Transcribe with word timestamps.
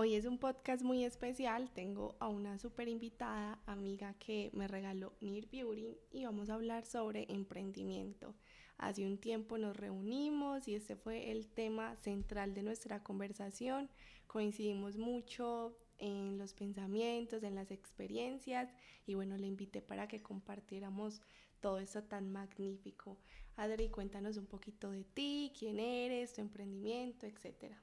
Hoy 0.00 0.14
es 0.14 0.26
un 0.26 0.38
podcast 0.38 0.84
muy 0.84 1.04
especial. 1.04 1.72
Tengo 1.74 2.14
a 2.20 2.28
una 2.28 2.56
súper 2.60 2.86
invitada, 2.86 3.60
amiga 3.66 4.14
que 4.20 4.48
me 4.52 4.68
regaló 4.68 5.12
Near 5.20 5.48
Beauty 5.50 5.98
y 6.12 6.24
vamos 6.24 6.50
a 6.50 6.54
hablar 6.54 6.86
sobre 6.86 7.26
emprendimiento. 7.28 8.36
Hace 8.76 9.04
un 9.04 9.18
tiempo 9.18 9.58
nos 9.58 9.76
reunimos 9.76 10.68
y 10.68 10.76
este 10.76 10.94
fue 10.94 11.32
el 11.32 11.48
tema 11.48 11.96
central 11.96 12.54
de 12.54 12.62
nuestra 12.62 13.02
conversación. 13.02 13.90
Coincidimos 14.28 14.96
mucho 14.98 15.76
en 15.98 16.38
los 16.38 16.54
pensamientos, 16.54 17.42
en 17.42 17.56
las 17.56 17.72
experiencias 17.72 18.72
y 19.04 19.14
bueno, 19.14 19.36
le 19.36 19.48
invité 19.48 19.82
para 19.82 20.06
que 20.06 20.22
compartiéramos 20.22 21.22
todo 21.58 21.80
eso 21.80 22.04
tan 22.04 22.30
magnífico. 22.30 23.18
Adri, 23.56 23.88
cuéntanos 23.88 24.36
un 24.36 24.46
poquito 24.46 24.92
de 24.92 25.02
ti, 25.02 25.52
quién 25.58 25.80
eres, 25.80 26.34
tu 26.34 26.40
emprendimiento, 26.40 27.26
etcétera. 27.26 27.82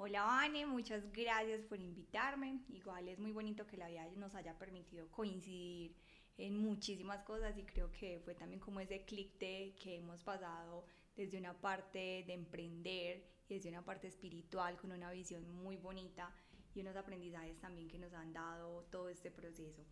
Hola 0.00 0.22
Vane, 0.22 0.64
muchas 0.64 1.10
gracias 1.10 1.64
por 1.64 1.80
invitarme. 1.80 2.60
Igual 2.68 3.08
es 3.08 3.18
muy 3.18 3.32
bonito 3.32 3.66
que 3.66 3.76
la 3.76 3.88
vida 3.88 4.06
nos 4.14 4.32
haya 4.36 4.56
permitido 4.56 5.10
coincidir 5.10 5.92
en 6.36 6.56
muchísimas 6.56 7.24
cosas 7.24 7.58
y 7.58 7.64
creo 7.64 7.90
que 7.90 8.20
fue 8.24 8.36
también 8.36 8.60
como 8.60 8.78
ese 8.78 9.04
clic 9.04 9.36
de 9.40 9.74
que 9.82 9.96
hemos 9.96 10.22
pasado 10.22 10.84
desde 11.16 11.36
una 11.36 11.52
parte 11.52 12.22
de 12.28 12.32
emprender 12.32 13.24
y 13.48 13.54
desde 13.54 13.70
una 13.70 13.84
parte 13.84 14.06
espiritual 14.06 14.76
con 14.76 14.92
una 14.92 15.10
visión 15.10 15.50
muy 15.50 15.76
bonita 15.76 16.32
y 16.76 16.80
unos 16.80 16.94
aprendizajes 16.94 17.58
también 17.58 17.88
que 17.88 17.98
nos 17.98 18.12
han 18.12 18.32
dado 18.32 18.84
todo 18.92 19.08
este 19.08 19.32
proceso. 19.32 19.84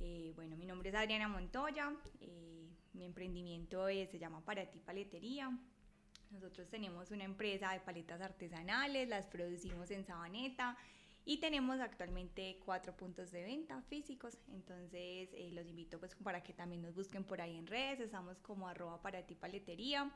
Eh, 0.00 0.32
bueno, 0.34 0.56
mi 0.56 0.66
nombre 0.66 0.88
es 0.88 0.96
Adriana 0.96 1.28
Montoya, 1.28 1.94
eh, 2.20 2.68
mi 2.94 3.04
emprendimiento 3.04 3.86
se 3.86 4.18
llama 4.18 4.44
Para 4.44 4.68
ti 4.68 4.80
Paletería, 4.80 5.56
nosotros 6.32 6.68
tenemos 6.68 7.10
una 7.10 7.24
empresa 7.24 7.72
de 7.72 7.80
paletas 7.80 8.20
artesanales, 8.20 9.08
las 9.08 9.26
producimos 9.26 9.90
en 9.90 10.04
Sabaneta 10.04 10.76
y 11.24 11.38
tenemos 11.38 11.78
actualmente 11.78 12.58
cuatro 12.64 12.96
puntos 12.96 13.30
de 13.30 13.44
venta 13.44 13.80
físicos. 13.82 14.36
Entonces 14.52 15.28
eh, 15.32 15.50
los 15.52 15.66
invito 15.66 15.98
pues 16.00 16.14
para 16.16 16.42
que 16.42 16.52
también 16.52 16.82
nos 16.82 16.94
busquen 16.94 17.24
por 17.24 17.40
ahí 17.40 17.56
en 17.56 17.66
redes. 17.66 18.00
Estamos 18.00 18.38
como 18.40 18.66
arroba 18.66 19.00
para 19.00 19.22
ti 19.22 19.34
paletería. 19.34 20.10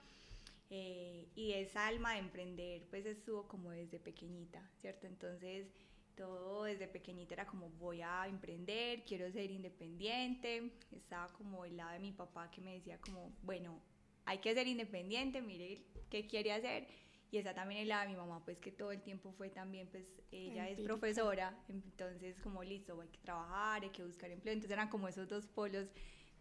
Eh, 0.68 1.28
y 1.36 1.52
esa 1.52 1.86
alma 1.86 2.14
de 2.14 2.18
emprender 2.18 2.86
pues 2.90 3.06
estuvo 3.06 3.46
como 3.46 3.70
desde 3.70 4.00
pequeñita, 4.00 4.68
¿cierto? 4.80 5.06
Entonces 5.06 5.68
todo 6.16 6.64
desde 6.64 6.88
pequeñita 6.88 7.34
era 7.34 7.46
como 7.46 7.68
voy 7.70 8.00
a 8.00 8.26
emprender, 8.26 9.04
quiero 9.04 9.30
ser 9.30 9.50
independiente. 9.50 10.72
Estaba 10.90 11.28
como 11.34 11.64
el 11.64 11.76
lado 11.76 11.92
de 11.92 12.00
mi 12.00 12.12
papá 12.12 12.50
que 12.50 12.60
me 12.60 12.74
decía 12.74 12.98
como, 12.98 13.32
bueno, 13.42 13.80
hay 14.26 14.38
que 14.38 14.52
ser 14.54 14.66
independiente, 14.66 15.40
mire 15.40 15.82
qué 16.10 16.26
quiere 16.26 16.52
hacer. 16.52 16.86
Y 17.30 17.38
esa 17.38 17.54
también 17.54 17.80
es 17.80 17.88
la 17.88 18.02
de 18.02 18.08
mi 18.08 18.16
mamá, 18.16 18.44
pues 18.44 18.58
que 18.58 18.70
todo 18.70 18.92
el 18.92 19.02
tiempo 19.02 19.32
fue 19.32 19.48
también, 19.50 19.88
pues 19.88 20.04
ella 20.30 20.68
es 20.68 20.80
profesora, 20.80 21.58
entonces 21.68 22.38
como 22.40 22.62
listo, 22.62 23.00
hay 23.00 23.08
que 23.08 23.18
trabajar, 23.18 23.82
hay 23.82 23.90
que 23.90 24.04
buscar 24.04 24.30
empleo. 24.30 24.52
Entonces 24.52 24.72
eran 24.72 24.88
como 24.88 25.08
esos 25.08 25.28
dos 25.28 25.46
polos 25.46 25.88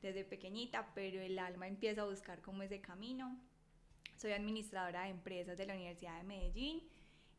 desde 0.01 0.23
pequeñita, 0.23 0.91
pero 0.93 1.21
el 1.21 1.39
alma 1.39 1.67
empieza 1.67 2.03
a 2.03 2.05
buscar 2.05 2.41
como 2.41 2.61
ese 2.61 2.81
camino. 2.81 3.39
Soy 4.17 4.33
administradora 4.33 5.03
de 5.03 5.09
empresas 5.09 5.57
de 5.57 5.65
la 5.65 5.73
Universidad 5.73 6.17
de 6.17 6.23
Medellín. 6.23 6.83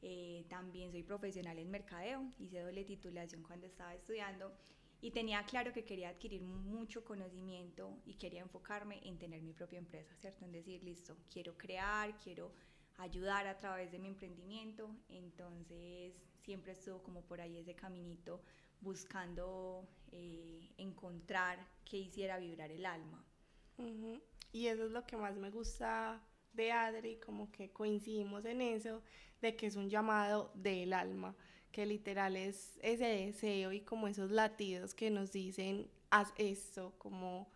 Eh, 0.03 0.45
también 0.49 0.91
soy 0.91 1.03
profesional 1.03 1.59
en 1.59 1.71
mercadeo, 1.71 2.31
hice 2.39 2.61
doble 2.61 2.85
titulación 2.85 3.43
cuando 3.43 3.67
estaba 3.67 3.95
estudiando 3.95 4.53
y 5.01 5.11
tenía 5.11 5.45
claro 5.45 5.73
que 5.73 5.85
quería 5.85 6.09
adquirir 6.09 6.43
mucho 6.43 7.05
conocimiento 7.05 8.01
y 8.07 8.15
quería 8.15 8.43
enfocarme 8.43 9.01
en 9.05 9.19
tener 9.19 9.43
mi 9.43 9.53
propia 9.53 9.79
empresa, 9.79 10.15
¿cierto? 10.17 10.45
En 10.45 10.53
decir, 10.53 10.83
listo, 10.83 11.17
quiero 11.31 11.57
crear, 11.57 12.19
quiero 12.19 12.53
ayudar 12.99 13.47
a 13.47 13.57
través 13.57 13.93
de 13.93 13.99
mi 13.99 14.09
emprendimiento, 14.09 14.91
entonces 15.09 16.15
siempre 16.43 16.73
estuvo 16.73 17.03
como 17.03 17.23
por 17.23 17.41
ahí 17.41 17.59
ese 17.59 17.75
caminito 17.75 18.43
buscando 18.81 19.87
eh, 20.13 20.71
encontrar 20.79 21.59
que 21.85 21.99
hiciera 21.99 22.39
vibrar 22.39 22.71
el 22.71 22.87
alma. 22.87 23.25
Y 24.53 24.69
eso 24.69 24.87
es 24.87 24.91
lo 24.93 25.07
que 25.07 25.19
más 25.19 25.37
me 25.37 25.51
gusta 25.51 26.23
de 26.55 26.73
Adri, 26.73 27.17
como 27.17 27.53
que 27.53 27.71
coincidimos 27.71 28.47
en 28.47 28.63
eso, 28.63 29.03
de 29.43 29.55
que 29.55 29.67
es 29.67 29.77
un 29.77 29.91
llamado 29.91 30.51
del 30.55 30.95
alma 30.95 31.37
que 31.73 31.87
literal 31.87 32.37
es 32.37 32.79
ese 32.83 33.07
deseo 33.07 33.73
y 33.73 33.81
como 33.81 34.09
esos 34.09 34.31
latidos 34.31 34.95
que 34.95 35.11
nos 35.11 35.33
dicen, 35.33 35.89
haz 36.11 36.33
esto, 36.37 36.95
como 36.99 37.51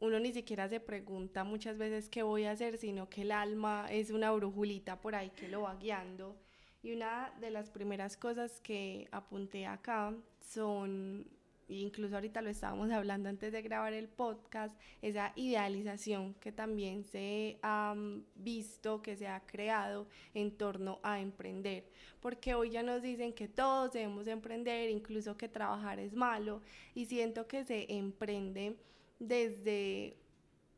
uno 0.00 0.20
ni 0.20 0.32
siquiera 0.32 0.68
se 0.68 0.80
pregunta 0.80 1.44
muchas 1.44 1.76
veces 1.76 2.08
qué 2.08 2.22
voy 2.22 2.44
a 2.44 2.52
hacer, 2.52 2.78
sino 2.78 3.08
que 3.08 3.22
el 3.22 3.32
alma 3.32 3.86
es 3.90 4.10
una 4.10 4.30
brujulita 4.30 5.00
por 5.00 5.14
ahí 5.14 5.30
que 5.30 5.48
lo 5.48 5.62
va 5.62 5.74
guiando. 5.76 6.36
Y 6.82 6.92
una 6.92 7.34
de 7.40 7.50
las 7.50 7.70
primeras 7.70 8.16
cosas 8.16 8.60
que 8.60 9.08
apunté 9.10 9.66
acá 9.66 10.14
son 10.40 11.26
incluso 11.68 12.14
ahorita 12.14 12.42
lo 12.42 12.50
estábamos 12.50 12.90
hablando 12.90 13.28
antes 13.28 13.52
de 13.52 13.62
grabar 13.62 13.92
el 13.92 14.08
podcast, 14.08 14.78
esa 15.02 15.32
idealización 15.36 16.34
que 16.34 16.52
también 16.52 17.04
se 17.04 17.58
ha 17.62 17.94
visto, 18.34 19.02
que 19.02 19.16
se 19.16 19.28
ha 19.28 19.40
creado 19.40 20.08
en 20.34 20.56
torno 20.56 20.98
a 21.02 21.20
emprender, 21.20 21.84
porque 22.20 22.54
hoy 22.54 22.70
ya 22.70 22.82
nos 22.82 23.02
dicen 23.02 23.32
que 23.32 23.48
todos 23.48 23.92
debemos 23.92 24.26
emprender, 24.26 24.90
incluso 24.90 25.36
que 25.36 25.48
trabajar 25.48 25.98
es 25.98 26.14
malo, 26.14 26.62
y 26.94 27.06
siento 27.06 27.46
que 27.46 27.64
se 27.64 27.92
emprende 27.92 28.76
desde 29.18 30.16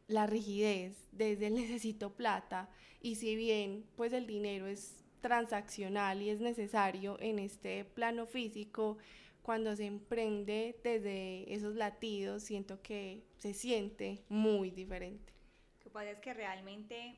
la 0.08 0.26
rigidez, 0.26 1.08
desde 1.12 1.46
el 1.46 1.54
necesito 1.62 2.14
plata, 2.14 2.68
y 3.00 3.14
si 3.14 3.36
bien 3.36 3.84
pues 3.96 4.12
el 4.12 4.26
dinero 4.26 4.66
es 4.66 4.96
transaccional 5.20 6.22
y 6.22 6.30
es 6.30 6.40
necesario 6.40 7.18
en 7.20 7.38
este 7.38 7.84
plano 7.84 8.26
físico, 8.26 8.98
cuando 9.42 9.74
se 9.76 9.86
emprende 9.86 10.78
desde 10.82 11.52
esos 11.52 11.74
latidos, 11.74 12.42
siento 12.42 12.82
que 12.82 13.24
se 13.38 13.54
siente 13.54 14.24
muy 14.28 14.70
diferente. 14.70 15.32
Lo 15.78 15.84
que 15.84 15.90
pasa 15.90 16.10
es 16.10 16.18
que 16.18 16.34
realmente, 16.34 17.16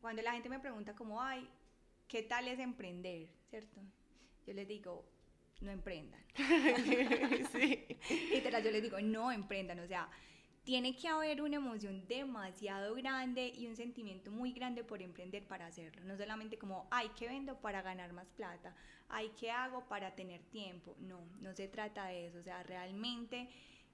cuando 0.00 0.22
la 0.22 0.32
gente 0.32 0.48
me 0.48 0.58
pregunta 0.58 0.94
como, 0.94 1.20
ay, 1.20 1.48
¿qué 2.08 2.22
tal 2.22 2.48
es 2.48 2.58
emprender? 2.58 3.28
¿Cierto? 3.50 3.80
Yo 4.46 4.54
les 4.54 4.66
digo, 4.66 5.04
no 5.60 5.70
emprendan. 5.70 6.20
sí. 7.52 7.86
Literal, 8.32 8.62
yo 8.64 8.70
les 8.70 8.82
digo, 8.82 9.00
no 9.00 9.30
emprendan, 9.30 9.78
o 9.80 9.86
sea, 9.86 10.10
tiene 10.64 10.94
que 10.94 11.08
haber 11.08 11.42
una 11.42 11.56
emoción 11.56 12.06
demasiado 12.06 12.94
grande 12.94 13.52
y 13.56 13.66
un 13.66 13.76
sentimiento 13.76 14.30
muy 14.30 14.52
grande 14.52 14.84
por 14.84 15.02
emprender 15.02 15.44
para 15.46 15.66
hacerlo. 15.66 16.04
No 16.04 16.16
solamente 16.16 16.56
como, 16.56 16.86
ay, 16.90 17.10
¿qué 17.18 17.26
vendo 17.26 17.56
para 17.60 17.82
ganar 17.82 18.12
más 18.12 18.28
plata? 18.30 18.74
Ay, 19.08 19.32
¿qué 19.38 19.50
hago 19.50 19.88
para 19.88 20.14
tener 20.14 20.40
tiempo? 20.44 20.94
No, 21.00 21.20
no 21.40 21.52
se 21.54 21.66
trata 21.66 22.06
de 22.06 22.28
eso. 22.28 22.38
O 22.38 22.42
sea, 22.42 22.62
realmente 22.62 23.48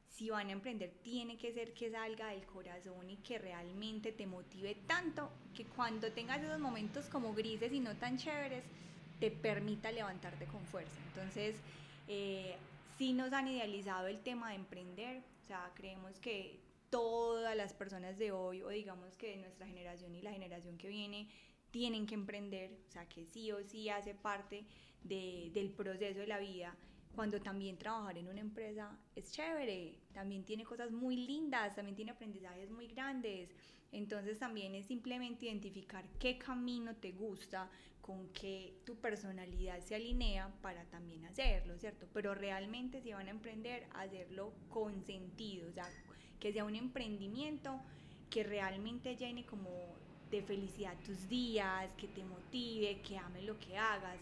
si 0.08 0.30
van 0.30 0.48
a 0.48 0.52
emprender 0.52 0.90
tiene 1.02 1.36
que 1.36 1.52
ser 1.52 1.72
que 1.74 1.90
salga 1.90 2.28
del 2.28 2.44
corazón 2.46 3.08
y 3.08 3.16
que 3.18 3.38
realmente 3.38 4.12
te 4.12 4.26
motive 4.26 4.74
tanto 4.86 5.30
que 5.54 5.64
cuando 5.64 6.12
tengas 6.12 6.42
esos 6.42 6.58
momentos 6.58 7.06
como 7.06 7.34
grises 7.34 7.72
y 7.72 7.80
no 7.80 7.94
tan 7.96 8.18
chéveres, 8.18 8.64
te 9.20 9.30
permita 9.30 9.90
levantarte 9.90 10.46
con 10.46 10.64
fuerza. 10.66 10.96
Entonces, 11.08 11.56
eh, 12.08 12.56
sí 12.96 13.12
nos 13.12 13.32
han 13.32 13.48
idealizado 13.48 14.06
el 14.06 14.20
tema 14.20 14.50
de 14.50 14.56
emprender, 14.56 15.22
sea, 15.48 15.72
creemos 15.75 16.19
que 16.20 16.60
todas 16.91 17.56
las 17.56 17.72
personas 17.75 18.19
de 18.19 18.32
hoy, 18.32 18.62
o 18.62 18.69
digamos 18.69 19.16
que 19.16 19.36
nuestra 19.36 19.66
generación 19.66 20.14
y 20.14 20.22
la 20.22 20.32
generación 20.32 20.78
que 20.78 20.88
viene, 20.88 21.28
tienen 21.70 22.06
que 22.06 22.14
emprender, 22.14 22.78
o 22.88 22.91
sea, 22.91 23.09
que 23.09 23.26
sí 23.26 23.50
o 23.53 23.62
sí 23.62 23.88
hace 23.88 24.14
parte 24.14 24.64
de, 25.03 25.50
del 25.53 25.70
proceso 25.70 26.20
de 26.20 26.26
la 26.26 26.38
vida, 26.38 26.75
cuando 27.14 27.41
también 27.41 27.76
trabajar 27.76 28.16
en 28.16 28.28
una 28.28 28.41
empresa 28.41 28.97
es 29.16 29.32
chévere, 29.32 29.98
también 30.12 30.44
tiene 30.44 30.64
cosas 30.64 30.92
muy 30.92 31.16
lindas, 31.16 31.75
también 31.75 31.97
tiene 31.97 32.12
aprendizajes 32.12 32.70
muy 32.70 32.86
grandes, 32.86 33.50
entonces 33.93 34.38
también 34.38 34.75
es 34.75 34.87
simplemente 34.87 35.47
identificar 35.47 36.04
qué 36.19 36.38
camino 36.38 36.94
te 36.97 37.12
gusta, 37.12 37.71
con 38.00 38.28
qué 38.28 38.75
tu 38.87 38.97
personalidad 38.97 39.81
se 39.81 39.94
alinea 39.94 40.50
para 40.62 40.84
también 40.84 41.25
hacerlo, 41.26 41.76
¿cierto? 41.78 42.07
Pero 42.15 42.34
realmente 42.34 43.03
si 43.03 43.12
van 43.12 43.27
a 43.27 43.30
emprender, 43.30 43.86
hacerlo 43.95 44.54
con 44.71 45.03
sentido, 45.03 45.68
o 45.68 45.72
sea, 45.72 45.89
que 46.41 46.53
sea 46.53 46.65
un 46.65 46.77
emprendimiento 46.77 47.80
que 48.30 48.45
realmente 48.45 49.16
llene 49.16 49.45
como 49.45 49.71
de 50.30 50.42
felicidad 50.42 50.95
tus 51.04 51.28
días, 51.28 51.92
que 51.95 52.09
te 52.09 52.24
motive, 52.24 53.01
que 53.03 53.18
ame 53.18 53.42
lo 53.42 53.59
que 53.59 53.77
hagas. 53.77 54.18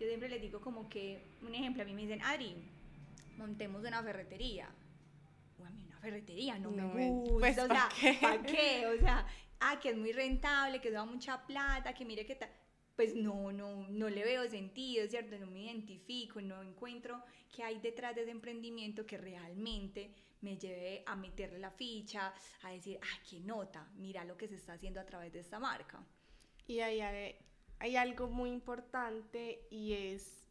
Yo 0.00 0.06
siempre 0.06 0.28
les 0.28 0.40
digo 0.40 0.60
como 0.60 0.88
que, 0.88 1.20
un 1.42 1.54
ejemplo, 1.54 1.82
a 1.82 1.86
mí 1.86 1.92
me 1.92 2.02
dicen, 2.02 2.22
Adri, 2.22 2.54
montemos 3.36 3.84
una 3.84 4.02
ferretería. 4.02 4.68
Una 5.98 6.10
ferretería 6.10 6.58
no, 6.58 6.70
me 6.70 7.10
gusta, 7.10 7.38
pues, 7.40 7.58
o 7.58 7.66
sea, 7.66 7.88
¿para 8.20 8.42
qué? 8.42 8.86
O 8.96 9.00
sea, 9.00 9.26
ah, 9.60 9.80
que 9.80 9.90
es 9.90 9.96
muy 9.96 10.12
rentable, 10.12 10.80
que 10.80 10.90
da 10.90 11.04
mucha 11.04 11.44
plata, 11.46 11.92
que 11.92 12.04
mire 12.04 12.24
que 12.24 12.36
tal 12.36 12.50
pues 12.98 13.14
no, 13.14 13.52
no, 13.52 13.86
no 13.90 14.08
le 14.08 14.24
veo 14.24 14.50
sentido, 14.50 15.06
¿cierto? 15.06 15.38
No 15.38 15.46
me 15.46 15.62
identifico, 15.62 16.40
no 16.40 16.60
encuentro 16.60 17.22
qué 17.54 17.62
hay 17.62 17.78
detrás 17.78 18.16
de 18.16 18.22
ese 18.22 18.32
emprendimiento 18.32 19.06
que 19.06 19.16
realmente 19.16 20.12
me 20.40 20.58
lleve 20.58 21.04
a 21.06 21.14
meterle 21.14 21.60
la 21.60 21.70
ficha, 21.70 22.34
a 22.62 22.70
decir, 22.72 22.98
ah, 23.00 23.22
qué 23.30 23.38
nota, 23.38 23.88
mira 23.94 24.24
lo 24.24 24.36
que 24.36 24.48
se 24.48 24.56
está 24.56 24.72
haciendo 24.72 24.98
a 24.98 25.06
través 25.06 25.32
de 25.32 25.38
esta 25.38 25.60
marca. 25.60 26.04
Y 26.66 26.80
hay, 26.80 27.00
hay 27.78 27.94
algo 27.94 28.26
muy 28.26 28.50
importante 28.50 29.68
y 29.70 29.92
es 29.92 30.47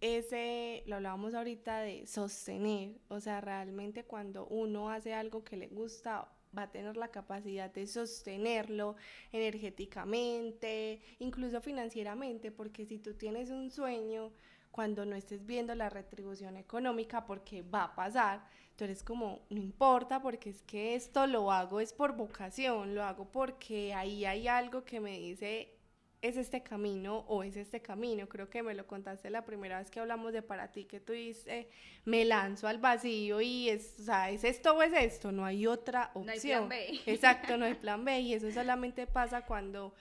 ese, 0.00 0.82
lo 0.86 0.96
hablábamos 0.96 1.34
ahorita 1.34 1.80
de 1.80 2.06
sostener, 2.06 3.00
o 3.08 3.20
sea, 3.20 3.40
realmente 3.40 4.04
cuando 4.04 4.46
uno 4.46 4.90
hace 4.90 5.14
algo 5.14 5.44
que 5.44 5.56
le 5.56 5.68
gusta, 5.68 6.28
va 6.56 6.62
a 6.62 6.70
tener 6.70 6.96
la 6.96 7.08
capacidad 7.08 7.72
de 7.72 7.86
sostenerlo 7.86 8.96
energéticamente, 9.32 11.00
incluso 11.18 11.60
financieramente, 11.60 12.50
porque 12.52 12.86
si 12.86 12.98
tú 12.98 13.14
tienes 13.14 13.50
un 13.50 13.70
sueño, 13.70 14.32
cuando 14.70 15.04
no 15.04 15.16
estés 15.16 15.44
viendo 15.44 15.74
la 15.74 15.90
retribución 15.90 16.56
económica, 16.56 17.26
porque 17.26 17.62
va 17.62 17.84
a 17.84 17.94
pasar, 17.94 18.44
tú 18.76 18.84
eres 18.84 19.02
como, 19.02 19.40
no 19.50 19.60
importa, 19.60 20.22
porque 20.22 20.50
es 20.50 20.62
que 20.62 20.94
esto 20.94 21.26
lo 21.26 21.50
hago 21.50 21.80
es 21.80 21.92
por 21.92 22.14
vocación, 22.14 22.94
lo 22.94 23.02
hago 23.02 23.30
porque 23.32 23.92
ahí 23.94 24.24
hay 24.24 24.46
algo 24.46 24.84
que 24.84 25.00
me 25.00 25.18
dice, 25.18 25.77
es 26.20 26.36
este 26.36 26.62
camino 26.62 27.24
o 27.28 27.42
es 27.42 27.56
este 27.56 27.80
camino. 27.80 28.28
Creo 28.28 28.50
que 28.50 28.62
me 28.62 28.74
lo 28.74 28.86
contaste 28.86 29.30
la 29.30 29.44
primera 29.44 29.78
vez 29.78 29.90
que 29.90 30.00
hablamos 30.00 30.32
de 30.32 30.42
para 30.42 30.72
ti, 30.72 30.84
que 30.84 31.00
tú 31.00 31.12
dices, 31.12 31.66
me 32.04 32.24
lanzo 32.24 32.66
al 32.66 32.78
vacío 32.78 33.40
y 33.40 33.68
es, 33.68 33.96
o 34.00 34.02
sea, 34.04 34.30
es 34.30 34.44
esto 34.44 34.74
o 34.74 34.82
es 34.82 34.92
esto, 34.92 35.32
no 35.32 35.44
hay 35.44 35.66
otra 35.66 36.10
opción. 36.14 36.26
No 36.26 36.32
hay 36.32 36.40
plan 36.40 36.68
B. 36.68 37.00
Exacto, 37.12 37.56
no 37.56 37.64
hay 37.64 37.74
plan 37.74 38.04
B 38.04 38.20
y 38.20 38.34
eso 38.34 38.50
solamente 38.50 39.06
pasa 39.06 39.46
cuando 39.46 39.94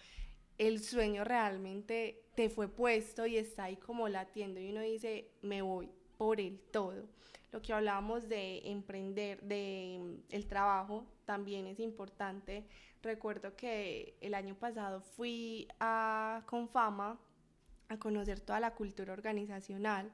el 0.58 0.81
sueño 0.81 1.24
realmente 1.24 2.24
te 2.36 2.50
fue 2.50 2.68
puesto 2.68 3.28
y 3.28 3.38
está 3.38 3.66
ahí 3.66 3.78
como 3.78 4.10
latiendo 4.10 4.60
y 4.60 4.72
uno 4.72 4.81
dice, 4.81 5.30
me 5.42 5.62
voy 5.62 5.90
por 6.18 6.40
el 6.40 6.60
todo. 6.60 7.08
Lo 7.52 7.62
que 7.62 7.74
hablábamos 7.74 8.28
de 8.28 8.62
emprender, 8.70 9.42
de 9.42 10.00
mm, 10.00 10.34
el 10.34 10.48
trabajo, 10.48 11.06
también 11.25 11.68
es 11.68 11.80
importante 11.80 12.66
Recuerdo 13.07 13.56
que 13.56 14.18
el 14.19 14.33
año 14.33 14.54
pasado 14.56 15.00
fui 15.00 15.65
a 15.80 16.44
Confama 16.45 17.18
a 17.88 17.98
conocer 17.98 18.42
toda 18.42 18.59
la 18.59 18.75
cultura 18.75 19.13
organizacional 19.13 20.12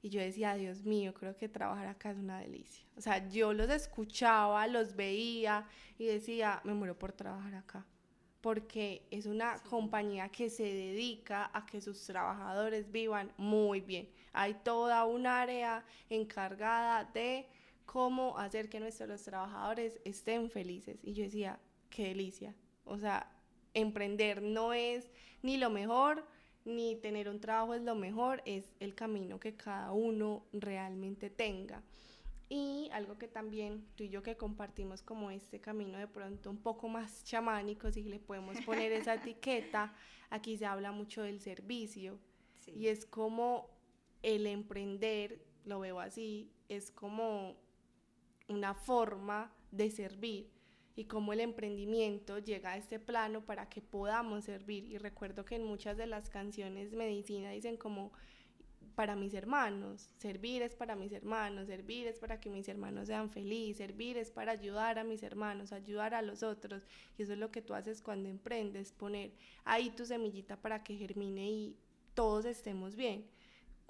y 0.00 0.08
yo 0.08 0.22
decía, 0.22 0.54
Dios 0.54 0.82
mío, 0.82 1.12
creo 1.12 1.36
que 1.36 1.50
trabajar 1.50 1.86
acá 1.88 2.12
es 2.12 2.16
una 2.16 2.40
delicia. 2.40 2.86
O 2.96 3.02
sea, 3.02 3.28
yo 3.28 3.52
los 3.52 3.68
escuchaba, 3.68 4.66
los 4.68 4.96
veía 4.96 5.66
y 5.98 6.06
decía, 6.06 6.62
me 6.64 6.72
muero 6.72 6.98
por 6.98 7.12
trabajar 7.12 7.56
acá. 7.56 7.84
Porque 8.40 9.06
es 9.10 9.26
una 9.26 9.62
compañía 9.64 10.30
que 10.30 10.48
se 10.48 10.62
dedica 10.62 11.50
a 11.52 11.66
que 11.66 11.82
sus 11.82 12.06
trabajadores 12.06 12.90
vivan 12.90 13.34
muy 13.36 13.82
bien. 13.82 14.08
Hay 14.32 14.54
toda 14.64 15.04
un 15.04 15.26
área 15.26 15.84
encargada 16.08 17.04
de 17.04 17.46
cómo 17.84 18.38
hacer 18.38 18.70
que 18.70 18.80
nuestros 18.80 19.22
trabajadores 19.24 20.00
estén 20.06 20.48
felices. 20.48 21.00
Y 21.02 21.12
yo 21.12 21.24
decía, 21.24 21.60
qué 21.90 22.08
delicia. 22.08 22.54
O 22.84 22.98
sea, 22.98 23.30
emprender 23.74 24.42
no 24.42 24.72
es 24.72 25.10
ni 25.42 25.56
lo 25.56 25.70
mejor, 25.70 26.26
ni 26.64 26.96
tener 26.96 27.28
un 27.28 27.40
trabajo 27.40 27.74
es 27.74 27.82
lo 27.82 27.94
mejor, 27.94 28.42
es 28.44 28.72
el 28.80 28.94
camino 28.94 29.40
que 29.40 29.54
cada 29.56 29.92
uno 29.92 30.44
realmente 30.52 31.30
tenga. 31.30 31.82
Y 32.48 32.88
algo 32.92 33.16
que 33.16 33.28
también 33.28 33.86
tú 33.94 34.02
y 34.02 34.08
yo 34.08 34.22
que 34.22 34.36
compartimos 34.36 35.02
como 35.02 35.30
este 35.30 35.60
camino 35.60 35.98
de 35.98 36.08
pronto 36.08 36.50
un 36.50 36.58
poco 36.58 36.88
más 36.88 37.22
chamánico, 37.24 37.92
si 37.92 38.02
le 38.02 38.18
podemos 38.18 38.60
poner 38.62 38.90
esa 38.92 39.14
etiqueta, 39.22 39.94
aquí 40.30 40.56
se 40.58 40.66
habla 40.66 40.90
mucho 40.90 41.22
del 41.22 41.40
servicio. 41.40 42.18
Y 42.66 42.88
es 42.88 43.06
como 43.06 43.70
el 44.22 44.46
emprender, 44.46 45.44
lo 45.64 45.80
veo 45.80 46.00
así, 46.00 46.50
es 46.68 46.90
como 46.90 47.56
una 48.48 48.74
forma 48.74 49.52
de 49.70 49.90
servir 49.90 50.50
y 50.96 51.04
cómo 51.04 51.32
el 51.32 51.40
emprendimiento 51.40 52.38
llega 52.38 52.72
a 52.72 52.76
este 52.76 52.98
plano 52.98 53.44
para 53.44 53.68
que 53.68 53.80
podamos 53.80 54.44
servir. 54.44 54.84
Y 54.84 54.98
recuerdo 54.98 55.44
que 55.44 55.56
en 55.56 55.64
muchas 55.64 55.96
de 55.96 56.06
las 56.06 56.30
canciones 56.30 56.92
medicina 56.92 57.50
dicen 57.50 57.76
como 57.76 58.12
para 58.94 59.16
mis 59.16 59.32
hermanos, 59.34 60.10
servir 60.18 60.62
es 60.62 60.74
para 60.74 60.96
mis 60.96 61.12
hermanos, 61.12 61.68
servir 61.68 62.06
es 62.06 62.18
para 62.18 62.40
que 62.40 62.50
mis 62.50 62.68
hermanos 62.68 63.06
sean 63.06 63.30
felices, 63.30 63.78
servir 63.78 64.18
es 64.18 64.30
para 64.30 64.52
ayudar 64.52 64.98
a 64.98 65.04
mis 65.04 65.22
hermanos, 65.22 65.72
ayudar 65.72 66.12
a 66.12 66.22
los 66.22 66.42
otros. 66.42 66.86
Y 67.16 67.22
eso 67.22 67.32
es 67.32 67.38
lo 67.38 67.50
que 67.50 67.62
tú 67.62 67.74
haces 67.74 68.02
cuando 68.02 68.28
emprendes, 68.28 68.92
poner 68.92 69.32
ahí 69.64 69.90
tu 69.90 70.04
semillita 70.04 70.56
para 70.56 70.82
que 70.82 70.96
germine 70.96 71.50
y 71.50 71.76
todos 72.14 72.44
estemos 72.44 72.96
bien 72.96 73.24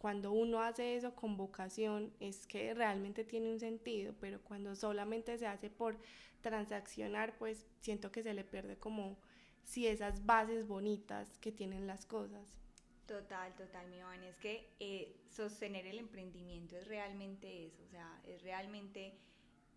cuando 0.01 0.33
uno 0.33 0.63
hace 0.63 0.97
eso 0.97 1.15
con 1.15 1.37
vocación 1.37 2.11
es 2.21 2.47
que 2.47 2.73
realmente 2.73 3.23
tiene 3.23 3.53
un 3.53 3.61
sentido, 3.61 4.15
pero 4.19 4.41
cuando 4.41 4.75
solamente 4.75 5.37
se 5.37 5.47
hace 5.47 5.69
por 5.69 5.99
transaccionar, 6.41 7.37
pues 7.37 7.67
siento 7.83 8.11
que 8.11 8.23
se 8.23 8.33
le 8.33 8.43
pierde 8.43 8.79
como 8.79 9.19
si 9.63 9.87
esas 9.87 10.25
bases 10.25 10.67
bonitas 10.67 11.37
que 11.37 11.53
tienen 11.53 11.87
las 11.87 12.07
cosas. 12.07 12.57
Total, 13.05 13.55
total, 13.57 13.91
mi 13.91 13.99
Iván. 13.99 14.25
Es 14.25 14.39
que 14.39 14.73
eh, 14.81 15.21
sostener 15.29 15.87
el 15.87 15.99
emprendimiento 15.99 16.79
es 16.79 16.89
realmente 16.89 17.67
eso, 17.67 17.83
o 17.85 17.89
sea, 17.91 18.23
es 18.27 18.41
realmente 18.43 19.13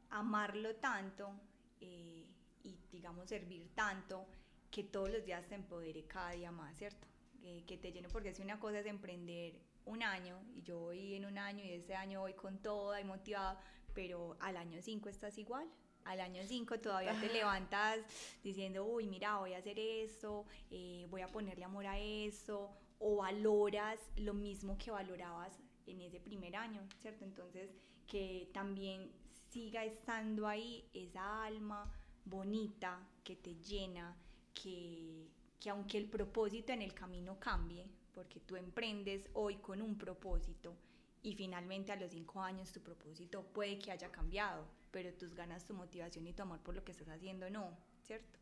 amarlo 0.10 0.74
tanto 0.78 1.34
eh, 1.82 2.30
y, 2.64 2.78
digamos, 2.94 3.28
servir 3.28 3.72
tanto 3.76 4.26
que 4.72 4.86
todos 4.86 5.12
los 5.12 5.26
días 5.26 5.46
te 5.50 5.56
empodere 5.56 6.06
cada 6.06 6.32
día 6.32 6.52
más, 6.54 6.78
¿cierto? 6.78 7.08
Eh, 7.44 7.66
que 7.68 7.76
te 7.76 7.92
llene, 7.92 8.08
porque 8.08 8.34
si 8.34 8.42
una 8.42 8.58
cosa 8.58 8.80
es 8.80 8.86
emprender 8.86 9.73
un 9.86 10.04
año 10.04 10.42
y 10.56 10.62
yo 10.62 10.80
voy 10.80 11.16
en 11.16 11.26
un 11.26 11.38
año 11.38 11.64
y 11.64 11.72
ese 11.72 11.96
año 11.96 12.22
voy 12.22 12.34
con 12.34 12.60
toda 12.60 13.00
y 13.00 13.04
motivado, 13.04 13.60
pero 13.94 14.38
al 14.40 14.58
año 14.58 14.82
5 14.82 15.10
estás 15.10 15.38
igual, 15.38 15.68
al 16.06 16.20
año 16.20 16.42
5 16.46 16.80
todavía 16.80 17.14
te 17.20 17.32
levantas 17.34 18.00
diciendo, 18.44 18.86
uy, 18.86 19.08
mira, 19.08 19.38
voy 19.38 19.54
a 19.54 19.60
hacer 19.60 19.80
esto, 19.80 20.46
eh, 20.72 21.08
voy 21.10 21.22
a 21.22 21.28
ponerle 21.28 21.64
amor 21.64 21.86
a 21.86 22.00
eso, 22.00 22.72
o 23.00 23.18
valoras 23.18 24.00
lo 24.18 24.34
mismo 24.34 24.78
que 24.78 24.92
valorabas 24.92 25.54
en 25.88 26.02
ese 26.02 26.20
primer 26.20 26.56
año, 26.56 26.82
¿cierto? 27.02 27.26
Entonces, 27.26 27.70
que 28.08 28.50
también 28.54 29.12
siga 29.50 29.84
estando 29.84 30.48
ahí 30.48 30.90
esa 30.94 31.46
alma 31.46 31.92
bonita 32.26 33.06
que 33.24 33.36
te 33.36 33.56
llena, 33.56 34.16
que, 34.54 35.28
que 35.60 35.70
aunque 35.70 35.98
el 35.98 36.10
propósito 36.10 36.72
en 36.72 36.82
el 36.82 36.94
camino 36.94 37.38
cambie, 37.40 37.86
porque 38.14 38.40
tú 38.40 38.56
emprendes 38.56 39.30
hoy 39.34 39.56
con 39.58 39.82
un 39.82 39.98
propósito 39.98 40.76
y 41.22 41.36
finalmente 41.36 41.92
a 41.92 41.96
los 41.96 42.12
cinco 42.12 42.42
años 42.42 42.72
tu 42.72 42.82
propósito 42.82 43.44
puede 43.54 43.80
que 43.80 43.92
haya 43.92 44.12
cambiado, 44.12 44.66
pero 44.92 45.14
tus 45.14 45.34
ganas, 45.34 45.66
tu 45.66 45.74
motivación 45.74 46.28
y 46.28 46.34
tu 46.34 46.44
amor 46.44 46.60
por 46.60 46.76
lo 46.76 46.84
que 46.84 46.92
estás 46.92 47.10
haciendo 47.10 47.50
no, 47.50 47.78
¿cierto? 48.02 48.40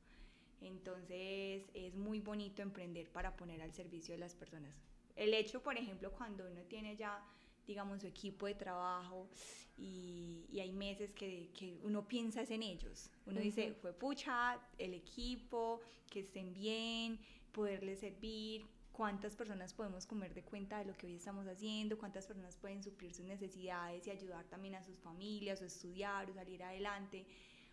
Entonces 0.62 1.64
es 1.74 1.96
muy 1.96 2.20
bonito 2.20 2.62
emprender 2.62 3.10
para 3.12 3.36
poner 3.36 3.62
al 3.62 3.74
servicio 3.74 4.14
de 4.14 4.20
las 4.20 4.36
personas. 4.36 4.74
El 5.16 5.34
hecho, 5.34 5.62
por 5.62 5.78
ejemplo, 5.78 6.12
cuando 6.12 6.46
uno 6.50 6.62
tiene 6.64 6.96
ya, 6.96 7.24
digamos, 7.68 8.02
su 8.02 8.08
equipo 8.08 8.46
de 8.46 8.56
trabajo 8.56 9.28
y, 9.78 10.46
y 10.52 10.60
hay 10.60 10.72
meses 10.72 11.12
que, 11.14 11.50
que, 11.54 11.80
uno 11.84 12.08
piensa 12.08 12.44
en 12.44 12.64
ellos. 12.64 13.10
Uno 13.26 13.40
dice, 13.40 13.74
fue 13.74 13.94
pucha, 13.94 14.60
el 14.78 14.94
equipo, 14.94 15.82
que 16.10 16.22
estén 16.22 16.54
bien, 16.54 17.20
poderles 17.52 18.00
servir, 18.00 18.66
cuántas 19.02 19.36
personas 19.36 19.74
podemos 19.74 20.06
comer 20.06 20.32
de 20.36 20.44
cuenta 20.44 20.78
de 20.78 20.86
lo 20.86 20.94
que 20.96 21.08
hoy 21.08 21.16
estamos 21.16 21.48
haciendo, 21.48 21.98
cuántas 21.98 22.28
personas 22.28 22.56
pueden 22.56 22.84
suplir 22.84 23.12
sus 23.16 23.26
necesidades 23.26 24.06
y 24.06 24.12
ayudar 24.12 24.46
también 24.46 24.76
a 24.76 24.84
sus 24.84 25.00
familias 25.00 25.60
o 25.60 25.66
estudiar 25.66 26.30
o 26.30 26.34
salir 26.36 26.62
adelante, 26.62 27.26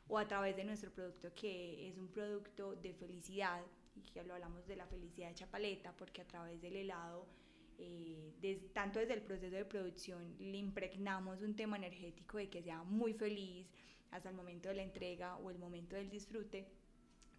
o 0.09 0.17
a 0.17 0.27
través 0.27 0.57
de 0.57 0.65
nuestro 0.65 0.91
producto 0.91 1.35
que 1.35 1.87
es 1.87 1.99
un 1.99 2.09
producto 2.09 2.77
de 2.77 2.95
felicidad, 2.95 3.61
y 3.95 4.11
que 4.11 4.21
hablamos 4.21 4.67
de 4.67 4.77
la 4.77 4.87
felicidad 4.87 5.29
de 5.29 5.35
Chapaleta, 5.35 5.93
porque 5.99 6.23
a 6.23 6.27
través 6.27 6.63
del 6.63 6.77
helado, 6.77 7.27
eh, 7.77 8.71
tanto 8.73 8.99
desde 8.99 9.13
el 9.13 9.21
proceso 9.21 9.55
de 9.55 9.67
producción, 9.67 10.35
le 10.39 10.57
impregnamos 10.57 11.43
un 11.43 11.55
tema 11.55 11.77
energético 11.77 12.39
de 12.39 12.49
que 12.49 12.63
sea 12.63 12.83
muy 12.85 13.13
feliz 13.13 13.69
hasta 14.13 14.31
el 14.31 14.35
momento 14.35 14.71
de 14.71 14.77
la 14.77 14.83
entrega 14.83 15.37
o 15.37 15.51
el 15.51 15.59
momento 15.59 15.95
del 15.95 16.09
disfrute 16.09 16.67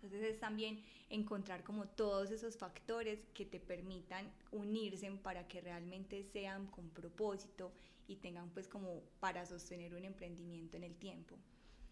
entonces 0.02 0.24
es 0.24 0.40
también 0.40 0.82
encontrar 1.10 1.64
como 1.64 1.86
todos 1.86 2.32
esos 2.32 2.56
factores 2.56 3.20
que 3.34 3.46
te 3.46 3.60
permitan 3.60 4.32
unirse 4.52 5.12
para 5.12 5.46
que 5.46 5.60
realmente 5.60 6.24
sean 6.24 6.68
con 6.68 6.90
propósito 6.90 7.74
y 8.08 8.16
tengan 8.16 8.50
pues 8.52 8.70
como 8.70 9.02
para 9.20 9.46
sostener 9.46 9.94
un 9.94 10.06
emprendimiento 10.06 10.78
en 10.78 10.86
el 10.86 10.96
tiempo. 10.96 11.36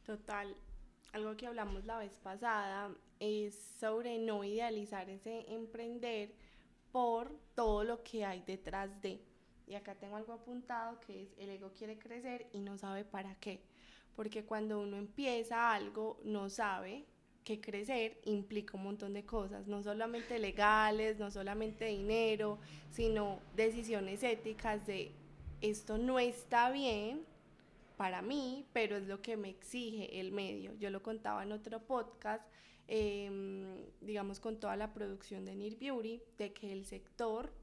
Total, 0.06 0.56
algo 1.12 1.36
que 1.36 1.48
hablamos 1.48 1.84
la 1.84 1.98
vez 1.98 2.18
pasada 2.20 2.96
es 3.20 3.56
sobre 3.78 4.20
no 4.20 4.44
idealizar 4.46 5.10
ese 5.10 5.46
emprender 5.54 6.34
por 6.94 7.38
todo 7.56 7.84
lo 7.84 8.04
que 8.04 8.24
hay 8.24 8.42
detrás 8.42 9.02
de. 9.02 9.22
Y 9.68 9.76
acá 9.76 9.96
tengo 9.96 10.16
algo 10.16 10.32
apuntado 10.32 10.98
que 11.02 11.24
es 11.24 11.30
el 11.38 11.50
ego 11.50 11.74
quiere 11.74 12.00
crecer 12.00 12.48
y 12.54 12.62
no 12.62 12.78
sabe 12.78 13.04
para 13.04 13.36
qué. 13.36 13.62
Porque 14.16 14.46
cuando 14.46 14.80
uno 14.80 14.96
empieza 14.96 15.74
algo, 15.74 16.22
no 16.24 16.50
sabe 16.50 17.06
que 17.48 17.62
crecer 17.62 18.20
implica 18.25 18.75
un 18.75 18.84
montón 18.84 19.13
de 19.13 19.24
cosas, 19.24 19.68
no 19.68 19.82
solamente 19.82 20.38
legales, 20.38 21.18
no 21.18 21.32
solamente 21.32 21.86
dinero, 21.86 22.60
sino 22.92 23.39
decisiones 23.56 24.22
éticas 24.22 24.86
de 24.86 25.13
esto 25.62 25.98
no 25.98 26.20
está 26.20 26.72
bien 26.72 27.22
para 27.96 28.22
mí, 28.22 28.66
pero 28.74 28.98
es 28.98 29.08
lo 29.08 29.22
que 29.22 29.38
me 29.38 29.50
exige 29.50 30.20
el 30.20 30.34
medio. 30.34 30.74
Yo 30.74 30.89
lo 30.89 31.01
contaba 31.01 31.42
en 31.44 31.54
otro 31.54 31.80
podcast, 31.80 32.44
em, 32.89 33.77
digamos 34.01 34.42
con 34.42 34.60
toda 34.60 34.75
la 34.75 34.94
producción 34.94 35.46
de 35.46 35.56
Near 35.56 35.77
Beauty, 35.77 36.22
de 36.38 36.51
que 36.51 36.74
el 36.74 36.84
sector 36.86 37.54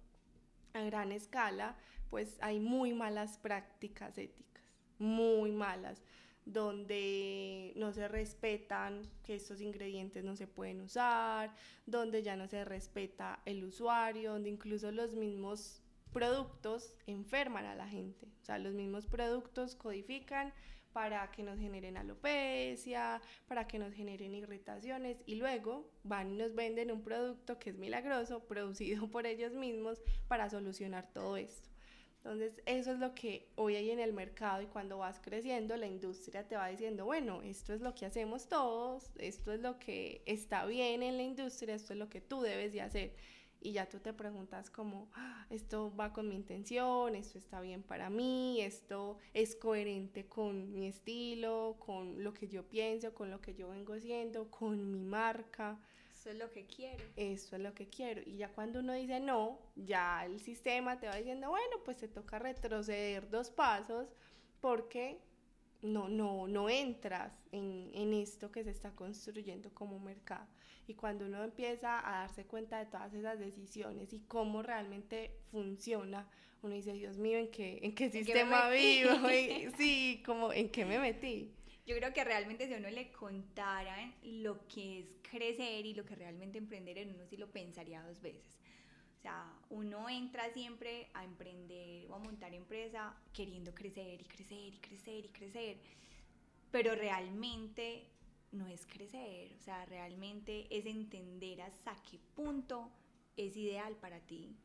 a 0.73 0.81
gran 0.81 1.13
escala 1.13 1.77
pues 2.09 2.39
hay 2.41 2.59
muy 2.59 2.95
malas 2.95 3.37
prácticas 3.37 4.17
éticas, 4.17 4.65
muy 4.99 5.53
malas, 5.53 6.01
donde 6.45 7.73
no 7.77 7.93
se 7.93 8.09
respetan 8.09 9.03
que 9.23 9.35
estos 9.35 9.61
ingredientes 9.61 10.25
no 10.25 10.37
se 10.37 10.47
pueden 10.47 10.81
usar, 10.81 11.55
donde 11.87 12.23
ya 12.23 12.37
no 12.37 12.49
se 12.49 12.65
respeta 12.65 13.41
el 13.47 13.65
usuario, 13.65 14.33
donde 14.33 14.51
incluso 14.51 14.93
los 14.93 15.15
mismos 15.15 15.83
productos 16.13 16.95
enferman 17.07 17.65
a 17.67 17.75
la 17.75 17.89
gente. 17.89 18.27
O 18.43 18.45
sea, 18.45 18.59
los 18.59 18.75
mismos 18.75 19.07
productos 19.07 19.75
codifican 19.75 20.53
para 20.95 21.29
que 21.33 21.43
nos 21.43 21.59
generen 21.59 21.97
alopecia, 21.97 23.21
para 23.49 23.67
que 23.67 23.81
nos 23.81 23.93
generen 23.93 24.33
irritaciones 24.33 25.21
y 25.27 25.35
luego 25.35 25.91
van 26.05 26.31
y 26.31 26.37
nos 26.37 26.55
venden 26.55 26.93
un 26.93 27.03
producto 27.03 27.59
que 27.59 27.71
es 27.71 27.77
milagroso, 27.77 28.45
producido 28.49 29.11
por 29.11 29.27
ellos 29.27 29.53
mismos 29.55 30.01
para 30.29 30.49
solucionar 30.49 31.13
todo 31.13 31.37
esto. 31.37 31.74
Entonces, 32.25 32.63
eso 32.65 32.93
es 32.93 32.99
lo 32.99 33.15
que 33.15 33.51
hoy 33.55 33.77
hay 33.77 33.91
en 33.91 34.01
el 34.01 34.15
mercado 34.15 34.63
y 34.63 34.67
cuando 34.67 34.97
vas 34.97 35.21
creciendo, 35.21 35.77
la 35.77 35.87
industria 35.87 36.49
te 36.49 36.57
va 36.57 36.69
diciendo, 36.69 37.05
bueno, 37.05 37.43
esto 37.43 37.75
es 37.75 37.83
lo 37.83 37.95
que 37.95 38.07
hacemos 38.07 38.49
todos, 38.49 39.11
esto 39.19 39.53
es 39.53 39.61
lo 39.61 39.79
que 39.79 40.23
está 40.25 40.65
bien 40.65 41.03
en 41.03 41.19
la 41.19 41.23
industria, 41.23 41.75
esto 41.75 41.93
es 41.93 41.99
lo 41.99 42.09
que 42.09 42.23
tú 42.23 42.41
debes 42.41 42.73
de 42.73 42.81
hacer 42.81 43.15
y 43.61 43.73
ya 43.73 43.87
tú 43.91 43.99
te 43.99 44.15
preguntas 44.15 44.71
como, 44.71 45.11
ah, 45.13 45.47
esto 45.51 45.95
va 45.97 46.15
con 46.15 46.27
mi 46.27 46.35
intención, 46.35 47.15
esto 47.15 47.37
está 47.37 47.61
bien 47.61 47.83
para 47.83 48.09
mí, 48.09 48.63
esto 48.63 49.19
es 49.35 49.55
coherente 49.55 50.27
con 50.27 50.73
mi 50.73 50.87
estilo, 50.87 51.77
con 51.79 52.25
lo 52.25 52.33
que 52.33 52.49
yo 52.49 52.67
pienso, 52.67 53.13
con 53.13 53.31
lo 53.31 53.43
que 53.43 53.55
yo 53.55 53.69
vengo 53.69 53.93
haciendo, 53.93 54.51
con 54.51 54.91
mi 54.91 55.05
marca. 55.05 55.79
Eso 56.25 56.31
es 56.31 56.39
lo 56.39 56.51
que 56.51 56.65
quiero. 56.65 57.05
Eso 57.17 57.57
es 57.57 57.63
lo 57.63 57.75
que 57.75 57.87
quiero. 57.91 58.23
Y 58.25 58.39
ya 58.39 58.49
cuando 58.49 58.81
uno 58.81 58.95
dice 58.95 59.21
no, 59.21 59.59
ya 59.77 60.25
el 60.25 60.41
sistema 60.41 60.99
te 60.99 61.07
va 61.07 61.17
diciendo, 61.17 61.51
bueno, 61.51 61.77
pues 61.85 61.99
te 61.99 62.09
toca 62.09 62.39
retroceder 62.39 63.29
dos 63.29 63.51
pasos 63.51 64.09
porque 64.63 65.21
no, 65.83 66.09
no, 66.09 66.49
no 66.49 66.71
entras 66.71 67.39
en, 67.53 67.91
en 67.93 68.15
esto 68.15 68.51
que 68.51 68.65
se 68.65 68.71
está 68.71 68.93
construyendo 68.93 69.75
como 69.75 69.99
mercado. 69.99 70.47
Y 70.87 70.95
cuando 70.95 71.27
uno 71.27 71.45
empieza 71.45 71.99
a 71.99 72.21
darse 72.21 72.47
cuenta 72.47 72.79
de 72.79 72.87
todas 72.87 73.13
esas 73.13 73.39
decisiones 73.39 74.15
y 74.15 74.21
cómo 74.21 74.63
realmente 74.63 75.31
funciona, 75.51 76.27
uno 76.63 76.75
dice, 76.75 76.95
Dios 76.95 77.19
mío, 77.19 77.37
¿en 77.37 77.51
qué, 77.51 77.81
en 77.83 77.95
qué 77.95 78.09
sistema 78.09 78.71
vivo? 78.71 79.11
sí, 79.77 80.23
como, 80.25 80.55
¿en 80.55 80.71
qué 80.71 80.87
me 80.87 80.99
metí? 80.99 81.53
Yo 81.87 81.95
creo 81.97 82.15
que 82.15 82.25
realmente 82.25 82.67
si 82.67 82.75
uno 82.75 82.89
le 82.89 83.13
contara 83.13 84.15
lo 84.23 84.67
que 84.69 85.01
es 85.01 85.07
crecer 85.23 85.85
y 85.85 85.93
lo 85.93 86.05
que 86.05 86.15
realmente 86.15 86.57
emprender, 86.57 86.97
en 86.97 87.15
uno 87.15 87.27
sí 87.27 87.37
lo 87.37 87.51
pensaría 87.51 88.03
dos 88.03 88.23
veces. 88.23 88.55
O 89.19 89.21
sea, 89.21 89.53
uno 89.71 90.09
entra 90.09 90.51
siempre 90.53 91.09
a 91.15 91.25
emprender 91.25 92.11
o 92.11 92.15
a 92.15 92.19
montar 92.19 92.55
empresa 92.55 93.15
queriendo 93.33 93.75
crecer 93.75 94.21
y 94.21 94.25
crecer 94.25 94.75
y 94.75 94.79
crecer 94.79 95.25
y 95.27 95.29
crecer, 95.29 95.77
pero 96.71 96.95
realmente 96.95 98.07
no 98.53 98.67
es 98.67 98.87
crecer, 98.87 99.53
o 99.59 99.63
sea, 99.63 99.85
realmente 99.87 100.67
es 100.71 100.87
entender 100.87 101.63
hasta 101.63 101.97
qué 102.09 102.19
punto 102.35 102.91
es 103.37 103.57
ideal 103.57 103.97
para 103.97 104.21
ti, 104.21 104.57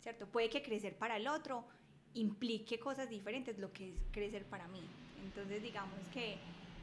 ¿cierto? 0.00 0.26
Puede 0.26 0.50
que 0.50 0.62
crecer 0.62 0.96
para 0.98 1.16
el 1.16 1.26
otro 1.26 1.66
implique 2.14 2.78
cosas 2.78 3.08
diferentes 3.08 3.58
lo 3.58 3.72
que 3.72 3.90
es 3.90 3.96
crecer 4.12 4.44
para 4.44 4.68
mí. 4.68 4.82
Entonces, 5.24 5.62
digamos 5.62 5.98
que 6.12 6.38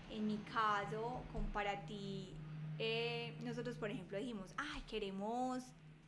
en 0.10 0.28
mi 0.28 0.38
caso, 0.38 1.24
como 1.32 1.48
para 1.54 1.86
ti, 1.86 2.34
eh, 2.80 3.38
nosotros, 3.44 3.78
por 3.78 3.90
ejemplo, 3.90 4.18
dijimos, 4.18 4.54
ay, 4.58 4.82
queremos 4.90 5.64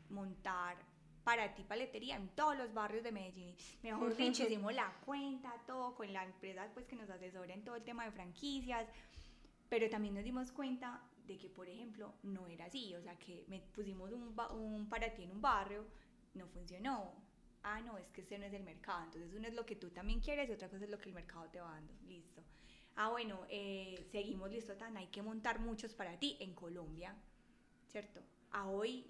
montar 0.10 0.78
para 1.24 1.56
ti 1.56 1.64
paletería 1.64 2.18
en 2.18 2.28
todos 2.30 2.58
los 2.58 2.74
barrios 2.74 3.04
de 3.04 3.12
Medellín. 3.12 3.56
Mejor 3.82 4.16
dicho, 4.18 4.44
hicimos 4.44 4.74
la 4.74 4.92
cuenta, 5.06 5.54
todo 5.66 5.96
con 5.96 6.12
la 6.12 6.26
empresa 6.26 6.70
pues, 6.74 6.86
que 6.86 6.96
nos 6.96 7.10
asesora 7.10 7.54
en 7.54 7.64
todo 7.64 7.76
el 7.76 7.84
tema 7.84 8.04
de 8.04 8.12
franquicias 8.12 8.88
pero 9.74 9.90
también 9.90 10.14
nos 10.14 10.24
dimos 10.24 10.52
cuenta 10.52 11.02
de 11.26 11.36
que, 11.36 11.50
por 11.50 11.68
ejemplo, 11.68 12.14
no 12.22 12.46
era 12.46 12.66
así, 12.66 12.94
o 12.94 13.02
sea, 13.02 13.18
que 13.18 13.44
me 13.48 13.60
pusimos 13.60 14.12
un, 14.12 14.40
un 14.52 14.88
para 14.88 15.12
ti 15.16 15.24
en 15.24 15.32
un 15.32 15.42
barrio, 15.42 15.84
no 16.36 16.46
funcionó. 16.46 17.12
Ah, 17.64 17.80
no, 17.82 17.98
es 17.98 18.10
que 18.12 18.22
ese 18.22 18.38
no 18.38 18.46
es 18.46 18.54
el 18.54 18.64
mercado. 18.64 19.06
Entonces, 19.06 19.34
uno 19.34 19.48
es 19.48 19.54
lo 19.54 19.66
que 19.66 19.76
tú 19.76 19.90
también 19.90 20.20
quieres 20.20 20.50
y 20.50 20.54
otra 20.54 20.70
cosa 20.70 20.84
es 20.84 20.92
lo 20.92 21.00
que 21.00 21.10
el 21.10 21.16
mercado 21.16 21.50
te 21.50 21.60
va 21.60 21.72
dando. 21.72 21.94
Listo. 22.08 22.44
Ah, 22.96 23.10
bueno, 23.10 23.46
eh, 23.50 24.06
seguimos 24.12 24.52
listo, 24.52 24.76
tan, 24.76 24.98
hay 24.98 25.08
que 25.08 25.22
montar 25.22 25.60
muchos 25.60 25.94
para 25.94 26.20
ti 26.20 26.38
en 26.40 26.54
Colombia, 26.54 27.16
¿cierto? 27.88 28.22
A 28.52 28.68
hoy 28.68 29.10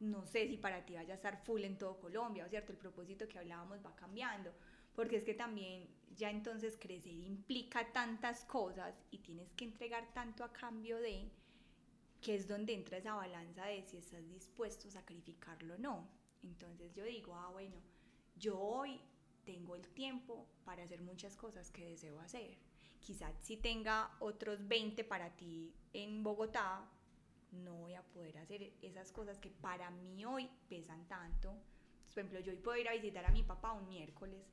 no 0.00 0.24
sé 0.26 0.46
si 0.48 0.56
para 0.56 0.84
ti 0.84 0.94
vaya 0.94 1.14
a 1.14 1.16
estar 1.16 1.42
full 1.44 1.62
en 1.64 1.78
todo 1.78 1.98
Colombia, 1.98 2.48
¿cierto? 2.48 2.72
El 2.72 2.78
propósito 2.78 3.26
que 3.28 3.38
hablábamos 3.38 3.84
va 3.84 3.94
cambiando, 3.96 4.52
porque 4.94 5.16
es 5.16 5.24
que 5.24 5.34
también 5.34 5.88
ya 6.14 6.30
entonces 6.30 6.76
crecer 6.78 7.14
implica 7.14 7.92
tantas 7.92 8.44
cosas 8.44 8.94
y 9.10 9.18
tienes 9.18 9.52
que 9.54 9.64
entregar 9.64 10.12
tanto 10.12 10.44
a 10.44 10.52
cambio 10.52 10.98
de 10.98 11.30
que 12.20 12.34
es 12.34 12.48
donde 12.48 12.74
entra 12.74 12.98
esa 12.98 13.14
balanza 13.14 13.66
de 13.66 13.82
si 13.82 13.96
estás 13.96 14.28
dispuesto 14.28 14.88
a 14.88 14.90
sacrificarlo 14.90 15.74
o 15.74 15.78
no. 15.78 16.08
Entonces 16.42 16.92
yo 16.94 17.04
digo, 17.04 17.34
ah, 17.34 17.48
bueno, 17.48 17.76
yo 18.36 18.58
hoy 18.58 19.00
tengo 19.44 19.76
el 19.76 19.88
tiempo 19.88 20.46
para 20.64 20.84
hacer 20.84 21.00
muchas 21.02 21.36
cosas 21.36 21.70
que 21.70 21.88
deseo 21.88 22.20
hacer. 22.20 22.56
Quizás 23.00 23.34
si 23.42 23.56
tenga 23.56 24.10
otros 24.20 24.66
20 24.66 25.04
para 25.04 25.36
ti 25.36 25.74
en 25.92 26.22
Bogotá, 26.22 26.88
no 27.52 27.74
voy 27.76 27.94
a 27.94 28.02
poder 28.02 28.38
hacer 28.38 28.72
esas 28.82 29.10
cosas 29.12 29.38
que 29.38 29.50
para 29.50 29.90
mí 29.90 30.24
hoy 30.24 30.50
pesan 30.68 31.06
tanto 31.08 31.54
por 32.18 32.24
ejemplo, 32.24 32.40
yo 32.40 32.50
hoy 32.50 32.58
puedo 32.58 32.78
ir 32.78 32.88
a 32.88 32.94
visitar 32.94 33.24
a 33.26 33.30
mi 33.30 33.44
papá 33.44 33.72
un 33.72 33.86
miércoles. 33.86 34.44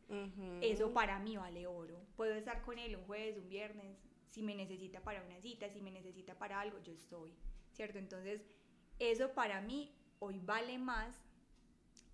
Eso 0.62 0.94
para 0.94 1.18
mí 1.18 1.36
vale 1.36 1.65
oro. 1.65 2.00
Puedo 2.15 2.36
estar 2.36 2.62
con 2.62 2.77
él 2.77 2.96
un 2.96 3.04
jueves, 3.06 3.38
un 3.38 3.50
viernes. 3.50 3.98
Si 4.30 4.44
me 4.44 4.54
necesita 4.54 5.01
para 5.01 5.24
una 5.24 5.42
cita, 5.42 5.68
si 5.70 5.82
me 5.82 5.89
necesita 5.89 6.38
para 6.38 6.60
algo, 6.62 6.77
yo 6.84 6.94
estoy. 6.94 7.34
¿Cierto? 7.72 7.98
Entonces, 7.98 8.46
eso 9.00 9.34
para 9.34 9.62
mí 9.62 9.92
hoy 10.20 10.38
vale 10.38 10.77
más 10.77 11.20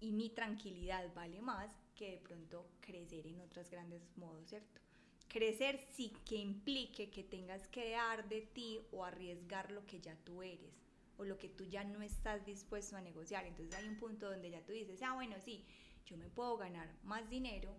y 0.01 0.12
mi 0.12 0.29
tranquilidad 0.29 1.13
vale 1.13 1.41
más 1.41 1.72
que 1.96 2.12
de 2.12 2.17
pronto 2.17 2.67
crecer 2.81 3.27
en 3.27 3.39
otros 3.39 3.70
grandes 3.70 4.01
modos, 4.17 4.50
¿cierto? 4.50 4.81
Crecer 5.27 5.79
sí 5.93 6.12
que 6.25 6.36
implique 6.36 7.10
que 7.10 7.24
tengas 7.24 7.67
que 7.67 7.91
dar 7.91 8.27
de 8.27 8.41
ti 8.41 8.79
o 8.91 9.05
arriesgar 9.05 9.72
lo 9.72 9.86
que 9.86 10.01
ya 10.01 10.17
tú 10.25 10.41
eres 10.41 10.74
o 11.17 11.24
lo 11.24 11.38
que 11.38 11.48
tú 11.48 11.65
ya 11.65 11.84
no 11.84 12.01
estás 12.01 12.43
dispuesto 12.46 12.98
a 12.98 13.01
negociar. 13.01 13.46
Entonces 13.46 13.75
hay 13.75 13.88
un 13.88 13.98
punto 13.98 14.29
donde 14.29 14.50
ya 14.50 14.65
tú 14.65 14.74
dices, 14.74 15.01
ah, 15.03 15.13
bueno, 15.13 15.36
sí, 15.46 15.63
yo 16.08 16.17
me 16.17 16.29
puedo 16.29 16.58
ganar 16.58 16.89
más 17.03 17.29
dinero, 17.29 17.74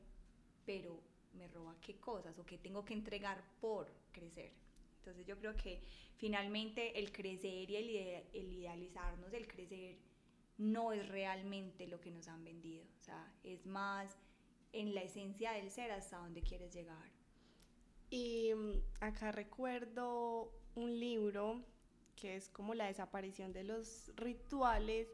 pero 0.64 1.02
me 1.34 1.48
roba 1.48 1.76
qué 1.80 1.96
cosas 1.96 2.38
o 2.38 2.46
qué 2.46 2.56
tengo 2.56 2.84
que 2.84 2.94
entregar 2.94 3.42
por 3.60 3.92
crecer. 4.12 4.52
Entonces 4.98 5.26
yo 5.26 5.36
creo 5.36 5.56
que 5.56 5.80
finalmente 6.16 6.96
el 6.98 7.10
crecer 7.10 7.68
y 7.68 7.76
el, 7.76 7.90
el 8.32 8.52
idealizarnos, 8.52 9.32
el 9.32 9.48
crecer, 9.48 9.96
no 10.58 10.92
es 10.92 11.08
realmente 11.08 11.86
lo 11.86 12.00
que 12.00 12.10
nos 12.10 12.28
han 12.28 12.44
vendido. 12.44 12.84
O 12.84 13.02
sea, 13.02 13.32
es 13.42 13.66
más 13.66 14.16
en 14.72 14.94
la 14.94 15.02
esencia 15.02 15.52
del 15.52 15.70
ser 15.70 15.90
hasta 15.90 16.18
donde 16.18 16.42
quieres 16.42 16.72
llegar. 16.74 17.10
Y 18.10 18.52
mm, 18.54 18.82
acá 19.00 19.32
recuerdo 19.32 20.52
un 20.74 20.98
libro 20.98 21.64
que 22.16 22.36
es 22.36 22.48
como 22.48 22.74
la 22.74 22.86
desaparición 22.86 23.52
de 23.52 23.64
los 23.64 24.12
rituales 24.16 25.08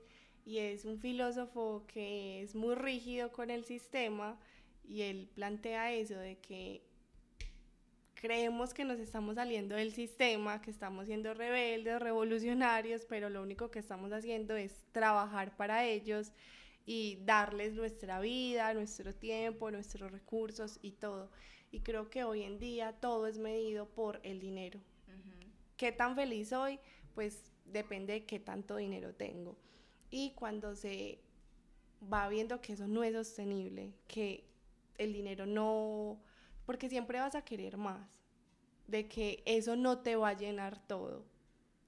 y 0.44 0.58
es 0.58 0.84
un 0.84 0.98
filósofo 0.98 1.84
que 1.86 2.42
es 2.42 2.54
muy 2.54 2.74
rígido 2.74 3.32
con 3.32 3.50
el 3.50 3.64
sistema 3.64 4.38
y 4.84 5.02
él 5.02 5.28
plantea 5.34 5.92
eso 5.92 6.16
de 6.16 6.38
que 6.38 6.87
creemos 8.20 8.74
que 8.74 8.84
nos 8.84 8.98
estamos 8.98 9.36
saliendo 9.36 9.76
del 9.76 9.92
sistema, 9.92 10.60
que 10.60 10.70
estamos 10.70 11.06
siendo 11.06 11.34
rebeldes, 11.34 12.00
revolucionarios, 12.00 13.04
pero 13.06 13.30
lo 13.30 13.42
único 13.42 13.70
que 13.70 13.78
estamos 13.78 14.12
haciendo 14.12 14.56
es 14.56 14.84
trabajar 14.92 15.56
para 15.56 15.84
ellos 15.84 16.32
y 16.84 17.18
darles 17.24 17.74
nuestra 17.74 18.20
vida, 18.20 18.74
nuestro 18.74 19.14
tiempo, 19.14 19.70
nuestros 19.70 20.10
recursos 20.10 20.78
y 20.82 20.92
todo. 20.92 21.30
Y 21.70 21.80
creo 21.80 22.10
que 22.10 22.24
hoy 22.24 22.42
en 22.42 22.58
día 22.58 22.92
todo 22.92 23.26
es 23.26 23.38
medido 23.38 23.86
por 23.86 24.20
el 24.22 24.40
dinero 24.40 24.80
qué 25.78 25.92
tan 25.92 26.14
feliz 26.14 26.50
soy, 26.50 26.78
pues 27.14 27.50
depende 27.64 28.12
de 28.12 28.26
qué 28.26 28.38
tanto 28.38 28.76
dinero 28.76 29.14
tengo. 29.14 29.56
Y 30.10 30.32
cuando 30.32 30.74
se 30.74 31.20
va 32.12 32.28
viendo 32.28 32.60
que 32.60 32.74
eso 32.74 32.86
no 32.86 33.02
es 33.02 33.14
sostenible, 33.14 33.94
que 34.06 34.44
el 34.98 35.14
dinero 35.14 35.46
no, 35.46 36.18
porque 36.68 36.90
siempre 36.90 37.18
vas 37.18 37.34
a 37.34 37.40
querer 37.40 37.78
más, 37.78 38.06
de 38.88 39.08
que 39.08 39.42
eso 39.46 39.74
no 39.74 40.00
te 40.00 40.16
va 40.16 40.28
a 40.28 40.36
llenar 40.36 40.76
todo, 40.86 41.24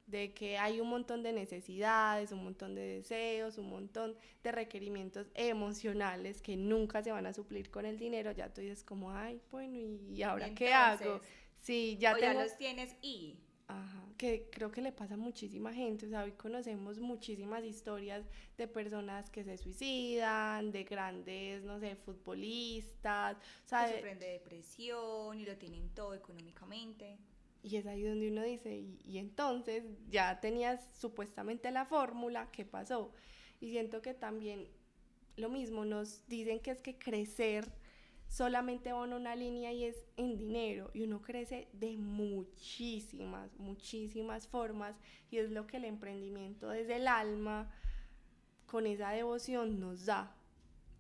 de 0.07 0.33
que 0.33 0.57
hay 0.57 0.81
un 0.81 0.89
montón 0.89 1.23
de 1.23 1.35
necesidades, 1.35 2.33
un 2.33 2.45
montón 2.45 2.75
de 2.75 2.81
deseos, 2.81 3.59
un 3.59 3.69
montón 3.69 4.17
de 4.43 4.53
requerimientos 4.53 5.27
emocionales 5.35 6.41
que 6.41 6.57
nunca 6.57 7.03
se 7.03 7.13
van 7.13 7.27
a 7.27 7.35
suplir 7.35 7.71
con 7.71 7.85
el 7.85 7.99
dinero, 7.99 8.33
ya 8.33 8.55
tú 8.55 8.63
dices 8.63 8.83
como, 8.83 9.13
ay, 9.13 9.43
bueno, 9.51 9.77
¿y 9.77 10.23
ahora 10.23 10.55
qué 10.55 10.73
hago? 10.73 11.21
Sí, 11.61 11.99
ya, 12.01 12.15
o 12.15 12.17
ya 12.17 12.33
los 12.33 12.57
tienes 12.57 12.97
y 13.03 13.39
Ajá, 13.71 14.05
que 14.17 14.49
creo 14.51 14.71
que 14.71 14.83
le 14.83 14.93
pasa 14.93 15.15
a 15.15 15.17
muchísima 15.17 15.73
gente, 15.73 16.07
o 16.07 16.09
sea, 16.09 16.25
hoy 16.25 16.33
conocemos 16.33 16.99
muchísimas 16.99 17.65
historias 17.65 18.25
de 18.59 18.67
personas 18.67 19.31
que 19.31 19.45
se 19.45 19.57
suicidan, 19.57 20.73
de 20.73 20.85
grandes, 20.85 21.63
no 21.63 21.79
sé, 21.79 21.97
futbolistas, 21.97 23.37
o 23.37 23.69
sea, 23.69 23.87
que 23.87 23.95
sufren 23.95 24.19
de 24.19 24.33
depresión 24.33 25.39
y 25.39 25.45
lo 25.45 25.57
tienen 25.57 25.89
todo 25.91 26.15
económicamente. 26.15 27.19
Y 27.63 27.77
es 27.77 27.87
ahí 27.87 28.03
donde 28.03 28.31
uno 28.31 28.43
dice, 28.43 28.77
y, 28.77 28.99
y 29.05 29.19
entonces 29.19 29.85
ya 30.09 30.41
tenías 30.41 30.81
supuestamente 30.99 31.71
la 31.71 31.85
fórmula, 31.85 32.51
¿qué 32.51 32.65
pasó? 32.65 33.13
Y 33.61 33.71
siento 33.71 34.03
que 34.03 34.15
también 34.15 34.69
lo 35.37 35.49
mismo, 35.49 35.85
nos 35.85 36.27
dicen 36.29 36.61
que 36.61 36.71
es 36.71 36.83
que 36.83 36.99
crecer 36.99 37.73
solamente 38.31 38.93
va 38.93 39.05
en 39.05 39.13
una 39.13 39.35
línea 39.35 39.73
y 39.73 39.85
es 39.85 40.07
en 40.17 40.39
dinero 40.39 40.91
y 40.95 41.03
uno 41.03 41.21
crece 41.21 41.69
de 41.73 41.97
muchísimas, 41.97 43.59
muchísimas 43.59 44.47
formas 44.47 44.95
y 45.33 45.39
es 45.39 45.51
lo 45.51 45.67
que 45.67 45.79
el 45.79 45.85
emprendimiento 45.85 46.69
desde 46.69 46.97
el 46.97 47.09
alma 47.09 47.69
con 48.67 48.87
esa 48.87 49.11
devoción 49.11 49.81
nos 49.81 50.07
da. 50.07 50.33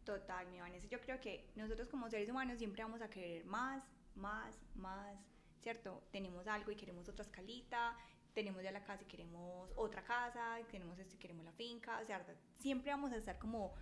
Total, 0.04 0.48
mi 0.48 0.58
Vanessa, 0.58 0.88
yo 0.88 1.00
creo 1.00 1.20
que 1.20 1.48
nosotros 1.54 1.88
como 1.88 2.10
seres 2.10 2.28
humanos 2.28 2.58
siempre 2.58 2.82
vamos 2.82 3.00
a 3.00 3.08
querer 3.08 3.44
más, 3.44 3.84
más, 4.16 4.56
más, 4.74 5.16
¿cierto? 5.62 6.02
Tenemos 6.10 6.48
algo 6.48 6.72
y 6.72 6.74
queremos 6.74 7.08
otra 7.08 7.24
escalita, 7.24 7.96
tenemos 8.34 8.64
ya 8.64 8.72
la 8.72 8.82
casa 8.82 9.04
y 9.04 9.06
queremos 9.06 9.70
otra 9.76 10.02
casa, 10.02 10.58
tenemos 10.68 10.98
esto 10.98 11.14
y 11.14 11.18
queremos 11.18 11.44
la 11.44 11.52
finca, 11.52 12.00
o 12.02 12.04
sea, 12.04 12.26
siempre 12.58 12.90
vamos 12.90 13.12
a 13.12 13.16
estar 13.18 13.38
como, 13.38 13.72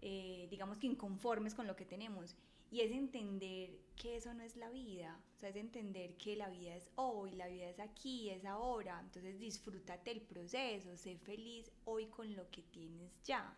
eh, 0.00 0.46
digamos 0.48 0.78
que 0.78 0.86
inconformes 0.86 1.54
con 1.54 1.66
lo 1.66 1.76
que 1.76 1.84
tenemos 1.84 2.36
y 2.76 2.82
es 2.82 2.92
entender 2.92 3.70
que 3.96 4.16
eso 4.16 4.34
no 4.34 4.42
es 4.42 4.54
la 4.54 4.68
vida, 4.68 5.18
o 5.34 5.40
sea, 5.40 5.48
es 5.48 5.56
entender 5.56 6.14
que 6.18 6.36
la 6.36 6.50
vida 6.50 6.76
es 6.76 6.90
hoy, 6.96 7.32
la 7.32 7.48
vida 7.48 7.70
es 7.70 7.80
aquí, 7.80 8.28
es 8.28 8.44
ahora. 8.44 9.00
Entonces 9.02 9.38
disfrútate 9.38 10.10
el 10.10 10.20
proceso, 10.20 10.94
sé 10.94 11.16
feliz 11.16 11.72
hoy 11.86 12.04
con 12.08 12.36
lo 12.36 12.50
que 12.50 12.60
tienes 12.64 13.10
ya. 13.24 13.56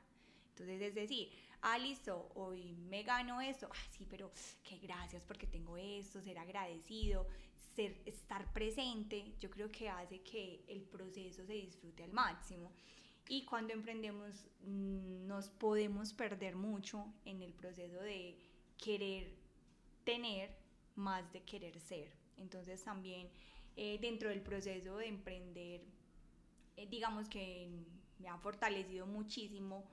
Entonces 0.51 0.81
es 0.81 0.95
decir, 0.95 1.31
ah, 1.63 1.79
listo, 1.79 2.31
hoy 2.37 2.75
me 2.89 3.03
gano 3.03 3.41
esto, 3.41 3.69
ah, 3.69 3.89
sí, 3.91 4.07
pero 4.09 4.31
qué 4.63 4.79
gracias 4.79 5.25
porque 5.25 5.49
tengo 5.49 5.77
esto, 5.77 6.23
ser 6.23 6.39
agradecido, 6.39 7.27
ser, 7.75 8.01
estar 8.07 8.53
presente, 8.53 9.35
yo 9.41 9.51
creo 9.51 9.69
que 9.69 9.89
hace 9.89 10.21
que 10.21 10.65
el 10.69 10.83
proceso 10.83 11.45
se 11.45 11.55
disfrute 11.55 12.05
al 12.05 12.13
máximo. 12.13 12.71
Y 13.29 13.45
cuando 13.45 13.73
emprendemos 13.73 14.47
mm, 14.61 15.27
nos 15.27 15.51
podemos 15.51 16.13
perder 16.13 16.55
mucho 16.55 17.13
en 17.25 17.43
el 17.43 17.53
proceso 17.53 18.01
de 18.01 18.39
querer 18.79 19.35
tener 20.05 20.57
más 20.95 21.31
de 21.33 21.43
querer 21.43 21.79
ser. 21.81 22.11
Entonces 22.37 22.83
también 22.83 23.29
eh, 23.77 23.99
dentro 24.01 24.29
del 24.29 24.41
proceso 24.41 24.97
de 24.97 25.07
emprender, 25.07 25.83
eh, 26.77 26.87
digamos 26.89 27.29
que 27.29 27.69
me 28.19 28.29
ha 28.29 28.39
fortalecido 28.39 29.07
muchísimo 29.07 29.85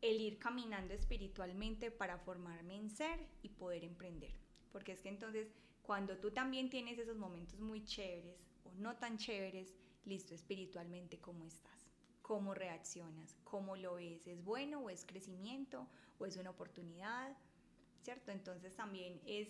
el 0.00 0.20
ir 0.20 0.38
caminando 0.38 0.92
espiritualmente 0.94 1.90
para 1.90 2.18
formarme 2.18 2.76
en 2.76 2.90
ser 2.90 3.18
y 3.42 3.48
poder 3.50 3.84
emprender. 3.84 4.32
Porque 4.72 4.92
es 4.92 5.00
que 5.00 5.08
entonces 5.08 5.48
cuando 5.82 6.18
tú 6.18 6.30
también 6.30 6.68
tienes 6.68 6.98
esos 6.98 7.16
momentos 7.16 7.60
muy 7.60 7.84
chéveres 7.84 8.36
o 8.64 8.72
no 8.74 8.96
tan 8.96 9.16
chéveres, 9.16 9.74
listo 10.04 10.34
espiritualmente 10.34 11.18
cómo 11.18 11.44
estás, 11.44 11.88
cómo 12.20 12.52
reaccionas, 12.54 13.36
cómo 13.44 13.76
lo 13.76 13.94
ves, 13.94 14.26
es 14.26 14.42
bueno 14.44 14.80
o 14.80 14.90
es 14.90 15.04
crecimiento 15.04 15.88
o 16.18 16.26
es 16.26 16.36
una 16.36 16.50
oportunidad 16.50 17.36
¿cierto? 18.02 18.30
Entonces 18.32 18.74
también 18.74 19.20
es 19.26 19.48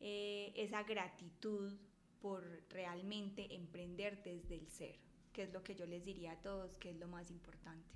eh, 0.00 0.52
esa 0.56 0.82
gratitud 0.82 1.72
por 2.20 2.44
realmente 2.70 3.54
emprender 3.54 4.22
desde 4.22 4.54
el 4.54 4.68
ser, 4.68 4.96
que 5.32 5.42
es 5.42 5.52
lo 5.52 5.62
que 5.62 5.74
yo 5.74 5.86
les 5.86 6.04
diría 6.04 6.32
a 6.32 6.42
todos, 6.42 6.76
que 6.76 6.90
es 6.90 6.96
lo 6.96 7.08
más 7.08 7.30
importante. 7.30 7.88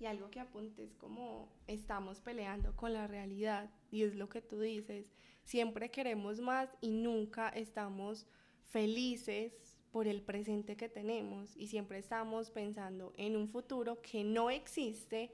Y 0.00 0.06
algo 0.06 0.30
que 0.30 0.40
apuntes 0.40 0.94
como 0.94 1.52
estamos 1.68 2.20
peleando 2.20 2.74
con 2.74 2.92
la 2.92 3.06
realidad 3.06 3.70
y 3.90 4.02
es 4.02 4.16
lo 4.16 4.28
que 4.28 4.40
tú 4.42 4.58
dices, 4.60 5.12
siempre 5.44 5.90
queremos 5.90 6.40
más 6.40 6.68
y 6.80 6.90
nunca 6.90 7.48
estamos 7.50 8.26
felices 8.64 9.52
por 9.92 10.08
el 10.08 10.22
presente 10.22 10.76
que 10.76 10.88
tenemos 10.88 11.56
y 11.56 11.68
siempre 11.68 11.98
estamos 11.98 12.50
pensando 12.50 13.12
en 13.16 13.36
un 13.36 13.48
futuro 13.48 14.00
que 14.00 14.24
no 14.24 14.50
existe 14.50 15.30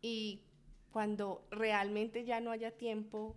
y 0.00 0.42
cuando 0.92 1.46
realmente 1.50 2.24
ya 2.24 2.40
no 2.40 2.52
haya 2.52 2.70
tiempo 2.70 3.34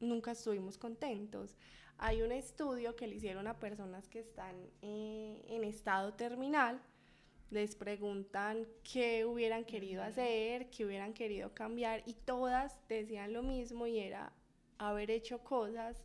nunca 0.00 0.32
estuvimos 0.32 0.78
contentos. 0.78 1.56
Hay 1.98 2.22
un 2.22 2.32
estudio 2.32 2.94
que 2.94 3.06
le 3.06 3.16
hicieron 3.16 3.46
a 3.46 3.58
personas 3.58 4.08
que 4.08 4.20
están 4.20 4.54
eh, 4.82 5.44
en 5.48 5.64
estado 5.64 6.14
terminal, 6.14 6.80
les 7.50 7.74
preguntan 7.74 8.66
qué 8.82 9.24
hubieran 9.24 9.64
querido 9.64 10.02
hacer, 10.02 10.68
qué 10.70 10.84
hubieran 10.84 11.14
querido 11.14 11.54
cambiar 11.54 12.02
y 12.04 12.14
todas 12.14 12.76
decían 12.88 13.32
lo 13.32 13.42
mismo 13.42 13.86
y 13.86 13.98
era 13.98 14.32
haber 14.78 15.10
hecho 15.10 15.38
cosas 15.42 16.02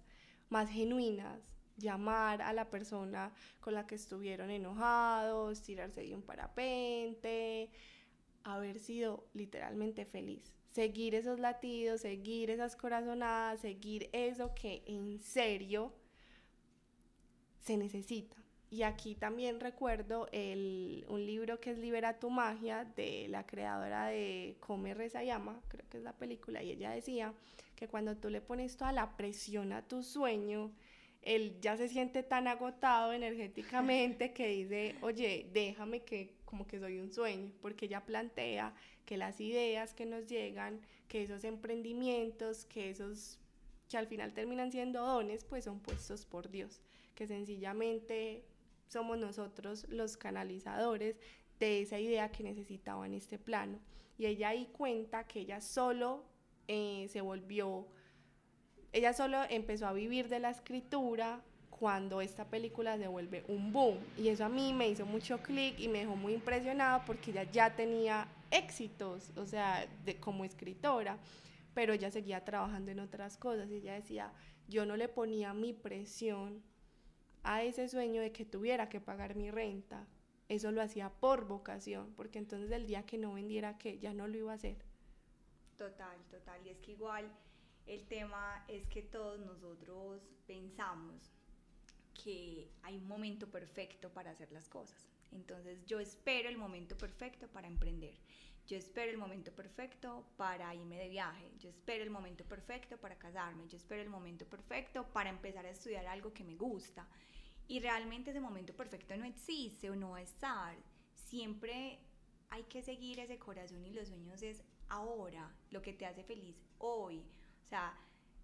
más 0.50 0.70
genuinas, 0.70 1.42
llamar 1.78 2.42
a 2.42 2.54
la 2.54 2.70
persona 2.70 3.34
con 3.60 3.74
la 3.74 3.88
que 3.88 3.96
estuvieron 3.96 4.52
enojados, 4.52 5.62
tirarse 5.62 6.02
de 6.02 6.16
un 6.16 6.22
parapente, 6.22 7.70
haber 8.44 8.80
sido 8.80 9.26
literalmente 9.34 10.06
feliz 10.06 10.61
seguir 10.72 11.16
esos 11.16 11.40
latidos, 11.40 12.02
seguir 12.02 12.50
esas 12.50 12.76
corazonadas, 12.76 13.62
seguir 13.62 14.10
eso 14.14 14.54
que 14.56 14.84
en 14.86 15.20
serio 15.20 15.94
se 17.60 17.78
necesita. 17.78 18.38
Y 18.70 18.84
aquí 18.84 19.16
también 19.16 19.60
recuerdo 19.60 20.30
el, 20.32 21.06
un 21.10 21.26
libro 21.26 21.60
que 21.60 21.72
es 21.72 21.78
Libera 21.78 22.20
tu 22.20 22.30
magia 22.30 22.86
de 22.96 23.28
la 23.28 23.46
creadora 23.46 24.08
de 24.08 24.56
Come, 24.62 24.94
Reza, 24.94 25.24
Llama, 25.24 25.62
creo 25.68 25.88
que 25.90 25.98
es 25.98 26.04
la 26.04 26.14
película, 26.14 26.64
y 26.64 26.72
ella 26.72 26.92
decía 26.92 27.34
que 27.76 27.90
cuando 27.90 28.16
tú 28.16 28.30
le 28.30 28.40
pones 28.40 28.78
toda 28.78 28.94
la 28.94 29.18
presión 29.18 29.74
a 29.74 29.82
tu 29.82 30.04
sueño, 30.04 30.72
él 31.22 31.58
ya 31.62 31.78
se 31.78 31.88
siente 31.88 32.24
tan 32.24 32.48
agotado 32.48 33.14
energéticamente 33.14 34.34
que 34.34 34.48
dice, 34.48 34.96
oye, 35.02 35.50
déjame 35.54 36.02
que 36.02 36.36
como 36.46 36.68
que 36.68 36.80
soy 36.80 37.00
un 37.00 37.12
sueño, 37.12 37.52
porque 37.62 37.86
ella 37.86 38.06
plantea 38.06 38.74
que 39.06 39.18
las 39.18 39.40
ideas 39.40 39.94
que 39.94 40.06
nos 40.06 40.26
llegan, 40.28 40.82
que 41.08 41.24
esos 41.24 41.44
emprendimientos, 41.44 42.66
que 42.66 42.90
esos 42.90 43.40
que 43.88 43.98
al 43.98 44.08
final 44.08 44.34
terminan 44.34 44.72
siendo 44.72 45.06
dones, 45.06 45.44
pues 45.44 45.66
son 45.66 45.82
puestos 45.82 46.26
por 46.26 46.50
Dios, 46.50 46.82
que 47.14 47.28
sencillamente 47.28 48.46
somos 48.88 49.18
nosotros 49.18 49.86
los 49.90 50.16
canalizadores 50.16 51.18
de 51.60 51.82
esa 51.82 52.00
idea 52.00 52.32
que 52.32 52.44
necesitaba 52.44 53.06
en 53.06 53.14
este 53.14 53.38
plano. 53.38 53.80
Y 54.18 54.26
ella 54.28 54.50
ahí 54.50 54.68
cuenta 54.72 55.28
que 55.28 55.42
ella 55.42 55.60
solo 55.60 56.24
eh, 56.68 57.08
se 57.10 57.22
volvió, 57.22 57.88
ella 58.94 59.14
solo 59.14 59.38
empezó 59.50 59.88
a 59.88 59.94
vivir 59.94 60.28
de 60.28 60.40
la 60.40 60.50
escritura 60.50 61.42
cuando 61.70 62.22
esta 62.22 62.46
película 62.46 62.98
se 62.98 63.08
vuelve 63.08 63.44
un 63.48 63.72
boom. 63.72 63.98
Y 64.18 64.28
eso 64.28 64.46
a 64.46 64.50
mí 64.50 64.74
me 64.74 64.90
hizo 64.90 65.06
mucho 65.06 65.42
clic 65.42 65.80
y 65.80 65.88
me 65.88 66.00
dejó 66.00 66.16
muy 66.16 66.34
impresionada 66.34 67.04
porque 67.06 67.32
ella 67.32 67.44
ya 67.52 67.76
tenía 67.76 68.28
éxitos, 68.52 69.32
o 69.38 69.46
sea, 69.46 69.88
de, 70.06 70.20
como 70.20 70.46
escritora, 70.46 71.18
pero 71.74 71.94
ella 71.94 72.12
seguía 72.12 72.44
trabajando 72.44 72.92
en 72.92 73.00
otras 73.00 73.38
cosas 73.38 73.72
y 73.72 73.78
ella 73.78 73.94
decía, 73.94 74.32
yo 74.68 74.86
no 74.86 74.98
le 74.98 75.08
ponía 75.08 75.54
mi 75.54 75.74
presión 75.74 76.62
a 77.44 77.64
ese 77.64 77.88
sueño 77.88 78.22
de 78.22 78.32
que 78.32 78.46
tuviera 78.46 78.90
que 78.90 79.00
pagar 79.00 79.36
mi 79.36 79.50
renta, 79.50 80.06
eso 80.50 80.72
lo 80.72 80.82
hacía 80.82 81.10
por 81.10 81.48
vocación, 81.48 82.14
porque 82.16 82.40
entonces 82.40 82.70
el 82.72 82.86
día 82.86 83.06
que 83.06 83.18
no 83.18 83.34
vendiera, 83.34 83.78
que 83.78 84.00
ya 84.00 84.14
no 84.14 84.28
lo 84.28 84.38
iba 84.38 84.52
a 84.52 84.56
hacer. 84.56 84.76
Total, 85.78 86.18
total, 86.30 86.60
y 86.66 86.70
es 86.70 86.78
que 86.80 86.92
igual 86.92 87.32
el 87.86 88.08
tema 88.08 88.64
es 88.68 88.88
que 88.88 89.02
todos 89.02 89.40
nosotros 89.40 90.22
pensamos 90.48 91.32
que 92.24 92.72
hay 92.84 92.98
un 92.98 93.08
momento 93.08 93.50
perfecto 93.50 94.10
para 94.12 94.32
hacer 94.32 94.52
las 94.52 94.70
cosas. 94.70 95.08
Entonces 95.32 95.86
yo 95.86 96.00
espero 96.00 96.50
el 96.50 96.58
momento 96.58 96.98
perfecto 96.98 97.48
para 97.48 97.68
emprender. 97.68 98.14
Yo 98.68 98.78
espero 98.78 99.12
el 99.12 99.18
momento 99.18 99.52
perfecto 99.52 100.26
para 100.38 100.74
irme 100.76 100.98
de 100.98 101.10
viaje. 101.10 101.52
Yo 101.60 101.70
espero 101.70 102.04
el 102.04 102.10
momento 102.10 102.44
perfecto 102.46 102.98
para 102.98 103.18
casarme. 103.18 103.68
Yo 103.68 103.78
espero 103.78 104.02
el 104.02 104.10
momento 104.10 104.46
perfecto 104.46 105.08
para 105.12 105.30
empezar 105.30 105.66
a 105.66 105.72
estudiar 105.72 106.06
algo 106.06 106.34
que 106.34 106.44
me 106.44 106.56
gusta. 106.56 107.08
Y 107.68 107.80
realmente 107.80 108.32
ese 108.32 108.40
momento 108.40 108.74
perfecto 108.74 109.16
no 109.18 109.26
existe 109.26 109.90
o 109.90 109.96
no 109.96 110.12
va 110.12 110.18
a 110.18 110.22
estar. 110.22 110.76
Siempre 111.14 112.00
hay 112.50 112.64
que 112.64 112.84
seguir 112.84 113.20
ese 113.20 113.40
corazón 113.40 113.86
y 113.86 113.92
los 113.92 114.10
sueños 114.10 114.42
es 114.42 114.64
ahora, 114.90 115.56
lo 115.70 115.82
que 115.82 115.94
te 115.94 116.06
hace 116.06 116.24
feliz 116.24 116.56
hoy. 116.78 117.24
Sea, 117.72 117.94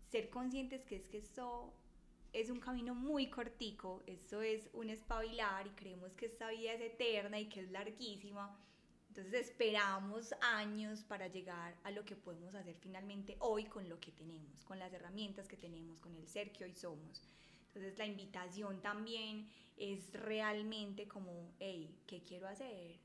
ser 0.10 0.30
conscientes 0.30 0.86
que 0.86 0.96
es 0.96 1.10
que 1.10 1.18
esto 1.18 1.74
es 2.32 2.50
un 2.50 2.62
camino 2.62 2.96
muy 2.96 3.30
cortico, 3.30 4.02
esto 4.08 4.42
es 4.42 4.70
un 4.72 4.90
espabilar 4.90 5.68
y 5.68 5.72
creemos 5.72 6.13
que 6.13 6.28
esta 6.28 6.50
vida 6.50 6.72
es 6.72 6.80
eterna 6.80 7.38
y 7.38 7.50
que 7.50 7.60
es 7.60 7.70
larguísima. 7.70 8.58
Entonces 9.10 9.34
esperamos 9.34 10.34
años 10.40 11.04
para 11.04 11.28
llegar 11.28 11.76
a 11.84 11.92
lo 11.92 12.06
que 12.06 12.16
podemos 12.16 12.56
hacer 12.56 12.78
finalmente 12.80 13.36
hoy 13.40 13.66
con 13.66 13.90
lo 13.90 14.00
que 14.00 14.13
tenemos, 14.13 14.63
con 14.63 14.80
las 14.80 14.94
herramientas 14.94 15.50
que 15.50 15.58
tenemos, 15.58 16.00
con 16.00 16.16
el 16.16 16.26
ser 16.30 16.54
que 16.54 16.63
hoy 16.63 16.74
somos. 16.74 17.28
Entonces 17.68 17.98
la 17.98 18.06
invitación 18.06 18.82
también 18.82 19.50
es 19.76 20.13
realmente 20.13 21.06
como, 21.10 21.52
hey, 21.60 21.94
¿qué 22.08 22.24
quiero 22.24 22.48
hacer? 22.48 22.96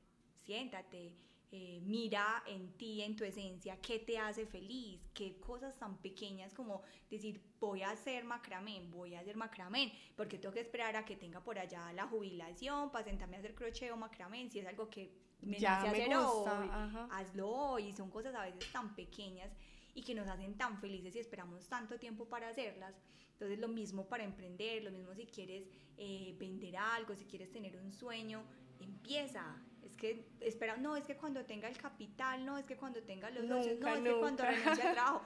Siéntate, 0.45 1.11
eh, 1.55 1.79
mira 1.83 2.43
en 2.47 2.73
ti, 2.79 3.03
en 3.03 3.15
tu 3.15 3.23
esencia, 3.23 3.79
qué 3.79 3.99
te 3.99 4.17
hace 4.17 4.47
feliz, 4.47 4.99
qué 5.13 5.39
cosas 5.39 5.77
tan 5.77 5.97
pequeñas 6.01 6.51
como 6.51 6.81
decir, 7.11 7.39
voy 7.59 7.83
a 7.83 7.91
hacer 7.91 8.23
macramé, 8.23 8.81
voy 8.89 9.13
a 9.13 9.19
hacer 9.19 9.35
macramé, 9.37 9.93
porque 10.15 10.39
tengo 10.39 10.51
que 10.51 10.61
esperar 10.61 10.95
a 10.95 11.05
que 11.05 11.15
tenga 11.15 11.43
por 11.43 11.59
allá 11.59 11.93
la 11.93 12.07
jubilación 12.07 12.91
para 12.91 13.05
sentarme 13.05 13.35
a 13.35 13.39
hacer 13.39 13.53
crochet 13.53 13.91
o 13.91 13.97
macramé, 13.97 14.49
si 14.49 14.57
es 14.61 14.65
algo 14.65 14.89
que 14.89 15.11
me 15.41 15.59
Ya 15.59 15.75
nace 15.75 15.91
me 15.91 16.03
hacer 16.05 16.17
gusta, 16.17 16.59
hoy, 16.59 16.69
ajá. 16.71 17.07
hazlo 17.11 17.47
hoy, 17.49 17.93
son 17.93 18.09
cosas 18.09 18.33
a 18.33 18.45
veces 18.45 18.71
tan 18.71 18.95
pequeñas 18.95 19.51
y 19.93 20.01
que 20.01 20.15
nos 20.15 20.27
hacen 20.27 20.57
tan 20.57 20.79
felices 20.81 21.15
y 21.15 21.19
esperamos 21.19 21.67
tanto 21.69 21.99
tiempo 21.99 22.25
para 22.25 22.49
hacerlas. 22.49 22.95
Entonces 23.33 23.59
lo 23.59 23.67
mismo 23.67 24.07
para 24.07 24.23
emprender, 24.23 24.83
lo 24.83 24.89
mismo 24.89 25.13
si 25.13 25.27
quieres 25.27 25.67
eh, 25.97 26.35
vender 26.39 26.77
algo, 26.77 27.13
si 27.15 27.25
quieres 27.25 27.51
tener 27.51 27.77
un 27.77 27.91
sueño, 27.93 28.43
empieza. 28.79 29.61
Es 29.93 29.99
que 29.99 30.25
espera, 30.41 30.75
no, 30.77 30.95
es 30.95 31.03
que 31.05 31.15
cuando 31.15 31.45
tenga 31.45 31.67
el 31.69 31.77
capital, 31.77 32.43
no, 32.45 32.57
es 32.57 32.65
que 32.65 32.75
cuando 32.75 33.01
tenga 33.03 33.29
los 33.29 33.45
socios, 33.47 33.79
no, 33.79 33.89
Nunca, 33.89 33.93
es 33.93 34.03
que 34.03 34.19
cuando 34.19 34.43
nunca. 34.43 34.51
renuncie 34.51 34.83
al 34.83 34.93
trabajo. 34.93 35.21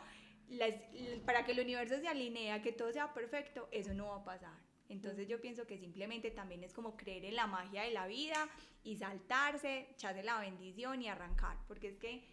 Las- 0.50 0.74
para 1.26 1.44
que 1.46 1.52
el 1.54 1.60
universo 1.62 2.00
se 2.00 2.08
alinee, 2.08 2.62
que 2.62 2.72
todo 2.74 2.92
sea 2.92 3.14
perfecto, 3.14 3.68
eso 3.72 3.94
no 3.94 4.08
va 4.10 4.18
a 4.18 4.24
pasar. 4.26 4.58
Entonces 4.90 5.28
yo 5.28 5.42
pienso 5.42 5.66
que 5.68 5.78
simplemente 5.78 6.32
también 6.32 6.64
es 6.64 6.74
como 6.74 6.96
creer 6.96 7.26
en 7.26 7.36
la 7.36 7.48
magia 7.48 7.84
de 7.84 7.92
la 7.92 8.08
vida 8.08 8.48
y 8.84 8.96
saltarse, 8.98 9.88
echarse 9.92 10.24
la 10.24 10.40
bendición 10.40 11.02
y 11.02 11.10
arrancar. 11.10 11.58
Porque 11.68 11.90
es 11.90 11.98
que 11.98 12.24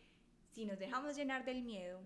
si 0.53 0.65
nos 0.65 0.79
dejamos 0.79 1.17
llenar 1.17 1.45
del 1.45 1.63
miedo, 1.63 2.01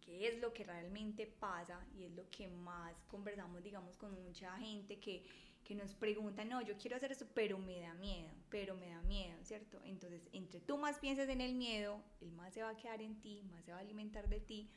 que 0.00 0.26
es 0.26 0.40
lo 0.40 0.52
que 0.52 0.64
realmente 0.64 1.26
pasa 1.26 1.84
y 1.96 2.02
es 2.04 2.10
lo 2.12 2.28
que 2.30 2.48
más 2.48 2.94
conversamos, 3.08 3.62
digamos, 3.62 3.96
con 3.96 4.12
mucha 4.24 4.56
gente 4.58 4.98
que, 4.98 5.24
que 5.70 5.76
nos 5.76 5.94
pregunta, 5.94 6.44
no, 6.44 6.60
yo 6.62 6.76
quiero 6.76 6.96
hacer 6.96 7.12
esto, 7.12 7.26
pero 7.32 7.56
me 7.56 7.78
da 7.78 7.94
miedo, 7.94 8.28
pero 8.48 8.74
me 8.74 8.88
da 8.88 9.00
miedo, 9.02 9.38
¿cierto? 9.44 9.80
Entonces, 9.84 10.20
entre 10.32 10.58
tú 10.58 10.76
más 10.76 10.98
pienses 10.98 11.28
en 11.28 11.40
el 11.40 11.54
miedo, 11.54 12.02
el 12.20 12.32
más 12.32 12.52
se 12.52 12.64
va 12.64 12.70
a 12.70 12.76
quedar 12.76 13.00
en 13.00 13.20
ti, 13.20 13.44
más 13.52 13.64
se 13.64 13.70
va 13.70 13.78
a 13.78 13.80
alimentar 13.80 14.28
de 14.28 14.40
ti, 14.40 14.68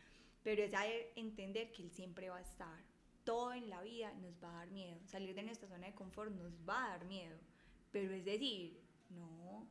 pero 0.44 0.62
es 0.62 0.70
saber 0.70 1.12
entender 1.16 1.72
que 1.72 1.82
él 1.82 1.90
siempre 1.90 2.30
va 2.30 2.38
a 2.38 2.42
estar. 2.42 2.80
Todo 3.24 3.54
en 3.54 3.72
la 3.72 3.82
vida 3.82 4.14
nos 4.22 4.36
va 4.36 4.52
a 4.52 4.58
dar 4.58 4.70
miedo. 4.70 5.00
Salir 5.08 5.34
de 5.34 5.42
nuestra 5.42 5.68
zona 5.68 5.88
de 5.88 5.96
confort 5.96 6.32
nos 6.32 6.54
va 6.70 6.86
a 6.86 6.90
dar 6.90 7.06
miedo. 7.06 7.40
Pero 7.92 8.14
es 8.14 8.24
decir, 8.24 8.80
no, 9.10 9.68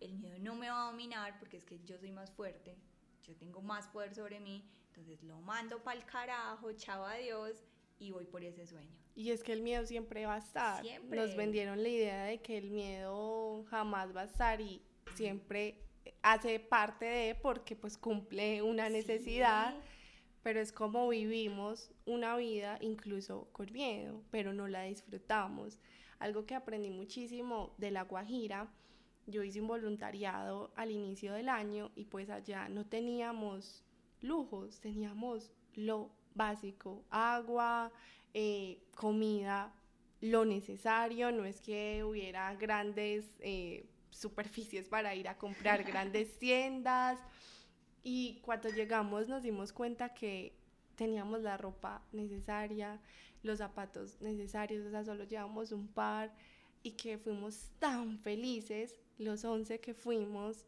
el 0.00 0.14
miedo 0.14 0.38
no 0.38 0.54
me 0.54 0.70
va 0.70 0.84
a 0.84 0.90
dominar 0.90 1.38
porque 1.38 1.58
es 1.58 1.66
que 1.66 1.84
yo 1.84 1.98
soy 1.98 2.12
más 2.12 2.30
fuerte, 2.30 2.78
yo 3.24 3.36
tengo 3.36 3.60
más 3.60 3.88
poder 3.88 4.14
sobre 4.14 4.40
mí, 4.40 4.66
entonces 4.86 5.22
lo 5.22 5.38
mando 5.42 5.82
para 5.82 5.98
el 5.98 6.06
carajo, 6.06 6.72
chao 6.72 7.04
adiós 7.04 7.62
y 7.98 8.10
voy 8.10 8.24
por 8.24 8.42
ese 8.42 8.66
sueño. 8.66 9.01
Y 9.14 9.30
es 9.30 9.42
que 9.42 9.52
el 9.52 9.62
miedo 9.62 9.84
siempre 9.86 10.24
va 10.26 10.36
a 10.36 10.38
estar. 10.38 10.82
Siempre. 10.82 11.18
Nos 11.20 11.36
vendieron 11.36 11.82
la 11.82 11.88
idea 11.88 12.24
de 12.24 12.40
que 12.40 12.58
el 12.58 12.70
miedo 12.70 13.64
jamás 13.68 14.14
va 14.16 14.22
a 14.22 14.24
estar 14.24 14.60
y 14.60 14.82
siempre 15.14 15.78
hace 16.22 16.58
parte 16.60 17.04
de 17.04 17.34
porque 17.34 17.76
pues 17.76 17.98
cumple 17.98 18.62
una 18.62 18.88
necesidad, 18.88 19.74
Sí. 19.74 19.80
pero 20.42 20.60
es 20.60 20.72
como 20.72 21.08
vivimos 21.08 21.90
una 22.06 22.36
vida 22.36 22.78
incluso 22.80 23.48
con 23.52 23.70
miedo, 23.72 24.22
pero 24.30 24.52
no 24.52 24.66
la 24.68 24.84
disfrutamos. 24.84 25.78
Algo 26.18 26.46
que 26.46 26.54
aprendí 26.54 26.90
muchísimo 26.90 27.74
de 27.78 27.90
La 27.90 28.02
Guajira, 28.02 28.72
yo 29.26 29.42
hice 29.42 29.60
un 29.60 29.68
voluntariado 29.68 30.72
al 30.74 30.90
inicio 30.90 31.34
del 31.34 31.48
año 31.48 31.90
y 31.94 32.06
pues 32.06 32.30
allá 32.30 32.68
no 32.68 32.86
teníamos 32.86 33.84
lujos, 34.20 34.80
teníamos 34.80 35.52
lo 35.74 36.10
básico, 36.34 37.04
agua, 37.10 37.92
eh, 38.34 38.82
comida, 38.94 39.72
lo 40.20 40.44
necesario, 40.44 41.32
no 41.32 41.44
es 41.44 41.60
que 41.60 42.04
hubiera 42.04 42.54
grandes 42.54 43.24
eh, 43.40 43.86
superficies 44.10 44.88
para 44.88 45.14
ir 45.14 45.28
a 45.28 45.36
comprar 45.36 45.82
grandes 45.84 46.38
tiendas. 46.38 47.18
Y 48.04 48.40
cuando 48.42 48.68
llegamos 48.68 49.28
nos 49.28 49.42
dimos 49.42 49.72
cuenta 49.72 50.14
que 50.14 50.54
teníamos 50.96 51.42
la 51.42 51.56
ropa 51.56 52.02
necesaria, 52.12 53.00
los 53.42 53.58
zapatos 53.58 54.20
necesarios, 54.20 54.86
o 54.86 54.90
sea, 54.90 55.04
solo 55.04 55.24
llevamos 55.24 55.72
un 55.72 55.88
par 55.88 56.32
y 56.82 56.92
que 56.92 57.18
fuimos 57.18 57.70
tan 57.78 58.18
felices 58.18 58.96
los 59.18 59.44
11 59.44 59.80
que 59.80 59.94
fuimos 59.94 60.64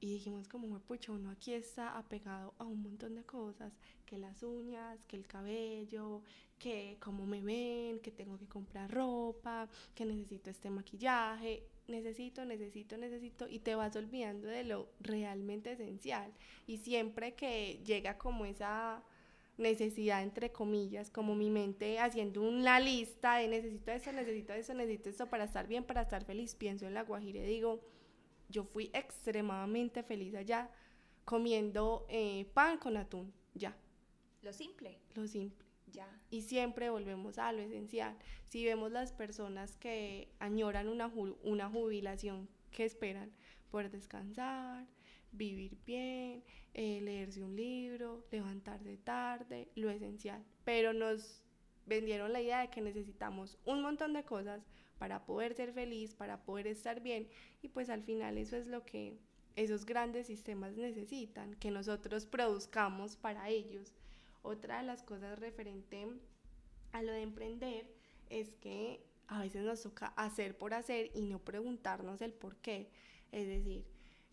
y 0.00 0.12
dijimos 0.12 0.48
como, 0.48 0.78
pucha, 0.80 1.12
uno 1.12 1.30
aquí 1.30 1.52
está 1.52 1.96
apegado 1.96 2.54
a 2.58 2.64
un 2.64 2.82
montón 2.82 3.14
de 3.14 3.24
cosas, 3.24 3.72
que 4.06 4.18
las 4.18 4.42
uñas, 4.42 5.04
que 5.06 5.16
el 5.16 5.26
cabello, 5.26 6.22
que 6.58 6.96
cómo 7.00 7.26
me 7.26 7.42
ven, 7.42 8.00
que 8.00 8.10
tengo 8.10 8.38
que 8.38 8.46
comprar 8.46 8.90
ropa, 8.90 9.68
que 9.94 10.04
necesito 10.04 10.50
este 10.50 10.70
maquillaje, 10.70 11.64
necesito, 11.88 12.44
necesito, 12.44 12.96
necesito, 12.96 13.48
y 13.48 13.58
te 13.58 13.74
vas 13.74 13.96
olvidando 13.96 14.48
de 14.48 14.64
lo 14.64 14.88
realmente 15.00 15.72
esencial. 15.72 16.32
Y 16.66 16.78
siempre 16.78 17.34
que 17.34 17.80
llega 17.84 18.18
como 18.18 18.44
esa 18.44 19.02
necesidad, 19.56 20.22
entre 20.22 20.50
comillas, 20.50 21.10
como 21.10 21.34
mi 21.34 21.50
mente 21.50 21.98
haciendo 21.98 22.42
una 22.42 22.80
lista 22.80 23.36
de 23.36 23.48
necesito 23.48 23.92
esto, 23.92 24.12
necesito 24.12 24.52
esto, 24.52 24.74
necesito 24.74 25.08
esto 25.10 25.26
para 25.30 25.44
estar 25.44 25.66
bien, 25.68 25.84
para 25.84 26.02
estar 26.02 26.24
feliz, 26.24 26.54
pienso 26.54 26.86
en 26.86 26.94
la 26.94 27.04
Guajira 27.04 27.40
y 27.40 27.46
digo, 27.46 27.80
yo 28.54 28.62
fui 28.64 28.88
extremadamente 28.94 30.02
feliz 30.04 30.32
allá 30.36 30.70
comiendo 31.24 32.06
eh, 32.08 32.44
pan 32.54 32.78
con 32.78 32.96
atún, 32.96 33.32
ya, 33.54 33.76
Lo 34.42 34.52
simple, 34.52 34.98
lo 35.14 35.26
simple. 35.26 35.66
ya. 35.90 36.06
Y 36.30 36.42
siempre 36.42 36.88
volvemos 36.90 37.38
a 37.38 37.52
lo 37.52 37.62
esencial. 37.62 38.16
Si 38.48 38.64
vemos 38.64 38.92
las 38.92 39.10
personas 39.12 39.76
que 39.76 40.28
añoran 40.38 40.88
una, 40.88 41.08
ju- 41.10 41.36
una 41.42 41.68
jubilación, 41.68 42.48
que 42.70 42.84
esperan? 42.84 43.30
Poder 43.70 43.90
descansar, 43.90 44.86
vivir 45.32 45.76
bien, 45.86 46.44
eh, 46.74 47.00
leerse 47.00 47.42
un 47.42 47.56
libro, 47.56 48.24
levantarse 48.30 48.96
tarde, 48.98 49.68
lo 49.74 49.90
esencial. 49.90 50.44
Pero 50.64 50.92
nos 50.92 51.42
vendieron 51.86 52.32
la 52.32 52.40
idea 52.40 52.60
de 52.60 52.68
que 52.70 52.80
necesitamos 52.82 53.58
un 53.64 53.82
montón 53.82 54.12
de 54.12 54.22
cosas 54.24 54.62
para 55.04 55.26
poder 55.26 55.52
ser 55.52 55.74
feliz, 55.74 56.14
para 56.14 56.46
poder 56.46 56.66
estar 56.66 57.02
bien. 57.02 57.28
Y 57.60 57.68
pues 57.68 57.90
al 57.90 58.02
final 58.02 58.38
eso 58.38 58.56
es 58.56 58.68
lo 58.68 58.86
que 58.86 59.18
esos 59.54 59.84
grandes 59.84 60.28
sistemas 60.28 60.78
necesitan, 60.78 61.56
que 61.56 61.70
nosotros 61.70 62.24
produzcamos 62.24 63.14
para 63.14 63.50
ellos. 63.50 63.92
Otra 64.40 64.78
de 64.78 64.84
las 64.84 65.02
cosas 65.02 65.38
referente 65.38 66.08
a 66.92 67.02
lo 67.02 67.12
de 67.12 67.20
emprender 67.20 67.86
es 68.30 68.54
que 68.62 69.04
a 69.26 69.40
veces 69.40 69.62
nos 69.62 69.82
toca 69.82 70.06
hacer 70.16 70.56
por 70.56 70.72
hacer 70.72 71.10
y 71.12 71.20
no 71.20 71.38
preguntarnos 71.38 72.22
el 72.22 72.32
por 72.32 72.56
qué. 72.56 72.88
Es 73.30 73.46
decir, 73.46 73.84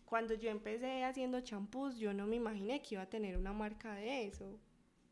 cuando 0.06 0.32
yo 0.32 0.48
empecé 0.48 1.04
haciendo 1.04 1.42
champús, 1.42 1.98
yo 1.98 2.14
no 2.14 2.26
me 2.26 2.36
imaginé 2.36 2.80
que 2.80 2.94
iba 2.94 3.02
a 3.02 3.10
tener 3.10 3.36
una 3.36 3.52
marca 3.52 3.94
de 3.94 4.24
eso. 4.24 4.58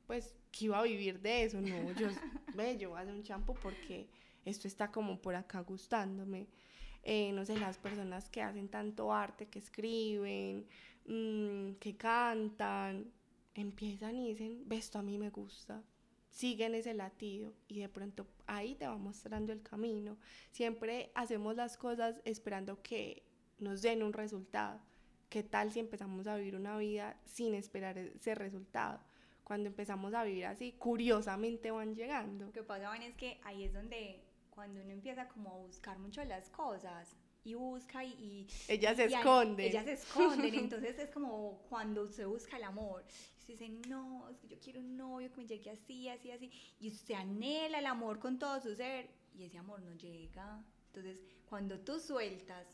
Pues 0.06 0.32
que 0.52 0.64
iba 0.64 0.78
a 0.78 0.84
vivir 0.84 1.20
de 1.20 1.42
eso. 1.42 1.60
No, 1.60 1.92
yo, 2.00 2.08
ve, 2.56 2.78
yo 2.78 2.88
voy 2.88 2.98
a 2.98 3.02
hacer 3.02 3.12
un 3.12 3.24
champú 3.24 3.52
porque 3.60 4.08
esto 4.44 4.68
está 4.68 4.90
como 4.90 5.20
por 5.20 5.34
acá 5.34 5.60
gustándome. 5.60 6.48
Eh, 7.02 7.32
no 7.32 7.44
sé, 7.44 7.58
las 7.58 7.78
personas 7.78 8.28
que 8.28 8.42
hacen 8.42 8.68
tanto 8.68 9.12
arte, 9.12 9.48
que 9.48 9.58
escriben, 9.58 10.66
mm, 11.06 11.72
que 11.80 11.96
cantan, 11.96 13.10
empiezan 13.54 14.16
y 14.16 14.28
dicen, 14.28 14.64
esto 14.70 14.98
a 14.98 15.02
mí 15.02 15.18
me 15.18 15.30
gusta. 15.30 15.82
Siguen 16.30 16.74
ese 16.74 16.94
latido 16.94 17.54
y 17.68 17.80
de 17.80 17.88
pronto 17.88 18.26
ahí 18.46 18.74
te 18.74 18.86
va 18.86 18.96
mostrando 18.96 19.52
el 19.52 19.62
camino. 19.62 20.16
Siempre 20.52 21.10
hacemos 21.14 21.56
las 21.56 21.76
cosas 21.76 22.20
esperando 22.24 22.82
que 22.82 23.24
nos 23.58 23.82
den 23.82 24.02
un 24.02 24.12
resultado. 24.12 24.80
¿Qué 25.28 25.42
tal 25.42 25.72
si 25.72 25.80
empezamos 25.80 26.26
a 26.26 26.36
vivir 26.36 26.56
una 26.56 26.76
vida 26.76 27.16
sin 27.24 27.54
esperar 27.54 27.98
ese 27.98 28.34
resultado? 28.34 29.00
Cuando 29.44 29.68
empezamos 29.68 30.14
a 30.14 30.22
vivir 30.22 30.46
así, 30.46 30.72
curiosamente 30.72 31.70
van 31.70 31.94
llegando. 31.94 32.46
Lo 32.46 32.52
que 32.52 32.62
pasa, 32.62 32.96
es 32.96 33.14
que 33.14 33.40
ahí 33.42 33.64
es 33.64 33.72
donde 33.72 34.20
cuando 34.60 34.82
uno 34.82 34.92
empieza 34.92 35.26
como 35.26 35.48
a 35.48 35.56
buscar 35.56 35.98
mucho 35.98 36.22
las 36.22 36.50
cosas 36.50 37.16
y 37.44 37.54
busca 37.54 38.04
y... 38.04 38.10
y 38.10 38.46
Ellas 38.68 38.94
se 38.94 39.06
esconden. 39.06 39.66
Ellas 39.66 39.86
se 39.86 39.92
esconden, 39.94 40.54
entonces 40.64 40.98
es 40.98 41.08
como 41.08 41.62
cuando 41.70 42.06
se 42.12 42.26
busca 42.26 42.58
el 42.58 42.64
amor. 42.64 43.02
Y 43.08 43.38
usted 43.38 43.54
dice, 43.54 43.88
no, 43.88 44.28
es 44.28 44.36
que 44.36 44.48
yo 44.48 44.58
quiero 44.58 44.80
un 44.80 44.98
novio 44.98 45.30
que 45.32 45.38
me 45.38 45.46
llegue 45.46 45.70
así, 45.70 46.10
así, 46.10 46.30
así. 46.30 46.52
Y 46.78 46.88
usted 46.88 47.14
anhela 47.14 47.78
el 47.78 47.86
amor 47.86 48.18
con 48.18 48.38
todo 48.38 48.60
su 48.60 48.76
ser 48.76 49.08
y 49.34 49.44
ese 49.44 49.56
amor 49.56 49.80
no 49.80 49.94
llega. 49.94 50.62
Entonces, 50.88 51.22
cuando 51.48 51.80
tú 51.80 51.98
sueltas, 51.98 52.66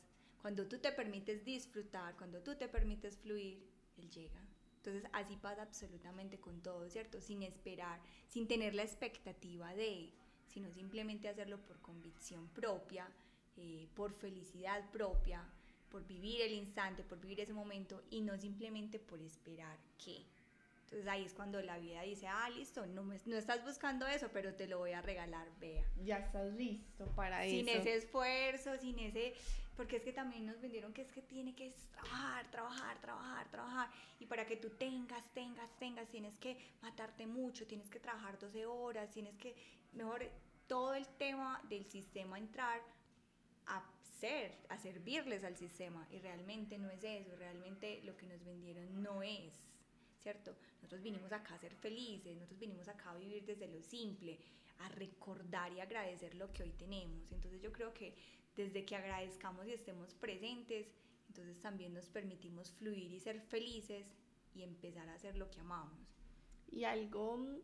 cuando 0.42 0.66
tú 0.66 0.80
te 0.80 0.90
permites 0.90 1.44
disfrutar, 1.44 2.16
cuando 2.16 2.42
tú 2.42 2.56
te 2.56 2.66
permites 2.66 3.16
fluir, 3.16 3.64
él 3.96 4.10
llega. 4.10 4.44
Entonces, 4.78 5.08
así 5.12 5.36
pasa 5.36 5.62
absolutamente 5.62 6.40
con 6.40 6.60
todo, 6.62 6.90
¿cierto? 6.90 7.20
Sin 7.20 7.44
esperar, 7.44 8.00
sin 8.26 8.48
tener 8.48 8.74
la 8.74 8.82
expectativa 8.82 9.72
de, 9.76 10.12
sino 10.46 10.70
simplemente 10.70 11.28
hacerlo 11.28 11.58
por 11.58 11.78
convicción 11.80 12.48
propia, 12.48 13.08
eh, 13.56 13.88
por 13.94 14.12
felicidad 14.12 14.88
propia, 14.90 15.42
por 15.90 16.06
vivir 16.06 16.42
el 16.42 16.52
instante, 16.52 17.02
por 17.02 17.20
vivir 17.20 17.40
ese 17.40 17.52
momento 17.52 18.02
y 18.10 18.20
no 18.20 18.36
simplemente 18.36 18.98
por 18.98 19.20
esperar 19.20 19.78
que. 20.02 20.24
Entonces 20.86 21.08
ahí 21.08 21.24
es 21.24 21.34
cuando 21.34 21.60
la 21.62 21.78
vida 21.78 22.02
dice, 22.02 22.28
ah, 22.28 22.48
listo, 22.50 22.86
no, 22.86 23.02
no 23.02 23.36
estás 23.36 23.64
buscando 23.64 24.06
eso, 24.06 24.28
pero 24.32 24.54
te 24.54 24.68
lo 24.68 24.78
voy 24.78 24.92
a 24.92 25.02
regalar, 25.02 25.48
vea. 25.58 25.84
Ya 26.04 26.18
estás 26.18 26.52
listo 26.52 27.06
para 27.16 27.42
sin 27.42 27.68
eso. 27.68 27.70
Sin 27.70 27.80
ese 27.80 27.94
esfuerzo, 27.96 28.78
sin 28.78 28.98
ese... 29.00 29.34
Porque 29.76 29.96
es 29.96 30.02
que 30.02 30.12
también 30.12 30.46
nos 30.46 30.58
vendieron 30.60 30.92
que 30.94 31.02
es 31.02 31.10
que 31.10 31.20
tiene 31.20 31.54
que 31.54 31.74
trabajar, 31.90 32.50
trabajar, 32.50 32.98
trabajar, 33.00 33.50
trabajar. 33.50 33.90
Y 34.20 34.26
para 34.26 34.46
que 34.46 34.56
tú 34.56 34.70
tengas, 34.70 35.22
tengas, 35.34 35.70
tengas, 35.78 36.08
tienes 36.08 36.38
que 36.38 36.56
matarte 36.80 37.26
mucho, 37.26 37.66
tienes 37.66 37.90
que 37.90 38.00
trabajar 38.00 38.38
12 38.38 38.64
horas, 38.64 39.10
tienes 39.10 39.36
que, 39.36 39.54
mejor, 39.96 40.22
todo 40.66 40.94
el 40.94 41.06
tema 41.16 41.62
del 41.68 41.84
sistema 41.84 42.38
entrar 42.38 42.80
a 43.66 43.82
ser, 44.20 44.56
a 44.68 44.78
servirles 44.78 45.44
al 45.44 45.56
sistema. 45.56 46.06
Y 46.10 46.18
realmente 46.18 46.78
no 46.78 46.90
es 46.90 47.02
eso, 47.04 47.34
realmente 47.36 48.02
lo 48.04 48.16
que 48.16 48.26
nos 48.26 48.44
vendieron 48.44 49.02
no 49.02 49.22
es, 49.22 49.54
¿cierto? 50.18 50.56
Nosotros 50.76 51.02
vinimos 51.02 51.32
acá 51.32 51.54
a 51.54 51.58
ser 51.58 51.74
felices, 51.74 52.36
nosotros 52.36 52.60
vinimos 52.60 52.88
acá 52.88 53.10
a 53.10 53.16
vivir 53.16 53.44
desde 53.44 53.68
lo 53.68 53.82
simple, 53.82 54.38
a 54.78 54.88
recordar 54.90 55.72
y 55.72 55.80
agradecer 55.80 56.34
lo 56.34 56.52
que 56.52 56.62
hoy 56.62 56.72
tenemos. 56.72 57.30
Entonces 57.32 57.60
yo 57.60 57.72
creo 57.72 57.92
que 57.92 58.14
desde 58.56 58.84
que 58.84 58.96
agradezcamos 58.96 59.66
y 59.66 59.72
estemos 59.72 60.14
presentes, 60.14 60.86
entonces 61.28 61.60
también 61.60 61.92
nos 61.92 62.08
permitimos 62.08 62.70
fluir 62.72 63.12
y 63.12 63.20
ser 63.20 63.40
felices 63.40 64.06
y 64.54 64.62
empezar 64.62 65.08
a 65.08 65.14
hacer 65.14 65.36
lo 65.36 65.50
que 65.50 65.60
amamos. 65.60 65.98
Y 66.70 66.84
algo 66.84 67.60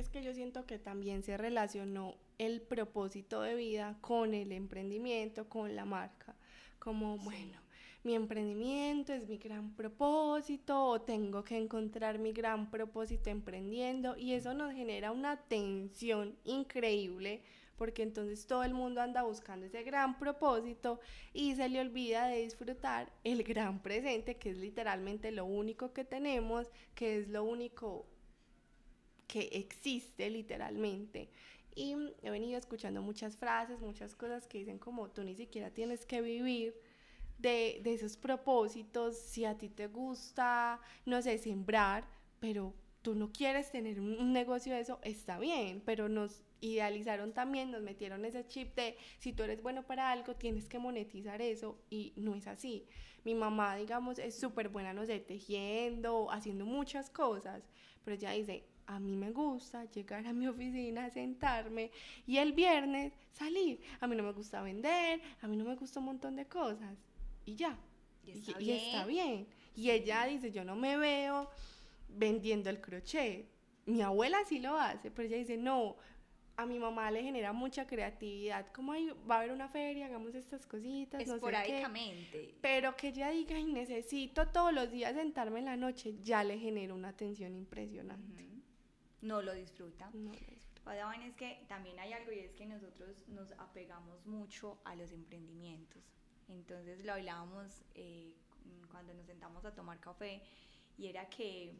es 0.00 0.08
que 0.08 0.22
yo 0.22 0.32
siento 0.34 0.66
que 0.66 0.78
también 0.78 1.22
se 1.22 1.36
relacionó 1.36 2.14
el 2.38 2.60
propósito 2.60 3.42
de 3.42 3.54
vida 3.54 3.98
con 4.00 4.34
el 4.34 4.52
emprendimiento, 4.52 5.48
con 5.48 5.74
la 5.74 5.84
marca. 5.84 6.36
Como, 6.78 7.18
bueno, 7.18 7.60
mi 8.04 8.14
emprendimiento 8.14 9.12
es 9.12 9.28
mi 9.28 9.38
gran 9.38 9.74
propósito 9.74 10.84
o 10.84 11.00
tengo 11.00 11.42
que 11.42 11.58
encontrar 11.58 12.18
mi 12.18 12.32
gran 12.32 12.70
propósito 12.70 13.30
emprendiendo 13.30 14.16
y 14.16 14.34
eso 14.34 14.54
nos 14.54 14.72
genera 14.72 15.10
una 15.10 15.36
tensión 15.36 16.36
increíble 16.44 17.42
porque 17.76 18.02
entonces 18.02 18.46
todo 18.46 18.64
el 18.64 18.74
mundo 18.74 19.00
anda 19.00 19.22
buscando 19.22 19.66
ese 19.66 19.84
gran 19.84 20.18
propósito 20.18 21.00
y 21.32 21.54
se 21.54 21.68
le 21.68 21.80
olvida 21.80 22.26
de 22.26 22.42
disfrutar 22.42 23.12
el 23.22 23.44
gran 23.44 23.80
presente, 23.82 24.36
que 24.36 24.50
es 24.50 24.58
literalmente 24.58 25.30
lo 25.30 25.44
único 25.44 25.92
que 25.92 26.04
tenemos, 26.04 26.70
que 26.94 27.18
es 27.18 27.28
lo 27.28 27.44
único 27.44 28.06
que 29.28 29.48
existe 29.52 30.28
literalmente. 30.30 31.30
Y 31.76 31.94
he 32.22 32.30
venido 32.30 32.58
escuchando 32.58 33.02
muchas 33.02 33.36
frases, 33.36 33.80
muchas 33.80 34.16
cosas 34.16 34.48
que 34.48 34.58
dicen 34.58 34.78
como 34.78 35.10
tú 35.10 35.22
ni 35.22 35.36
siquiera 35.36 35.70
tienes 35.70 36.04
que 36.04 36.20
vivir 36.20 36.74
de, 37.38 37.80
de 37.84 37.94
esos 37.94 38.16
propósitos, 38.16 39.16
si 39.16 39.44
a 39.44 39.56
ti 39.56 39.68
te 39.68 39.86
gusta, 39.86 40.80
no 41.06 41.22
sé, 41.22 41.38
sembrar, 41.38 42.08
pero 42.40 42.74
tú 43.02 43.14
no 43.14 43.30
quieres 43.30 43.70
tener 43.70 44.00
un 44.00 44.32
negocio 44.32 44.74
de 44.74 44.80
eso, 44.80 44.98
está 45.02 45.38
bien, 45.38 45.80
pero 45.84 46.08
nos 46.08 46.42
idealizaron 46.60 47.32
también, 47.32 47.70
nos 47.70 47.82
metieron 47.82 48.24
ese 48.24 48.44
chip 48.46 48.74
de 48.74 48.96
si 49.18 49.32
tú 49.32 49.44
eres 49.44 49.62
bueno 49.62 49.84
para 49.84 50.10
algo, 50.10 50.34
tienes 50.34 50.68
que 50.68 50.78
monetizar 50.78 51.40
eso 51.40 51.78
y 51.90 52.12
no 52.16 52.34
es 52.34 52.46
así. 52.48 52.86
Mi 53.24 53.34
mamá, 53.34 53.76
digamos, 53.76 54.18
es 54.18 54.38
súper 54.38 54.68
buena, 54.68 54.92
no 54.92 55.06
sé, 55.06 55.20
tejiendo, 55.20 56.30
haciendo 56.32 56.66
muchas 56.66 57.10
cosas, 57.10 57.62
pero 58.04 58.16
ella 58.16 58.32
dice, 58.32 58.64
a 58.88 58.98
mí 58.98 59.16
me 59.16 59.32
gusta 59.32 59.84
llegar 59.84 60.26
a 60.26 60.32
mi 60.32 60.48
oficina, 60.48 61.10
sentarme 61.10 61.90
y 62.26 62.38
el 62.38 62.54
viernes 62.54 63.12
salir. 63.32 63.80
A 64.00 64.06
mí 64.06 64.16
no 64.16 64.22
me 64.22 64.32
gusta 64.32 64.62
vender, 64.62 65.20
a 65.42 65.46
mí 65.46 65.56
no 65.58 65.64
me 65.64 65.74
gusta 65.76 66.00
un 66.00 66.06
montón 66.06 66.36
de 66.36 66.46
cosas 66.46 66.96
y 67.44 67.54
ya. 67.54 67.78
Y 68.24 68.30
está, 68.30 68.60
y, 68.60 68.70
está 68.70 69.04
bien. 69.04 69.46
Y 69.76 69.90
ella 69.90 70.24
dice, 70.24 70.50
yo 70.50 70.64
no 70.64 70.74
me 70.74 70.96
veo 70.96 71.50
vendiendo 72.08 72.70
el 72.70 72.80
crochet. 72.80 73.46
Mi 73.84 74.00
abuela 74.00 74.38
sí 74.46 74.58
lo 74.58 74.78
hace, 74.78 75.10
pero 75.10 75.28
ella 75.28 75.36
dice, 75.36 75.58
no, 75.58 75.96
a 76.56 76.64
mi 76.64 76.78
mamá 76.78 77.10
le 77.10 77.22
genera 77.22 77.52
mucha 77.52 77.86
creatividad, 77.86 78.72
como 78.72 78.92
ahí 78.92 79.12
va 79.30 79.36
a 79.36 79.38
haber 79.40 79.52
una 79.52 79.68
feria, 79.68 80.06
hagamos 80.06 80.34
estas 80.34 80.66
cositas, 80.66 81.26
no 81.26 81.38
sé 81.38 81.46
qué. 81.66 82.54
Pero 82.62 82.96
que 82.96 83.08
ella 83.08 83.28
diga, 83.28 83.58
y 83.58 83.66
necesito 83.66 84.48
todos 84.48 84.72
los 84.72 84.90
días 84.90 85.14
sentarme 85.14 85.58
en 85.58 85.66
la 85.66 85.76
noche, 85.76 86.16
ya 86.22 86.42
le 86.42 86.58
genera 86.58 86.94
una 86.94 87.12
tensión 87.12 87.54
impresionante. 87.54 88.48
No 89.22 89.42
lo 89.42 89.52
disfruta. 89.52 90.10
No 90.14 90.32
lo 90.32 90.38
disfruta. 90.38 91.14
es 91.24 91.34
que 91.36 91.64
también 91.68 91.98
hay 91.98 92.12
algo 92.12 92.32
y 92.32 92.40
es 92.40 92.52
que 92.52 92.66
nosotros 92.66 93.16
nos 93.28 93.52
apegamos 93.52 94.24
mucho 94.26 94.78
a 94.84 94.94
los 94.94 95.12
emprendimientos. 95.12 96.02
Entonces 96.48 97.04
lo 97.04 97.12
hablábamos 97.12 97.82
eh, 97.94 98.34
cuando 98.90 99.12
nos 99.14 99.26
sentamos 99.26 99.64
a 99.64 99.74
tomar 99.74 100.00
café 100.00 100.42
y 100.96 101.06
era 101.06 101.28
que 101.28 101.74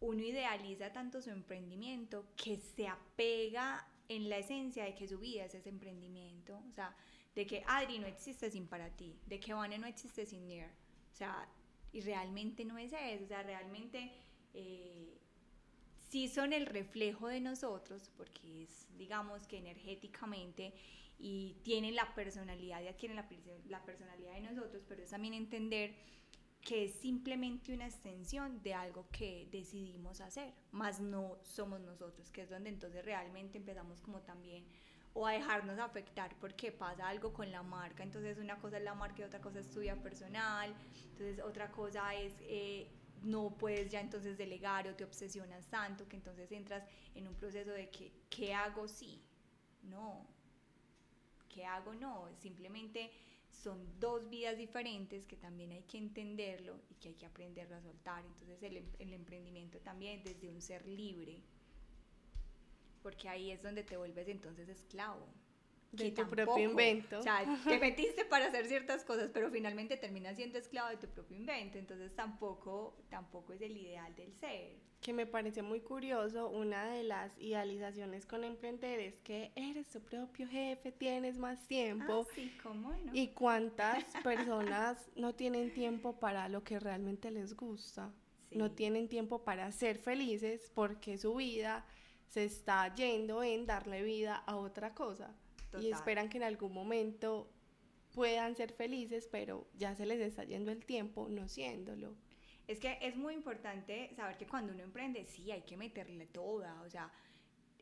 uno 0.00 0.22
idealiza 0.22 0.92
tanto 0.92 1.20
su 1.20 1.30
emprendimiento 1.30 2.26
que 2.36 2.56
se 2.56 2.88
apega 2.88 3.86
en 4.08 4.28
la 4.28 4.38
esencia 4.38 4.84
de 4.84 4.94
que 4.94 5.06
su 5.06 5.18
vida 5.18 5.44
es 5.44 5.54
ese 5.54 5.68
emprendimiento. 5.68 6.60
O 6.68 6.72
sea, 6.72 6.96
de 7.34 7.46
que 7.46 7.62
Adri 7.66 7.98
no 7.98 8.06
existe 8.06 8.50
sin 8.50 8.66
para 8.66 8.90
ti, 8.90 9.18
de 9.26 9.38
que 9.38 9.54
Vane 9.54 9.78
no 9.78 9.86
existe 9.86 10.26
sin 10.26 10.46
Nier. 10.48 10.70
O 11.12 11.16
sea, 11.16 11.48
y 11.92 12.00
realmente 12.00 12.64
no 12.64 12.76
es 12.78 12.92
eso. 12.92 13.24
O 13.24 13.28
sea, 13.28 13.42
realmente 13.42 14.10
eh, 14.54 15.09
sí 16.10 16.28
son 16.28 16.52
el 16.52 16.66
reflejo 16.66 17.28
de 17.28 17.40
nosotros, 17.40 18.10
porque 18.16 18.64
es, 18.64 18.86
digamos 18.98 19.46
que 19.46 19.58
energéticamente 19.58 20.74
y 21.18 21.56
tienen 21.62 21.94
la 21.94 22.14
personalidad 22.14 22.82
y 22.82 22.88
adquieren 22.88 23.16
la, 23.16 23.28
la 23.68 23.84
personalidad 23.84 24.34
de 24.34 24.40
nosotros, 24.40 24.82
pero 24.88 25.02
es 25.02 25.10
también 25.10 25.34
entender 25.34 25.94
que 26.62 26.84
es 26.84 26.94
simplemente 26.94 27.72
una 27.72 27.86
extensión 27.86 28.60
de 28.62 28.74
algo 28.74 29.06
que 29.10 29.48
decidimos 29.50 30.20
hacer, 30.20 30.52
más 30.72 31.00
no 31.00 31.38
somos 31.42 31.80
nosotros, 31.80 32.30
que 32.30 32.42
es 32.42 32.50
donde 32.50 32.70
entonces 32.70 33.04
realmente 33.04 33.56
empezamos 33.56 34.00
como 34.00 34.20
también 34.20 34.64
o 35.12 35.26
a 35.26 35.32
dejarnos 35.32 35.78
afectar 35.78 36.36
porque 36.38 36.70
pasa 36.70 37.08
algo 37.08 37.32
con 37.32 37.50
la 37.50 37.62
marca, 37.62 38.02
entonces 38.02 38.38
una 38.38 38.58
cosa 38.58 38.78
es 38.78 38.84
la 38.84 38.94
marca 38.94 39.22
y 39.22 39.24
otra 39.24 39.40
cosa 39.40 39.60
es 39.60 39.70
tu 39.70 39.80
vida 39.80 39.96
personal, 39.96 40.74
entonces 41.12 41.40
otra 41.40 41.70
cosa 41.70 42.14
es 42.14 42.34
eh, 42.40 42.88
no 43.22 43.56
puedes 43.56 43.90
ya 43.90 44.00
entonces 44.00 44.38
delegar 44.38 44.88
o 44.88 44.94
te 44.94 45.04
obsesionas 45.04 45.66
tanto 45.66 46.08
que 46.08 46.16
entonces 46.16 46.50
entras 46.52 46.84
en 47.14 47.28
un 47.28 47.34
proceso 47.34 47.70
de 47.70 47.88
que, 47.90 48.12
¿qué 48.28 48.54
hago 48.54 48.88
sí? 48.88 49.20
No, 49.82 50.26
¿qué 51.48 51.64
hago 51.64 51.94
no? 51.94 52.28
Simplemente 52.40 53.10
son 53.50 53.78
dos 53.98 54.28
vidas 54.30 54.56
diferentes 54.56 55.26
que 55.26 55.36
también 55.36 55.72
hay 55.72 55.82
que 55.82 55.98
entenderlo 55.98 56.80
y 56.88 56.94
que 56.94 57.08
hay 57.08 57.14
que 57.14 57.26
aprenderlo 57.26 57.76
a 57.76 57.82
soltar. 57.82 58.24
Entonces 58.24 58.62
el, 58.62 58.84
el 58.98 59.12
emprendimiento 59.12 59.78
también 59.80 60.22
desde 60.24 60.48
un 60.48 60.60
ser 60.60 60.86
libre, 60.86 61.42
porque 63.02 63.28
ahí 63.28 63.50
es 63.50 63.62
donde 63.62 63.82
te 63.82 63.96
vuelves 63.96 64.28
entonces 64.28 64.68
esclavo 64.68 65.26
de 65.92 66.10
tu 66.12 66.26
propio 66.28 66.70
invento. 66.70 67.18
O 67.18 67.22
sea, 67.22 67.44
te 67.64 67.78
metiste 67.78 68.24
para 68.24 68.46
hacer 68.46 68.66
ciertas 68.66 69.04
cosas, 69.04 69.30
pero 69.32 69.50
finalmente 69.50 69.96
terminas 69.96 70.36
siendo 70.36 70.58
esclavo 70.58 70.90
de 70.90 70.96
tu 70.96 71.08
propio 71.08 71.36
invento, 71.36 71.78
entonces 71.78 72.14
tampoco, 72.14 72.96
tampoco 73.08 73.52
es 73.52 73.60
el 73.60 73.76
ideal 73.76 74.14
del 74.14 74.32
ser. 74.34 74.78
Que 75.00 75.12
me 75.12 75.26
parece 75.26 75.62
muy 75.62 75.80
curioso, 75.80 76.50
una 76.50 76.84
de 76.86 77.02
las 77.02 77.36
idealizaciones 77.38 78.26
con 78.26 78.44
emprender 78.44 79.00
es 79.00 79.18
que 79.20 79.50
eres 79.56 79.88
tu 79.88 80.00
propio 80.00 80.46
jefe, 80.46 80.92
tienes 80.92 81.38
más 81.38 81.66
tiempo. 81.66 82.26
Ah, 82.28 82.32
sí, 82.34 82.56
¿cómo 82.62 82.92
no? 82.92 83.14
Y 83.14 83.28
cuántas 83.28 84.04
personas 84.22 85.10
no 85.16 85.34
tienen 85.34 85.72
tiempo 85.72 86.20
para 86.20 86.48
lo 86.48 86.62
que 86.62 86.78
realmente 86.78 87.30
les 87.30 87.56
gusta, 87.56 88.12
no 88.50 88.72
tienen 88.72 89.08
tiempo 89.08 89.42
para 89.42 89.72
ser 89.72 89.98
felices 89.98 90.70
porque 90.74 91.16
su 91.16 91.34
vida 91.36 91.86
se 92.26 92.44
está 92.44 92.94
yendo 92.94 93.42
en 93.42 93.66
darle 93.66 94.02
vida 94.02 94.36
a 94.36 94.56
otra 94.56 94.94
cosa 94.94 95.34
y 95.78 95.90
esperan 95.90 96.28
que 96.28 96.38
en 96.38 96.44
algún 96.44 96.72
momento 96.72 97.50
puedan 98.14 98.56
ser 98.56 98.72
felices, 98.72 99.28
pero 99.30 99.68
ya 99.74 99.94
se 99.94 100.06
les 100.06 100.20
está 100.20 100.44
yendo 100.44 100.72
el 100.72 100.84
tiempo 100.84 101.28
no 101.28 101.48
siéndolo. 101.48 102.16
Es 102.66 102.78
que 102.78 102.98
es 103.00 103.16
muy 103.16 103.34
importante 103.34 104.12
saber 104.14 104.36
que 104.36 104.46
cuando 104.46 104.72
uno 104.72 104.82
emprende, 104.82 105.24
sí, 105.26 105.50
hay 105.50 105.62
que 105.62 105.76
meterle 105.76 106.26
toda, 106.26 106.80
o 106.82 106.90
sea, 106.90 107.12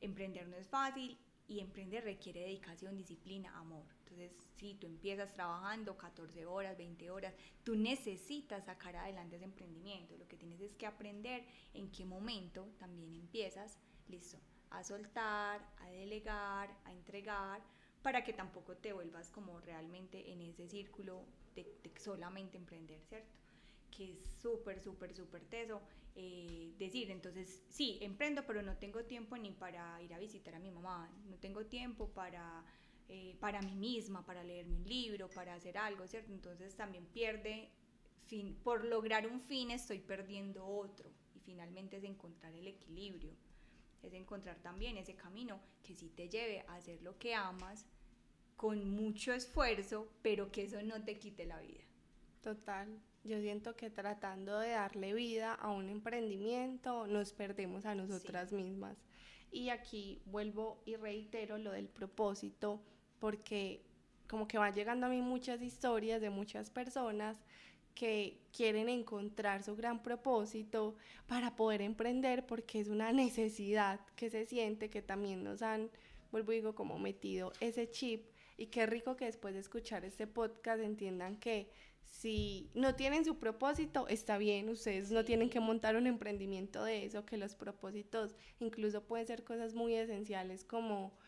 emprender 0.01 0.49
no 0.49 0.57
es 0.57 0.67
fácil 0.67 1.19
y 1.47 1.61
emprender 1.61 2.05
requiere 2.05 2.41
dedicación, 2.41 2.97
disciplina, 2.97 3.57
amor. 3.59 3.85
Entonces, 4.01 4.33
si 4.57 4.75
tú 4.75 4.87
empiezas 4.87 5.33
trabajando 5.33 5.97
14 5.97 6.47
horas, 6.47 6.77
20 6.77 7.11
horas, 7.11 7.35
tú 7.65 7.75
necesitas 7.75 8.65
sacar 8.65 8.97
adelante 8.97 9.37
ese 9.37 9.45
emprendimiento. 9.45 10.17
Lo 10.17 10.27
que 10.29 10.37
tienes 10.37 10.61
es 10.61 10.75
que 10.75 10.87
aprender 10.87 11.45
en 11.75 11.91
qué 11.91 12.05
momento 12.05 12.69
también 12.79 13.15
empiezas, 13.15 13.79
listo, 14.09 14.39
a 14.71 14.83
soltar, 14.85 15.67
a 15.79 15.91
delegar, 15.91 16.75
a 16.85 16.93
entregar, 16.93 17.63
para 18.03 18.25
que 18.25 18.33
tampoco 18.33 18.77
te 18.77 18.93
vuelvas 18.93 19.31
como 19.31 19.61
realmente 19.61 20.33
en 20.33 20.41
ese 20.41 20.69
círculo 20.69 21.25
de, 21.55 21.67
solamente 21.99 22.57
emprender, 22.57 23.01
¿cierto? 23.09 23.29
Que 23.91 24.13
es 24.13 24.19
súper, 24.41 24.81
súper, 24.81 25.15
súper 25.15 25.43
teso. 25.45 25.81
Eh, 26.15 26.75
decir, 26.79 27.11
entonces, 27.11 27.63
sí, 27.69 27.99
emprendo, 28.01 28.45
pero 28.47 28.63
no 28.63 28.77
tengo 28.77 29.05
tiempo 29.05 29.37
ni 29.37 29.53
para 29.53 30.03
ir 30.03 30.13
a 30.15 30.19
visitar 30.19 30.55
a 30.55 30.59
mi 30.59 30.71
mamá, 30.71 31.09
no 31.29 31.37
tengo 31.37 31.67
tiempo 31.67 32.09
para, 32.09 32.65
eh, 33.09 33.37
para 33.39 33.63
mí 33.63 33.77
misma, 33.77 34.27
para 34.27 34.43
leerme 34.43 34.77
un 34.77 34.89
libro, 34.89 35.29
para 35.29 35.55
hacer 35.55 35.79
algo, 35.79 36.07
¿cierto? 36.09 36.33
Entonces 36.33 36.75
también 36.75 37.07
pierde, 37.07 37.71
fin, 38.27 38.57
por 38.65 38.85
lograr 38.85 39.29
un 39.29 39.41
fin 39.41 39.71
estoy 39.71 40.01
perdiendo 40.01 40.67
otro 40.67 41.09
finalmente 41.49 41.97
es 41.97 42.05
encontrar 42.05 42.55
el 42.55 42.67
equilibrio, 42.67 43.33
es 44.03 44.13
encontrar 44.13 44.57
también 44.61 44.97
ese 44.97 45.15
camino 45.15 45.61
que 45.83 45.95
sí 45.95 46.09
te 46.11 46.29
lleve 46.29 46.65
a 46.69 46.77
hacer 46.77 47.03
lo 47.03 47.19
que 47.19 47.35
amas 47.35 47.87
con 48.57 48.91
mucho 48.91 49.33
esfuerzo, 49.33 50.09
pero 50.23 50.51
que 50.51 50.65
eso 50.65 50.83
no 50.83 51.03
te 51.05 51.19
quite 51.19 51.47
la 51.47 51.61
vida. 51.61 51.85
Total. 52.43 53.01
Yo 53.25 53.41
siento 53.41 53.77
que 53.77 53.91
tratando 53.91 54.59
de 54.59 54.71
darle 54.71 55.13
vida 55.13 55.55
a 55.55 55.71
un 55.71 55.89
emprendimiento 55.89 57.07
nos 57.07 57.33
perdemos 57.33 57.85
a 57.85 57.95
nosotras 57.95 58.53
mismas. 58.53 58.97
Y 59.51 59.71
aquí 59.71 60.23
vuelvo 60.27 60.83
y 60.85 60.97
reitero 60.97 61.59
lo 61.59 61.73
del 61.73 61.89
propósito, 61.89 62.83
porque 63.19 63.85
como 64.29 64.47
que 64.47 64.59
van 64.59 64.75
llegando 64.75 65.07
a 65.07 65.09
mí 65.09 65.23
muchas 65.23 65.63
historias 65.63 66.21
de 66.21 66.31
muchas 66.31 66.71
personas 66.71 67.39
que 67.99 68.39
quieren 68.53 68.89
encontrar 68.89 69.65
su 69.65 69.75
gran 69.75 70.05
propósito 70.05 70.95
para 71.27 71.57
poder 71.57 71.83
emprender 71.83 72.47
porque 72.47 72.79
es 72.79 72.87
una 72.87 73.13
necesidad 73.13 73.99
que 74.15 74.31
se 74.31 74.47
siente 74.47 74.89
que 74.89 75.03
también 75.03 75.43
nos 75.43 75.63
han, 75.63 75.91
vuelvo 76.31 76.53
y 76.53 76.57
digo, 76.57 76.77
como 76.77 77.01
metido 77.01 77.53
ese 77.59 77.91
chip. 77.91 78.25
Y 78.57 78.67
qué 78.67 78.87
rico 78.87 79.17
que 79.17 79.25
después 79.25 79.53
de 79.53 79.61
escuchar 79.61 80.05
este 80.05 80.29
podcast 80.29 80.81
entiendan 80.81 81.41
que 81.41 81.71
si 82.05 82.71
no 82.73 82.95
tienen 82.95 83.25
su 83.25 83.41
propósito, 83.41 84.07
está 84.07 84.39
bien, 84.39 84.69
ustedes 84.69 85.11
no 85.11 85.25
tienen 85.25 85.51
que 85.51 85.59
montar 85.59 85.97
un 85.97 86.07
emprendimiento 86.07 86.85
de 86.85 87.05
eso, 87.05 87.27
que 87.27 87.37
los 87.37 87.57
propósitos 87.57 88.37
incluso 88.61 89.03
pueden 89.03 89.27
ser 89.27 89.43
cosas 89.43 89.75
muy 89.75 89.95
esenciales 89.95 90.65
como, 90.65 91.19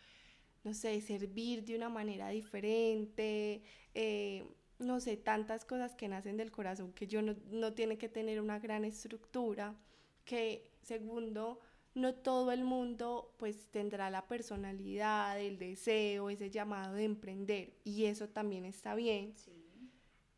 no 0.63 0.73
sé, 0.73 1.01
servir 1.01 1.65
de 1.65 1.75
una 1.75 1.89
manera 1.89 2.29
diferente, 2.29 3.65
eh, 3.93 4.45
no 4.81 5.01
sé, 5.01 5.17
tantas 5.17 5.65
cosas 5.65 5.95
que 5.95 6.09
nacen 6.09 6.37
del 6.37 6.51
corazón 6.51 6.93
que 6.93 7.07
yo 7.07 7.23
no, 7.23 7.37
no 7.51 7.73
tiene 7.73 7.99
que 7.99 8.09
tener 8.09 8.41
una 8.41 8.59
gran 8.59 8.85
estructura, 8.85 9.77
que 10.25 10.71
segundo, 10.83 11.61
no 11.95 12.15
todo 12.15 12.53
el 12.53 12.65
mundo 12.65 13.35
pues 13.39 13.69
tendrá 13.71 14.11
la 14.11 14.27
personalidad, 14.27 15.41
el 15.41 15.59
deseo, 15.59 16.31
ese 16.31 16.51
llamado 16.51 16.95
de 16.95 17.05
emprender 17.05 17.75
y 17.85 18.07
eso 18.07 18.29
también 18.29 18.65
está 18.65 18.95
bien. 18.95 19.35
Sí 19.37 19.61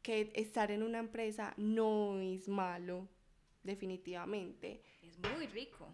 que 0.03 0.33
estar 0.35 0.71
en 0.71 0.83
una 0.83 0.99
empresa 0.99 1.55
no 1.57 2.19
es 2.19 2.49
malo, 2.49 3.09
definitivamente. 3.63 4.83
Es 5.01 5.19
muy 5.19 5.47
rico, 5.47 5.89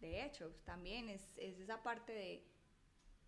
de 0.00 0.24
hecho, 0.24 0.50
también 0.64 1.08
es, 1.08 1.22
esa 1.36 1.82
parte 1.82 2.12
de, 2.12 2.44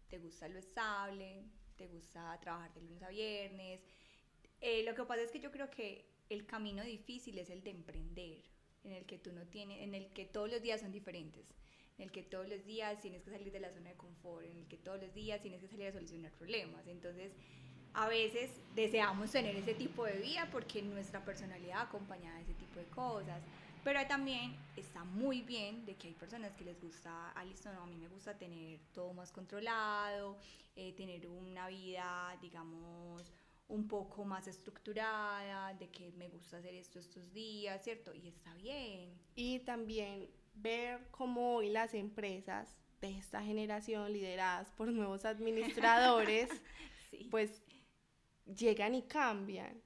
te 0.08 0.18
gusta 0.18 0.48
lo 0.48 0.58
estable, 0.58 1.44
te 1.76 1.86
gusta 1.86 2.38
trabajar 2.40 2.74
de 2.74 2.82
lunes 2.82 3.02
a 3.02 3.08
viernes. 3.08 3.80
Eh, 4.60 4.82
lo 4.84 4.94
que 4.94 5.04
pasa 5.04 5.22
es 5.22 5.30
que 5.30 5.40
yo 5.40 5.50
creo 5.50 5.70
que 5.70 6.06
el 6.28 6.46
camino 6.46 6.82
difícil 6.82 7.38
es 7.38 7.50
el 7.50 7.62
de 7.62 7.70
emprender, 7.70 8.42
en 8.84 8.92
el 8.92 9.04
que 9.04 9.18
tú 9.18 9.32
no 9.32 9.46
tienes, 9.46 9.82
en 9.82 9.94
el 9.94 10.08
que 10.08 10.24
todos 10.24 10.50
los 10.50 10.62
días 10.62 10.80
son 10.80 10.92
diferentes, 10.92 11.44
en 11.98 12.04
el 12.04 12.12
que 12.12 12.22
todos 12.22 12.48
los 12.48 12.64
días 12.64 13.00
tienes 13.00 13.22
que 13.22 13.30
salir 13.30 13.52
de 13.52 13.60
la 13.60 13.70
zona 13.70 13.90
de 13.90 13.96
confort, 13.96 14.46
en 14.46 14.56
el 14.58 14.66
que 14.66 14.76
todos 14.76 15.00
los 15.00 15.12
días 15.14 15.40
tienes 15.40 15.60
que 15.60 15.68
salir 15.68 15.86
a 15.88 15.92
solucionar 15.92 16.32
problemas. 16.32 16.86
Entonces, 16.86 17.32
a 17.94 18.08
veces 18.08 18.50
deseamos 18.74 19.30
tener 19.32 19.56
ese 19.56 19.74
tipo 19.74 20.04
de 20.04 20.18
vida 20.18 20.48
porque 20.52 20.82
nuestra 20.82 21.24
personalidad 21.24 21.82
acompaña 21.82 22.34
a 22.36 22.40
ese 22.40 22.54
tipo 22.54 22.78
de 22.78 22.86
cosas. 22.86 23.42
Pero 23.82 24.04
también 24.06 24.56
está 24.76 25.04
muy 25.04 25.42
bien 25.42 25.86
de 25.86 25.94
que 25.94 26.08
hay 26.08 26.14
personas 26.14 26.52
que 26.56 26.64
les 26.64 26.80
gusta, 26.80 27.30
ah, 27.30 27.44
listo, 27.44 27.72
no, 27.72 27.82
a 27.82 27.86
mí 27.86 27.96
me 27.96 28.08
gusta 28.08 28.36
tener 28.36 28.80
todo 28.92 29.14
más 29.14 29.30
controlado, 29.30 30.36
eh, 30.74 30.92
tener 30.94 31.26
una 31.28 31.68
vida, 31.68 32.36
digamos, 32.42 33.22
un 33.68 33.88
poco 33.88 34.24
más 34.24 34.46
estructurada, 34.46 35.74
de 35.74 35.88
que 35.90 36.12
me 36.12 36.28
gusta 36.28 36.58
hacer 36.58 36.74
esto 36.74 36.98
estos 36.98 37.32
días, 37.32 37.82
¿cierto? 37.82 38.14
Y 38.14 38.28
está 38.28 38.54
bien. 38.54 39.12
Y 39.34 39.60
también 39.60 40.30
ver 40.54 41.08
cómo 41.10 41.56
hoy 41.56 41.70
las 41.70 41.94
empresas 41.94 42.76
de 43.00 43.16
esta 43.18 43.42
generación 43.42 44.12
lideradas 44.12 44.70
por 44.70 44.88
nuevos 44.88 45.24
administradores, 45.24 46.48
pues 47.30 47.62
llegan 48.46 48.94
y 48.94 49.02
cambian 49.02 49.82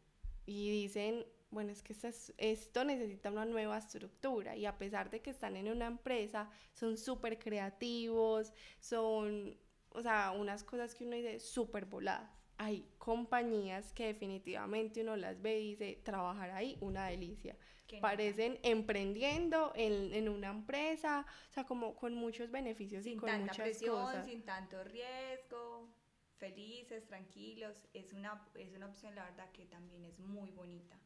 y 0.47 0.71
dicen, 0.71 1.25
bueno, 1.51 1.73
es 1.73 1.83
que 1.83 1.95
esto, 2.39 2.85
necesita 2.85 3.31
una 3.31 3.45
nueva 3.45 3.79
estructura 3.79 4.57
y 4.57 4.67
a 4.67 4.79
pesar 4.79 5.11
de 5.11 5.21
que 5.21 5.31
están 5.31 5.57
en 5.57 5.69
una 5.69 5.87
empresa, 5.87 6.51
son 6.73 6.97
súper 6.97 7.39
creativos, 7.39 8.53
son, 8.79 9.57
o 9.91 10.03
sea, 10.03 10.33
unas 10.33 10.63
cosas 10.63 10.95
que 10.95 11.05
uno 11.05 11.17
dice 11.17 11.41
súper 11.41 11.87
voladas. 11.87 12.31
Hay 12.63 12.87
compañías 12.99 13.91
que 13.95 14.09
definitivamente 14.09 15.01
uno 15.01 15.17
las 15.17 15.41
ve 15.41 15.61
y 15.61 15.71
dice, 15.71 15.99
trabajar 16.05 16.51
ahí, 16.51 16.77
una 16.83 17.07
delicia. 17.07 17.57
Parecen 18.03 18.59
emprendiendo 18.63 19.73
en, 19.75 20.13
en, 20.13 20.29
una 20.29 20.51
empresa, 20.51 21.25
o 21.49 21.53
sea, 21.55 21.65
como 21.65 21.97
con 21.97 22.15
muchos 22.15 22.51
beneficios 22.51 23.05
sin 23.05 23.15
y 23.15 23.17
con 23.17 23.31
tanta 23.31 23.55
presión, 23.55 24.25
Sin 24.25 24.43
tanto 24.43 24.85
riesgo 24.85 25.89
felices, 26.37 27.07
tranquilos, 27.07 27.75
es 27.95 28.13
una, 28.13 28.47
es 28.55 28.75
una 28.75 28.87
opción, 28.87 29.15
la 29.15 29.25
verdad, 29.25 29.51
que 29.53 29.65
también 29.65 30.05
es 30.05 30.19
muy 30.19 30.51
bonita. 30.51 30.99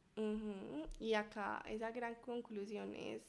Y 0.99 1.15
acá 1.15 1.63
esa 1.69 1.93
gran 1.93 2.17
conclusión 2.17 2.95
es 2.95 3.23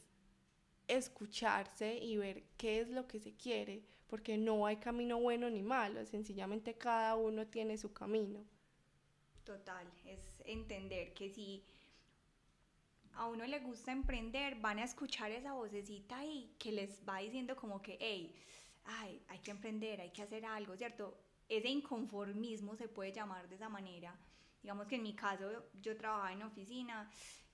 escucharse 0.88 1.96
y 1.98 2.18
ver 2.18 2.44
qué 2.58 2.80
es 2.80 2.90
lo 2.90 3.08
que 3.08 3.20
se 3.20 3.36
quiere, 3.36 3.84
porque 4.08 4.38
no 4.38 4.66
hay 4.66 4.78
camino 4.78 5.20
bueno 5.20 5.50
ni 5.50 5.62
malo, 5.62 6.06
sencillamente 6.06 6.76
cada 6.76 7.16
uno 7.16 7.48
tiene 7.48 7.78
su 7.78 7.94
camino. 7.94 8.44
Total, 9.44 9.88
es 10.06 10.20
entender 10.46 11.14
que 11.14 11.30
si 11.30 11.64
a 13.14 13.28
uno 13.28 13.46
le 13.46 13.60
gusta 13.60 13.92
emprender, 13.92 14.56
van 14.56 14.80
a 14.80 14.84
escuchar 14.84 15.32
esa 15.32 15.54
vocecita 15.54 16.20
ahí 16.20 16.54
que 16.58 16.72
les 16.72 17.02
va 17.08 17.20
diciendo 17.20 17.56
como 17.56 17.82
que, 17.82 17.98
hey, 18.00 18.36
ay, 18.86 19.22
hay 19.28 19.40
que 19.40 19.52
emprender, 19.52 20.02
hay 20.02 20.12
que 20.12 20.24
hacer 20.24 20.46
algo, 20.46 20.76
¿cierto? 20.76 21.18
ese 21.48 21.70
inconformismo 21.70 22.76
se 22.76 22.88
puede 22.88 23.12
llamar 23.12 23.48
de 23.48 23.56
esa 23.56 23.70
manera. 23.70 24.16
Digamos 24.62 24.88
que 24.88 24.96
en 24.96 25.04
mi 25.04 25.14
caso 25.14 25.48
yo 25.80 25.96
trabajaba 25.96 26.34
en 26.34 26.44
oficina 26.44 27.10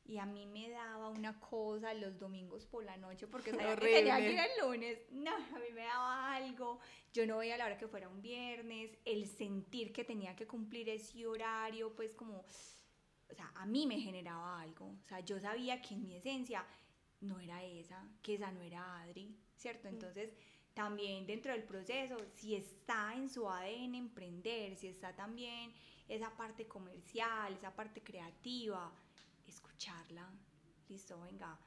y 0.05 0.17
a 0.17 0.25
mí 0.25 0.45
me 0.45 0.69
daba 0.69 1.09
una 1.09 1.39
cosa 1.39 1.93
los 1.93 2.17
domingos 2.19 2.65
por 2.65 2.83
la 2.83 2.97
noche 2.97 3.27
porque 3.27 3.51
sabía 3.51 3.75
que 3.75 3.87
tenía 3.87 4.17
que 4.17 4.33
ir 4.33 4.39
el 4.39 4.67
lunes. 4.67 4.99
No, 5.11 5.35
a 5.35 5.59
mí 5.59 5.73
me 5.73 5.81
daba 5.81 6.35
algo. 6.35 6.79
Yo 7.13 7.25
no 7.27 7.37
veía 7.37 7.57
la 7.57 7.65
hora 7.65 7.77
que 7.77 7.87
fuera 7.87 8.09
un 8.09 8.21
viernes. 8.21 8.97
El 9.05 9.27
sentir 9.27 9.93
que 9.93 10.03
tenía 10.03 10.35
que 10.35 10.47
cumplir 10.47 10.89
ese 10.89 11.25
horario, 11.25 11.95
pues 11.95 12.13
como, 12.13 12.39
o 12.39 13.33
sea, 13.33 13.51
a 13.55 13.65
mí 13.65 13.85
me 13.87 13.99
generaba 13.99 14.61
algo. 14.61 14.87
O 15.03 15.07
sea, 15.07 15.19
yo 15.21 15.39
sabía 15.39 15.81
que 15.81 15.93
en 15.93 16.03
mi 16.03 16.15
esencia 16.15 16.65
no 17.21 17.39
era 17.39 17.63
esa, 17.63 18.03
que 18.21 18.35
esa 18.35 18.51
no 18.51 18.61
era 18.61 19.01
Adri, 19.01 19.35
¿cierto? 19.55 19.87
Entonces 19.87 20.33
también 20.73 21.25
dentro 21.27 21.51
del 21.51 21.63
proceso, 21.63 22.17
si 22.33 22.55
está 22.55 23.13
en 23.13 23.29
su 23.29 23.47
ADN 23.47 23.95
emprender, 23.95 24.75
si 24.75 24.87
está 24.87 25.15
también 25.15 25.73
esa 26.07 26.35
parte 26.35 26.67
comercial, 26.67 27.53
esa 27.53 27.75
parte 27.75 28.01
creativa, 28.01 28.91
escucharla. 29.51 30.27
Listo, 30.89 31.19
venga, 31.21 31.57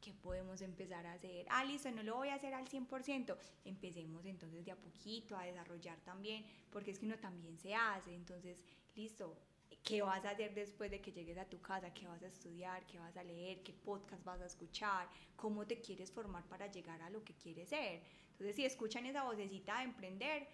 ¿qué 0.00 0.12
podemos 0.14 0.60
empezar 0.62 1.06
a 1.06 1.12
hacer? 1.12 1.46
Ah, 1.50 1.64
listo, 1.64 1.90
no 1.90 2.02
lo 2.02 2.16
voy 2.16 2.28
a 2.28 2.34
hacer 2.34 2.54
al 2.54 2.66
100%. 2.66 3.36
Empecemos 3.64 4.24
entonces 4.24 4.64
de 4.64 4.72
a 4.72 4.76
poquito 4.76 5.36
a 5.36 5.44
desarrollar 5.44 6.00
también, 6.00 6.44
porque 6.70 6.90
es 6.90 6.98
que 6.98 7.06
uno 7.06 7.18
también 7.18 7.58
se 7.58 7.74
hace. 7.74 8.14
Entonces, 8.14 8.58
listo, 8.94 9.36
¿qué 9.82 10.02
vas 10.02 10.24
a 10.24 10.30
hacer 10.30 10.54
después 10.54 10.90
de 10.90 11.00
que 11.00 11.12
llegues 11.12 11.38
a 11.38 11.44
tu 11.44 11.60
casa? 11.60 11.92
¿Qué 11.92 12.06
vas 12.06 12.22
a 12.22 12.28
estudiar? 12.28 12.86
¿Qué 12.86 12.98
vas 12.98 13.16
a 13.16 13.22
leer? 13.22 13.62
¿Qué 13.62 13.72
podcast 13.72 14.24
vas 14.24 14.40
a 14.40 14.46
escuchar? 14.46 15.08
¿Cómo 15.36 15.66
te 15.66 15.80
quieres 15.80 16.10
formar 16.10 16.44
para 16.48 16.70
llegar 16.70 17.00
a 17.02 17.10
lo 17.10 17.22
que 17.24 17.34
quieres 17.34 17.68
ser? 17.68 18.02
Entonces, 18.32 18.56
si 18.56 18.64
escuchan 18.64 19.06
esa 19.06 19.24
vocecita 19.24 19.78
de 19.78 19.84
emprender, 19.84 20.48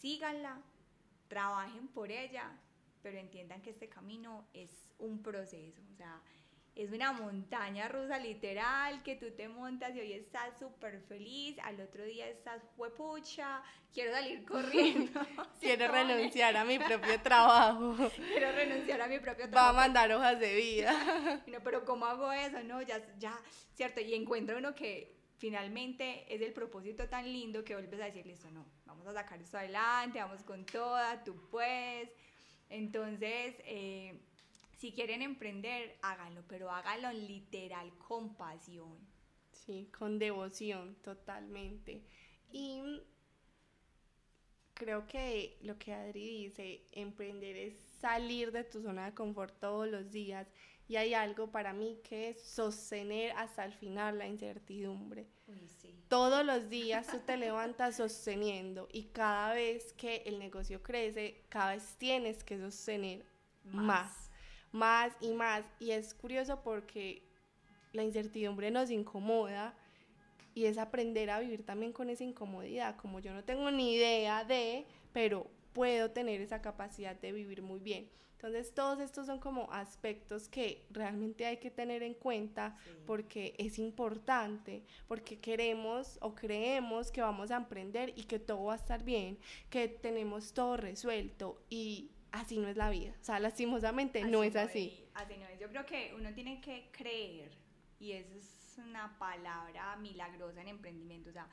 síganla, 0.00 0.62
trabajen 1.28 1.88
por 1.88 2.10
ella, 2.10 2.58
pero 3.02 3.18
entiendan 3.18 3.62
que 3.62 3.70
este 3.70 3.88
camino 3.88 4.48
es 4.52 4.70
un 4.98 5.22
proceso, 5.22 5.82
o 5.92 5.96
sea, 5.96 6.22
es 6.76 6.92
una 6.92 7.12
montaña 7.12 7.88
rusa 7.88 8.18
literal 8.18 9.02
que 9.02 9.16
tú 9.16 9.30
te 9.30 9.48
montas 9.48 9.96
y 9.96 10.00
hoy 10.00 10.12
estás 10.12 10.58
súper 10.58 11.00
feliz, 11.00 11.56
al 11.64 11.80
otro 11.80 12.04
día 12.04 12.28
estás 12.28 12.62
huepucha, 12.76 13.62
quiero 13.94 14.12
salir 14.12 14.44
corriendo. 14.44 15.18
quiero 15.60 15.88
renunciar 15.90 16.54
a 16.54 16.66
mi 16.66 16.78
propio 16.78 17.18
trabajo. 17.22 17.96
quiero 18.16 18.52
renunciar 18.52 19.00
a 19.00 19.06
mi 19.06 19.18
propio 19.18 19.48
trabajo. 19.48 19.74
Va 19.74 19.82
a 19.82 19.86
mandar 19.86 20.12
hojas 20.12 20.38
de 20.38 20.54
vida. 20.54 21.42
no, 21.46 21.60
pero 21.64 21.82
¿cómo 21.86 22.04
hago 22.04 22.30
eso? 22.30 22.62
No, 22.62 22.82
ya, 22.82 23.00
ya, 23.18 23.40
cierto, 23.72 24.02
y 24.02 24.12
encuentro 24.12 24.58
uno 24.58 24.74
que 24.74 25.16
finalmente 25.38 26.26
es 26.28 26.42
el 26.42 26.52
propósito 26.52 27.08
tan 27.08 27.24
lindo 27.24 27.64
que 27.64 27.74
vuelves 27.74 28.00
a 28.02 28.04
decirle 28.04 28.34
esto, 28.34 28.50
no, 28.50 28.66
vamos 28.84 29.06
a 29.06 29.14
sacar 29.14 29.40
esto 29.40 29.56
adelante, 29.56 30.18
vamos 30.18 30.42
con 30.42 30.66
toda, 30.66 31.24
tú 31.24 31.48
puedes. 31.50 32.10
Entonces, 32.68 33.54
eh, 33.64 34.18
si 34.76 34.92
quieren 34.92 35.22
emprender, 35.22 35.96
háganlo, 36.02 36.42
pero 36.48 36.70
háganlo 36.70 37.12
literal 37.12 37.90
con 37.98 38.34
pasión. 38.34 38.98
Sí, 39.52 39.88
con 39.96 40.18
devoción, 40.18 40.96
totalmente. 41.02 42.02
Y 42.52 43.02
creo 44.74 45.06
que 45.06 45.56
lo 45.62 45.78
que 45.78 45.94
Adri 45.94 46.44
dice, 46.44 46.82
emprender 46.92 47.56
es 47.56 47.74
salir 48.00 48.52
de 48.52 48.64
tu 48.64 48.82
zona 48.82 49.06
de 49.06 49.14
confort 49.14 49.58
todos 49.58 49.88
los 49.88 50.12
días 50.12 50.46
y 50.88 50.96
hay 50.96 51.14
algo 51.14 51.50
para 51.50 51.72
mí 51.72 51.98
que 52.04 52.30
es 52.30 52.42
sostener 52.42 53.32
hasta 53.32 53.64
el 53.64 53.72
final 53.72 54.18
la 54.18 54.26
incertidumbre. 54.26 55.26
Todos 56.08 56.44
los 56.44 56.68
días 56.68 57.06
tú 57.08 57.18
te 57.18 57.36
levantas 57.36 57.96
sosteniendo 57.96 58.88
y 58.92 59.04
cada 59.04 59.54
vez 59.54 59.92
que 59.94 60.22
el 60.26 60.38
negocio 60.38 60.82
crece, 60.82 61.42
cada 61.48 61.74
vez 61.74 61.96
tienes 61.98 62.44
que 62.44 62.58
sostener 62.58 63.24
más, 63.64 64.30
más, 64.70 65.12
y 65.20 65.32
más. 65.32 65.64
Y 65.80 65.90
es 65.90 66.14
curioso 66.14 66.62
porque 66.62 67.22
la 67.92 68.04
incertidumbre 68.04 68.70
nos 68.70 68.90
incomoda 68.90 69.74
y 70.54 70.66
es 70.66 70.78
aprender 70.78 71.30
a 71.30 71.40
vivir 71.40 71.66
también 71.66 71.92
con 71.92 72.10
esa 72.10 72.24
incomodidad, 72.24 72.96
como 72.96 73.18
yo 73.18 73.34
no 73.34 73.44
tengo 73.44 73.70
ni 73.70 73.94
idea 73.94 74.44
de, 74.44 74.86
pero 75.12 75.50
puedo 75.72 76.12
tener 76.12 76.40
esa 76.40 76.62
capacidad 76.62 77.16
de 77.16 77.32
vivir 77.32 77.60
muy 77.60 77.80
bien. 77.80 78.08
Entonces, 78.36 78.74
todos 78.74 79.00
estos 79.00 79.26
son 79.26 79.40
como 79.40 79.72
aspectos 79.72 80.48
que 80.48 80.84
realmente 80.90 81.46
hay 81.46 81.56
que 81.56 81.70
tener 81.70 82.02
en 82.02 82.12
cuenta 82.12 82.76
porque 83.06 83.54
es 83.56 83.78
importante, 83.78 84.84
porque 85.08 85.40
queremos 85.40 86.18
o 86.20 86.34
creemos 86.34 87.10
que 87.10 87.22
vamos 87.22 87.50
a 87.50 87.56
emprender 87.56 88.12
y 88.14 88.24
que 88.24 88.38
todo 88.38 88.64
va 88.64 88.74
a 88.74 88.76
estar 88.76 89.02
bien, 89.02 89.38
que 89.70 89.88
tenemos 89.88 90.52
todo 90.52 90.76
resuelto 90.76 91.62
y 91.70 92.10
así 92.30 92.58
no 92.58 92.68
es 92.68 92.76
la 92.76 92.90
vida. 92.90 93.14
O 93.18 93.24
sea, 93.24 93.40
lastimosamente 93.40 94.22
no 94.24 94.44
es 94.44 94.54
así. 94.54 95.08
Así 95.14 95.34
no 95.38 95.46
es. 95.46 95.58
Yo 95.58 95.68
creo 95.70 95.86
que 95.86 96.12
uno 96.14 96.32
tiene 96.34 96.60
que 96.60 96.90
creer 96.92 97.50
y 97.98 98.12
eso 98.12 98.34
es 98.34 98.76
una 98.76 99.18
palabra 99.18 99.96
milagrosa 99.96 100.60
en 100.60 100.68
emprendimiento. 100.68 101.30
O 101.30 101.32
sea, 101.32 101.48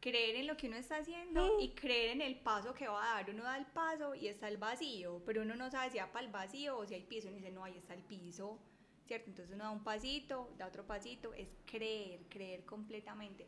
creer 0.00 0.36
en 0.36 0.46
lo 0.46 0.56
que 0.56 0.66
uno 0.66 0.76
está 0.76 0.96
haciendo 0.96 1.58
mm. 1.58 1.60
y 1.60 1.74
creer 1.74 2.10
en 2.10 2.22
el 2.22 2.36
paso 2.36 2.74
que 2.74 2.88
va 2.88 3.02
a 3.02 3.14
dar. 3.16 3.30
Uno 3.30 3.44
da 3.44 3.58
el 3.58 3.66
paso 3.66 4.14
y 4.14 4.28
está 4.28 4.48
el 4.48 4.56
vacío, 4.56 5.22
pero 5.24 5.42
uno 5.42 5.54
no 5.54 5.70
sabe 5.70 5.90
si 5.90 5.98
va 5.98 6.10
para 6.10 6.26
el 6.26 6.32
vacío 6.32 6.78
o 6.78 6.86
si 6.86 6.94
hay 6.94 7.02
piso. 7.02 7.28
Uno 7.28 7.36
dice, 7.36 7.50
no, 7.50 7.64
ahí 7.64 7.76
está 7.76 7.94
el 7.94 8.02
piso, 8.02 8.58
¿cierto? 9.06 9.28
Entonces 9.28 9.54
uno 9.54 9.64
da 9.64 9.70
un 9.70 9.84
pasito, 9.84 10.52
da 10.56 10.66
otro 10.66 10.86
pasito, 10.86 11.34
es 11.34 11.54
creer, 11.66 12.26
creer 12.28 12.64
completamente. 12.64 13.46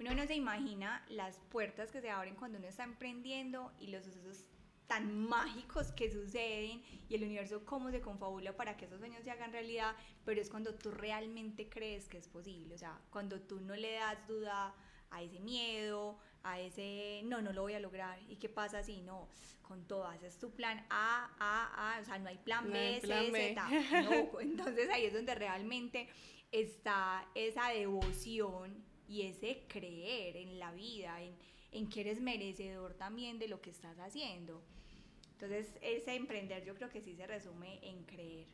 Uno 0.00 0.14
no 0.14 0.26
se 0.26 0.34
imagina 0.34 1.04
las 1.08 1.38
puertas 1.50 1.92
que 1.92 2.00
se 2.00 2.10
abren 2.10 2.34
cuando 2.34 2.58
uno 2.58 2.66
está 2.66 2.82
emprendiendo 2.82 3.72
y 3.78 3.88
los 3.88 4.04
sucesos 4.04 4.44
tan 4.88 5.16
mágicos 5.16 5.92
que 5.92 6.10
suceden 6.10 6.82
y 7.08 7.14
el 7.14 7.22
universo 7.22 7.64
cómo 7.64 7.90
se 7.90 8.00
confabula 8.00 8.56
para 8.56 8.76
que 8.76 8.86
esos 8.86 8.98
sueños 8.98 9.22
se 9.22 9.30
hagan 9.30 9.52
realidad, 9.52 9.94
pero 10.24 10.40
es 10.40 10.50
cuando 10.50 10.74
tú 10.74 10.90
realmente 10.90 11.68
crees 11.68 12.08
que 12.08 12.18
es 12.18 12.28
posible, 12.28 12.74
o 12.74 12.78
sea, 12.78 13.00
cuando 13.10 13.40
tú 13.40 13.60
no 13.60 13.76
le 13.76 13.92
das 13.92 14.26
duda 14.26 14.74
a 15.12 15.22
ese 15.22 15.40
miedo, 15.40 16.18
a 16.42 16.60
ese 16.60 17.22
no, 17.24 17.40
no 17.40 17.52
lo 17.52 17.62
voy 17.62 17.74
a 17.74 17.80
lograr. 17.80 18.18
¿Y 18.28 18.36
qué 18.36 18.48
pasa 18.48 18.82
si 18.82 19.00
no? 19.00 19.28
Con 19.62 19.86
todas, 19.86 20.22
es 20.22 20.38
tu 20.38 20.50
plan 20.50 20.84
A, 20.90 21.30
A, 21.38 21.94
A, 21.96 22.00
o 22.00 22.04
sea, 22.04 22.18
no 22.18 22.28
hay 22.28 22.38
plan 22.38 22.70
B, 22.70 23.00
C, 23.00 23.30
Z. 23.30 23.68
No, 24.02 24.40
entonces 24.40 24.90
ahí 24.90 25.06
es 25.06 25.14
donde 25.14 25.34
realmente 25.34 26.08
está 26.50 27.26
esa 27.34 27.68
devoción 27.68 28.84
y 29.08 29.22
ese 29.22 29.64
creer 29.68 30.36
en 30.36 30.58
la 30.58 30.72
vida, 30.72 31.22
en, 31.22 31.34
en 31.70 31.88
que 31.88 32.00
eres 32.00 32.20
merecedor 32.20 32.94
también 32.94 33.38
de 33.38 33.48
lo 33.48 33.60
que 33.60 33.70
estás 33.70 33.98
haciendo. 33.98 34.62
Entonces, 35.32 35.74
ese 35.80 36.14
emprender 36.14 36.64
yo 36.64 36.74
creo 36.74 36.88
que 36.88 37.00
sí 37.00 37.16
se 37.16 37.26
resume 37.26 37.80
en 37.82 38.04
creer. 38.04 38.46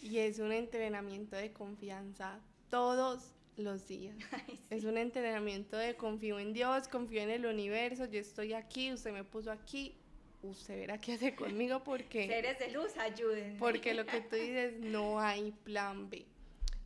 Y 0.00 0.18
es 0.18 0.40
un 0.40 0.52
entrenamiento 0.52 1.36
de 1.36 1.52
confianza 1.52 2.40
todos 2.68 3.32
los 3.56 3.86
días. 3.88 4.16
Es 4.70 4.84
un 4.84 4.96
entrenamiento 4.96 5.76
de 5.76 5.96
confío 5.96 6.38
en 6.38 6.52
Dios, 6.52 6.88
confío 6.88 7.22
en 7.22 7.30
el 7.30 7.46
universo, 7.46 8.06
yo 8.06 8.20
estoy 8.20 8.54
aquí, 8.54 8.92
usted 8.92 9.12
me 9.12 9.24
puso 9.24 9.50
aquí, 9.50 9.94
usted 10.42 10.76
verá 10.76 10.98
qué 10.98 11.14
hace 11.14 11.34
conmigo 11.34 11.82
porque... 11.84 12.26
Seres 12.28 12.58
de 12.58 12.70
luz, 12.70 12.96
ayuden. 12.96 13.58
Porque 13.58 13.94
lo 13.94 14.06
que 14.06 14.20
tú 14.22 14.36
dices, 14.36 14.78
no 14.80 15.20
hay 15.20 15.52
plan 15.64 16.08
B. 16.08 16.24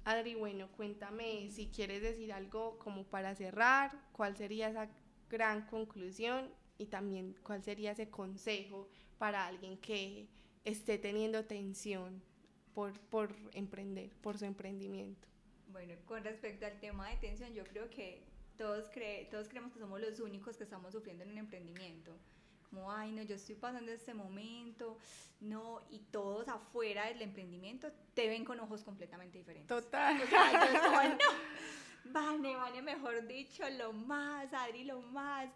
Adri, 0.04 0.34
bueno, 0.34 0.68
cuéntame 0.76 1.50
si 1.50 1.66
quieres 1.66 2.02
decir 2.02 2.32
algo 2.32 2.78
como 2.78 3.04
para 3.04 3.34
cerrar, 3.34 3.90
cuál 4.12 4.36
sería 4.36 4.68
esa 4.68 4.88
gran 5.28 5.66
conclusión 5.66 6.48
y 6.78 6.86
también 6.86 7.34
cuál 7.42 7.62
sería 7.64 7.92
ese 7.92 8.08
consejo 8.08 8.88
para 9.18 9.46
alguien 9.46 9.78
que 9.78 10.28
esté 10.64 10.98
teniendo 10.98 11.44
tensión 11.44 12.22
por, 12.74 12.92
por 13.00 13.34
emprender, 13.52 14.10
por 14.20 14.38
su 14.38 14.44
emprendimiento. 14.44 15.26
Bueno, 15.76 15.92
con 16.06 16.24
respecto 16.24 16.64
al 16.64 16.80
tema 16.80 17.10
de 17.10 17.16
tensión, 17.16 17.52
yo 17.52 17.62
creo 17.64 17.90
que 17.90 18.22
todos, 18.56 18.88
cree, 18.88 19.26
todos 19.26 19.46
creemos 19.46 19.74
que 19.74 19.78
somos 19.78 20.00
los 20.00 20.20
únicos 20.20 20.56
que 20.56 20.64
estamos 20.64 20.90
sufriendo 20.90 21.22
en 21.22 21.32
un 21.32 21.36
emprendimiento. 21.36 22.18
Como, 22.70 22.90
ay, 22.90 23.12
no, 23.12 23.20
yo 23.20 23.34
estoy 23.34 23.56
pasando 23.56 23.92
este 23.92 24.14
momento, 24.14 24.96
no, 25.38 25.82
y 25.90 25.98
todos 26.10 26.48
afuera 26.48 27.08
del 27.08 27.20
emprendimiento 27.20 27.92
te 28.14 28.26
ven 28.26 28.42
con 28.42 28.58
ojos 28.58 28.84
completamente 28.84 29.36
diferentes. 29.36 29.68
Total. 29.68 30.18
O 30.22 30.26
sea, 30.26 30.80
como, 30.82 31.02
no, 31.10 31.18
Vane, 32.06 32.56
Vane, 32.56 32.80
mejor 32.80 33.26
dicho, 33.26 33.68
lo 33.68 33.92
más, 33.92 34.50
Adri, 34.54 34.84
lo 34.84 35.02
más 35.02 35.50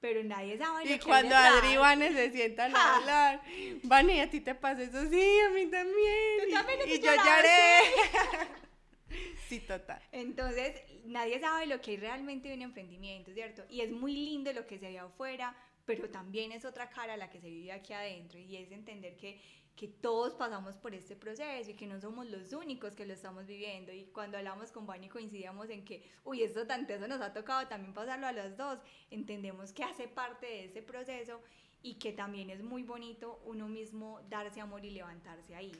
pero 0.00 0.22
nadie 0.22 0.56
sabe 0.58 0.84
Y 0.84 0.98
cuando 1.00 1.34
Adri 1.34 1.72
y 1.72 1.76
Vane 1.78 2.12
se 2.12 2.30
sientan 2.30 2.76
a 2.76 2.96
hablar, 2.96 3.42
Vane, 3.82 4.22
¿a 4.22 4.30
ti 4.30 4.40
te 4.40 4.54
pasa 4.54 4.82
eso? 4.82 5.08
Sí, 5.10 5.38
a 5.40 5.50
mí 5.50 5.66
también. 5.66 6.52
también 6.52 6.78
y, 6.86 6.92
y 6.92 7.00
yo 7.00 7.10
lloré. 7.12 8.54
Sí, 9.48 9.60
total. 9.60 10.00
Entonces, 10.10 10.82
nadie 11.04 11.38
sabe 11.38 11.66
lo 11.66 11.80
que 11.80 11.92
hay 11.92 11.96
realmente 11.98 12.48
de 12.48 12.54
un 12.54 12.62
emprendimiento, 12.62 13.32
¿cierto? 13.32 13.64
Y 13.68 13.82
es 13.82 13.90
muy 13.92 14.14
lindo 14.14 14.52
lo 14.52 14.66
que 14.66 14.78
se 14.78 14.88
ve 14.88 14.98
afuera, 14.98 15.54
pero 15.84 16.08
también 16.10 16.52
es 16.52 16.64
otra 16.64 16.88
cara 16.88 17.16
la 17.16 17.28
que 17.30 17.40
se 17.40 17.50
vive 17.50 17.72
aquí 17.72 17.92
adentro 17.92 18.38
y 18.38 18.56
es 18.56 18.70
entender 18.72 19.16
que, 19.16 19.40
que 19.76 19.88
todos 19.88 20.34
pasamos 20.34 20.76
por 20.78 20.94
este 20.94 21.14
proceso 21.14 21.70
y 21.70 21.74
que 21.74 21.86
no 21.86 22.00
somos 22.00 22.26
los 22.26 22.54
únicos 22.54 22.94
que 22.94 23.04
lo 23.04 23.12
estamos 23.12 23.46
viviendo. 23.46 23.92
Y 23.92 24.06
cuando 24.06 24.38
hablamos 24.38 24.72
con 24.72 24.86
Vani 24.86 25.08
coincidíamos 25.10 25.68
en 25.68 25.84
que, 25.84 26.10
uy, 26.24 26.42
esto 26.42 26.66
tanto 26.66 26.94
eso 26.94 27.06
nos 27.06 27.20
ha 27.20 27.34
tocado 27.34 27.68
también 27.68 27.92
pasarlo 27.92 28.26
a 28.26 28.32
los 28.32 28.56
dos, 28.56 28.78
entendemos 29.10 29.72
que 29.72 29.84
hace 29.84 30.08
parte 30.08 30.46
de 30.46 30.64
ese 30.64 30.80
proceso 30.80 31.42
y 31.82 31.96
que 31.96 32.12
también 32.12 32.48
es 32.48 32.62
muy 32.62 32.82
bonito 32.82 33.42
uno 33.44 33.68
mismo 33.68 34.22
darse 34.30 34.62
amor 34.62 34.84
y 34.86 34.90
levantarse 34.90 35.54
ahí. 35.54 35.72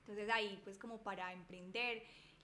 Entonces 0.00 0.28
ahí, 0.28 0.60
pues 0.62 0.78
como 0.78 1.02
para 1.02 1.32
emprender, 1.32 2.02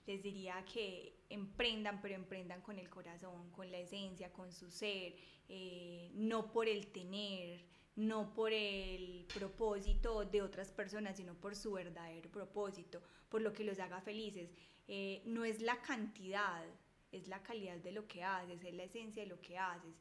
les 0.09 0.23
diría 0.23 0.65
que 0.65 1.19
emprendan, 1.29 2.01
pero 2.01 2.15
emprendan 2.15 2.61
con 2.61 2.79
el 2.79 2.89
corazón, 2.89 3.51
con 3.51 3.71
la 3.71 3.77
esencia, 3.77 4.33
con 4.33 4.51
su 4.51 4.71
ser, 4.71 5.15
eh, 5.47 6.09
no 6.15 6.51
por 6.51 6.67
el 6.67 6.87
tener, 6.87 7.63
no 7.95 8.33
por 8.33 8.51
el 8.51 9.27
propósito 9.31 10.25
de 10.25 10.41
otras 10.41 10.71
personas, 10.71 11.17
sino 11.17 11.35
por 11.35 11.55
su 11.55 11.73
verdadero 11.73 12.27
propósito, 12.31 13.03
por 13.29 13.41
lo 13.41 13.53
que 13.53 13.63
los 13.63 13.77
haga 13.77 14.01
felices. 14.01 14.49
Eh, 14.87 15.21
no 15.25 15.45
es 15.45 15.61
la 15.61 15.79
cantidad, 15.83 16.65
es 17.11 17.27
la 17.27 17.43
calidad 17.43 17.77
de 17.77 17.91
lo 17.91 18.07
que 18.07 18.23
haces, 18.23 18.63
es 18.63 18.73
la 18.73 18.85
esencia 18.85 19.21
de 19.21 19.29
lo 19.29 19.39
que 19.41 19.59
haces. 19.59 19.93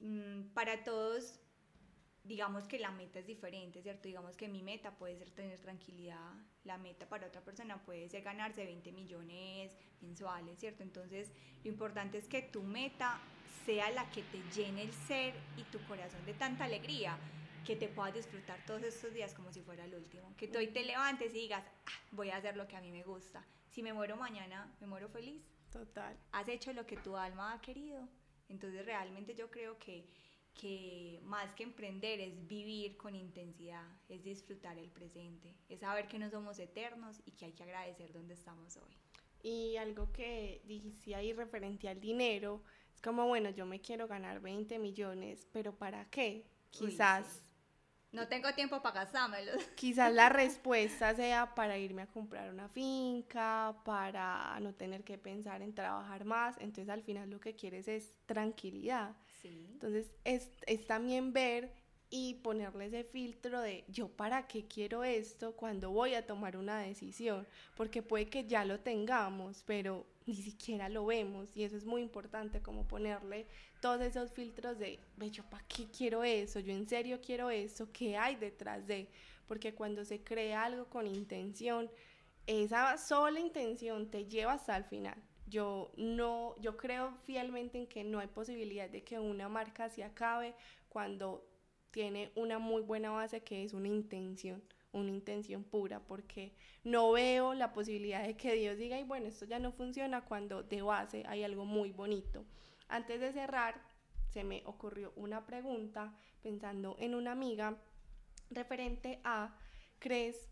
Mm, 0.00 0.48
para 0.52 0.82
todos 0.82 1.38
digamos 2.28 2.68
que 2.68 2.78
la 2.78 2.90
meta 2.90 3.18
es 3.18 3.26
diferente, 3.26 3.82
¿cierto? 3.82 4.06
Digamos 4.06 4.36
que 4.36 4.48
mi 4.48 4.62
meta 4.62 4.92
puede 4.92 5.16
ser 5.16 5.30
tener 5.30 5.58
tranquilidad, 5.58 6.34
la 6.64 6.76
meta 6.76 7.08
para 7.08 7.26
otra 7.26 7.40
persona 7.40 7.82
puede 7.82 8.08
ser 8.08 8.22
ganarse 8.22 8.64
20 8.64 8.92
millones 8.92 9.74
mensuales, 10.02 10.58
¿cierto? 10.58 10.82
Entonces, 10.82 11.32
lo 11.64 11.70
importante 11.70 12.18
es 12.18 12.28
que 12.28 12.42
tu 12.42 12.62
meta 12.62 13.18
sea 13.64 13.90
la 13.90 14.08
que 14.10 14.22
te 14.22 14.42
llene 14.54 14.82
el 14.82 14.92
ser 14.92 15.34
y 15.56 15.62
tu 15.64 15.82
corazón 15.86 16.24
de 16.26 16.34
tanta 16.34 16.64
alegría 16.64 17.18
que 17.66 17.76
te 17.76 17.88
puedas 17.88 18.14
disfrutar 18.14 18.64
todos 18.66 18.82
estos 18.82 19.12
días 19.12 19.32
como 19.34 19.50
si 19.52 19.62
fuera 19.62 19.84
el 19.84 19.94
último. 19.94 20.34
Que 20.36 20.48
tú 20.48 20.58
hoy 20.58 20.68
te 20.68 20.84
levantes 20.84 21.34
y 21.34 21.38
digas, 21.38 21.64
ah, 21.86 22.00
voy 22.12 22.30
a 22.30 22.36
hacer 22.36 22.56
lo 22.56 22.68
que 22.68 22.76
a 22.76 22.80
mí 22.80 22.90
me 22.90 23.02
gusta. 23.02 23.44
Si 23.70 23.82
me 23.82 23.92
muero 23.92 24.16
mañana, 24.16 24.70
me 24.80 24.86
muero 24.86 25.08
feliz. 25.08 25.42
Total. 25.72 26.16
Has 26.32 26.48
hecho 26.48 26.72
lo 26.72 26.86
que 26.86 26.96
tu 26.98 27.16
alma 27.16 27.52
ha 27.52 27.60
querido. 27.60 28.06
Entonces 28.48 28.84
realmente 28.84 29.34
yo 29.34 29.50
creo 29.50 29.78
que 29.78 30.06
que 30.58 31.20
más 31.22 31.54
que 31.54 31.62
emprender 31.62 32.20
es 32.20 32.46
vivir 32.46 32.98
con 32.98 33.14
intensidad, 33.14 33.86
es 34.08 34.22
disfrutar 34.22 34.76
el 34.76 34.90
presente, 34.90 35.54
es 35.68 35.80
saber 35.80 36.08
que 36.08 36.18
no 36.18 36.28
somos 36.28 36.58
eternos 36.58 37.22
y 37.24 37.30
que 37.30 37.46
hay 37.46 37.52
que 37.52 37.62
agradecer 37.62 38.12
donde 38.12 38.34
estamos 38.34 38.76
hoy. 38.76 38.98
Y 39.42 39.76
algo 39.76 40.12
que 40.12 40.60
dijiste 40.66 41.14
ahí 41.14 41.32
referente 41.32 41.88
al 41.88 42.00
dinero, 42.00 42.62
es 42.92 43.00
como, 43.00 43.26
bueno, 43.26 43.50
yo 43.50 43.64
me 43.64 43.80
quiero 43.80 44.08
ganar 44.08 44.40
20 44.40 44.78
millones, 44.80 45.46
pero 45.52 45.74
¿para 45.74 46.04
qué? 46.10 46.44
Quizás... 46.70 47.44
No 48.10 48.26
tengo 48.26 48.52
tiempo 48.54 48.82
para 48.82 49.04
gastármelos. 49.04 49.62
Quizás 49.76 50.12
la 50.12 50.28
respuesta 50.28 51.14
sea 51.14 51.54
para 51.54 51.78
irme 51.78 52.02
a 52.02 52.06
comprar 52.06 52.50
una 52.50 52.68
finca, 52.68 53.76
para 53.84 54.58
no 54.60 54.74
tener 54.74 55.04
que 55.04 55.18
pensar 55.18 55.62
en 55.62 55.74
trabajar 55.74 56.24
más. 56.24 56.56
Entonces 56.58 56.88
al 56.88 57.02
final 57.02 57.30
lo 57.30 57.38
que 57.38 57.54
quieres 57.54 57.86
es 57.86 58.14
tranquilidad. 58.26 59.14
Entonces 59.44 60.10
es, 60.24 60.50
es 60.66 60.86
también 60.86 61.32
ver 61.32 61.72
y 62.10 62.34
ponerle 62.34 62.86
ese 62.86 63.04
filtro 63.04 63.60
de 63.60 63.84
yo 63.88 64.08
para 64.08 64.46
qué 64.46 64.66
quiero 64.66 65.04
esto 65.04 65.52
cuando 65.52 65.90
voy 65.90 66.14
a 66.14 66.26
tomar 66.26 66.56
una 66.56 66.80
decisión, 66.80 67.46
porque 67.76 68.02
puede 68.02 68.28
que 68.28 68.46
ya 68.46 68.64
lo 68.64 68.80
tengamos, 68.80 69.62
pero 69.66 70.06
ni 70.26 70.34
siquiera 70.34 70.88
lo 70.88 71.06
vemos 71.06 71.54
y 71.56 71.64
eso 71.64 71.76
es 71.76 71.84
muy 71.84 72.00
importante 72.02 72.62
como 72.62 72.86
ponerle 72.88 73.46
todos 73.80 74.00
esos 74.00 74.32
filtros 74.32 74.78
de 74.78 74.98
yo 75.30 75.44
para 75.44 75.64
qué 75.68 75.86
quiero 75.90 76.24
eso, 76.24 76.60
yo 76.60 76.72
en 76.72 76.88
serio 76.88 77.20
quiero 77.20 77.50
eso, 77.50 77.90
qué 77.92 78.16
hay 78.16 78.36
detrás 78.36 78.86
de, 78.86 79.08
porque 79.46 79.74
cuando 79.74 80.04
se 80.04 80.22
crea 80.22 80.64
algo 80.64 80.86
con 80.86 81.06
intención, 81.06 81.90
esa 82.46 82.96
sola 82.96 83.38
intención 83.38 84.10
te 84.10 84.24
lleva 84.24 84.54
hasta 84.54 84.76
el 84.76 84.84
final. 84.84 85.22
Yo 85.48 85.92
no, 85.96 86.54
yo 86.60 86.76
creo 86.76 87.14
fielmente 87.24 87.78
en 87.78 87.86
que 87.86 88.04
no 88.04 88.18
hay 88.18 88.26
posibilidad 88.26 88.90
de 88.90 89.02
que 89.02 89.18
una 89.18 89.48
marca 89.48 89.88
se 89.88 90.04
acabe 90.04 90.54
cuando 90.88 91.46
tiene 91.90 92.30
una 92.34 92.58
muy 92.58 92.82
buena 92.82 93.10
base 93.10 93.42
que 93.42 93.64
es 93.64 93.72
una 93.72 93.88
intención, 93.88 94.62
una 94.92 95.10
intención 95.10 95.64
pura, 95.64 96.00
porque 96.00 96.52
no 96.84 97.12
veo 97.12 97.54
la 97.54 97.72
posibilidad 97.72 98.26
de 98.26 98.36
que 98.36 98.54
Dios 98.54 98.76
diga, 98.76 98.98
y 98.98 99.04
bueno, 99.04 99.26
esto 99.26 99.46
ya 99.46 99.58
no 99.58 99.72
funciona 99.72 100.24
cuando 100.24 100.62
de 100.62 100.82
base 100.82 101.24
hay 101.26 101.44
algo 101.44 101.64
muy 101.64 101.92
bonito. 101.92 102.44
Antes 102.88 103.20
de 103.20 103.32
cerrar, 103.32 103.80
se 104.30 104.44
me 104.44 104.62
ocurrió 104.66 105.12
una 105.16 105.46
pregunta 105.46 106.14
pensando 106.42 106.96
en 106.98 107.14
una 107.14 107.32
amiga 107.32 107.76
referente 108.50 109.20
a, 109.24 109.56
¿crees 109.98 110.48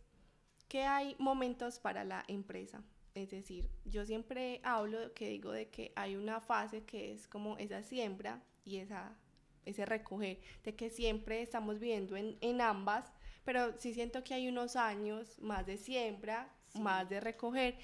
que 0.68 0.84
hay 0.84 1.16
momentos 1.18 1.78
para 1.78 2.04
la 2.04 2.24
empresa? 2.28 2.82
Es 3.16 3.30
decir, 3.30 3.70
yo 3.86 4.04
siempre 4.04 4.60
hablo 4.62 5.14
que 5.14 5.30
digo 5.30 5.50
de 5.50 5.68
que 5.68 5.92
hay 5.96 6.16
una 6.16 6.40
fase 6.40 6.84
que 6.84 7.12
es 7.12 7.26
como 7.26 7.56
esa 7.56 7.82
siembra 7.82 8.42
y 8.62 8.76
esa 8.76 9.16
ese 9.64 9.84
recoger, 9.84 10.38
de 10.62 10.76
que 10.76 10.90
siempre 10.90 11.42
estamos 11.42 11.80
viviendo 11.80 12.16
en, 12.16 12.38
en 12.40 12.60
ambas, 12.60 13.12
pero 13.44 13.74
sí 13.80 13.94
siento 13.94 14.22
que 14.22 14.34
hay 14.34 14.48
unos 14.48 14.76
años 14.76 15.40
más 15.40 15.66
de 15.66 15.76
siembra, 15.76 16.54
más 16.74 17.08
de 17.08 17.18
recoger 17.18 17.76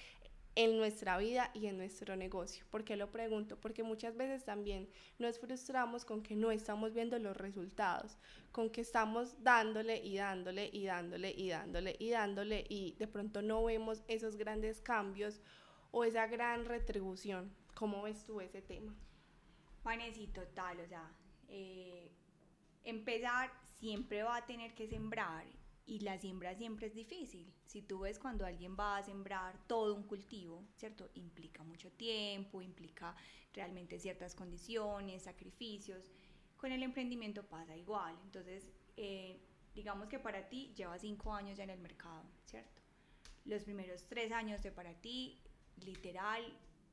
en 0.55 0.77
nuestra 0.77 1.17
vida 1.17 1.51
y 1.55 1.67
en 1.67 1.79
nuestro 1.79 2.17
negocio. 2.17 2.65
¿Por 2.71 2.85
qué 2.85 2.97
lo 2.97 3.11
pregunto? 3.11 3.59
Porque 3.59 3.83
muchas 3.83 4.17
veces 4.17 4.45
también 4.45 4.89
nos 5.19 5.39
frustramos 5.39 6.05
con 6.05 6.23
que 6.23 6.37
no 6.37 6.51
estamos 6.51 6.93
viendo 6.93 7.19
los 7.19 7.37
resultados, 7.37 8.19
con 8.51 8.71
que 8.71 8.83
estamos 8.83 9.43
dándole 9.43 9.97
y 9.99 10.17
dándole 10.17 10.69
y 10.73 10.85
dándole 10.85 11.33
y 11.35 11.49
dándole 11.49 11.97
y 11.99 12.11
dándole 12.11 12.67
y 12.69 12.95
de 12.99 13.09
pronto 13.09 13.41
no 13.41 13.65
vemos 13.65 14.03
esos 14.09 14.37
grandes 14.37 14.81
cambios 14.81 15.41
o 15.91 16.05
esa 16.05 16.27
gran 16.27 16.67
retribución. 16.67 17.55
¿Cómo 17.75 18.03
ves 18.03 18.25
tú 18.25 18.41
ese 18.41 18.61
tema? 18.61 18.95
Vanessa, 19.83 20.21
total, 20.33 20.81
o 20.81 20.87
sea, 20.87 21.11
eh, 21.49 22.13
empezar 22.85 23.51
siempre 23.81 24.23
va 24.23 24.37
a 24.37 24.47
tener 24.47 24.75
que 24.75 24.87
sembrar 24.87 25.45
y 25.87 26.01
la 26.01 26.19
siembra 26.19 26.55
siempre 26.55 26.87
es 26.87 26.95
difícil. 26.95 27.53
Si 27.67 27.83
tú 27.83 28.01
ves 28.01 28.19
cuando 28.19 28.47
alguien 28.47 28.77
va 28.79 28.97
a 28.97 29.03
sembrar 29.03 29.59
todo 29.67 29.95
un 29.95 30.05
cultivo, 30.05 30.65
¿cierto? 30.77 31.11
Implica 31.15 31.63
mucho 31.63 31.91
tiempo, 31.93 32.63
implica 32.63 33.17
realmente 33.53 33.99
ciertas 33.99 34.35
condiciones, 34.35 35.23
sacrificios. 35.23 36.11
Con 36.57 36.73
el 36.73 36.83
emprendimiento 36.83 37.45
pasa 37.45 37.77
igual. 37.77 38.17
Entonces, 38.25 38.71
eh, 38.97 39.41
digamos 39.75 40.09
que 40.09 40.19
para 40.19 40.49
ti 40.49 40.73
lleva 40.77 40.99
cinco 40.99 41.35
años 41.35 41.57
ya 41.57 41.65
en 41.65 41.71
el 41.71 41.81
mercado, 41.81 42.23
¿cierto? 42.45 42.83
Los 43.45 43.65
primeros 43.65 44.05
tres 44.09 44.31
años 44.31 44.63
de 44.63 44.71
para 44.71 44.95
ti, 44.95 45.41
literal, 45.85 46.43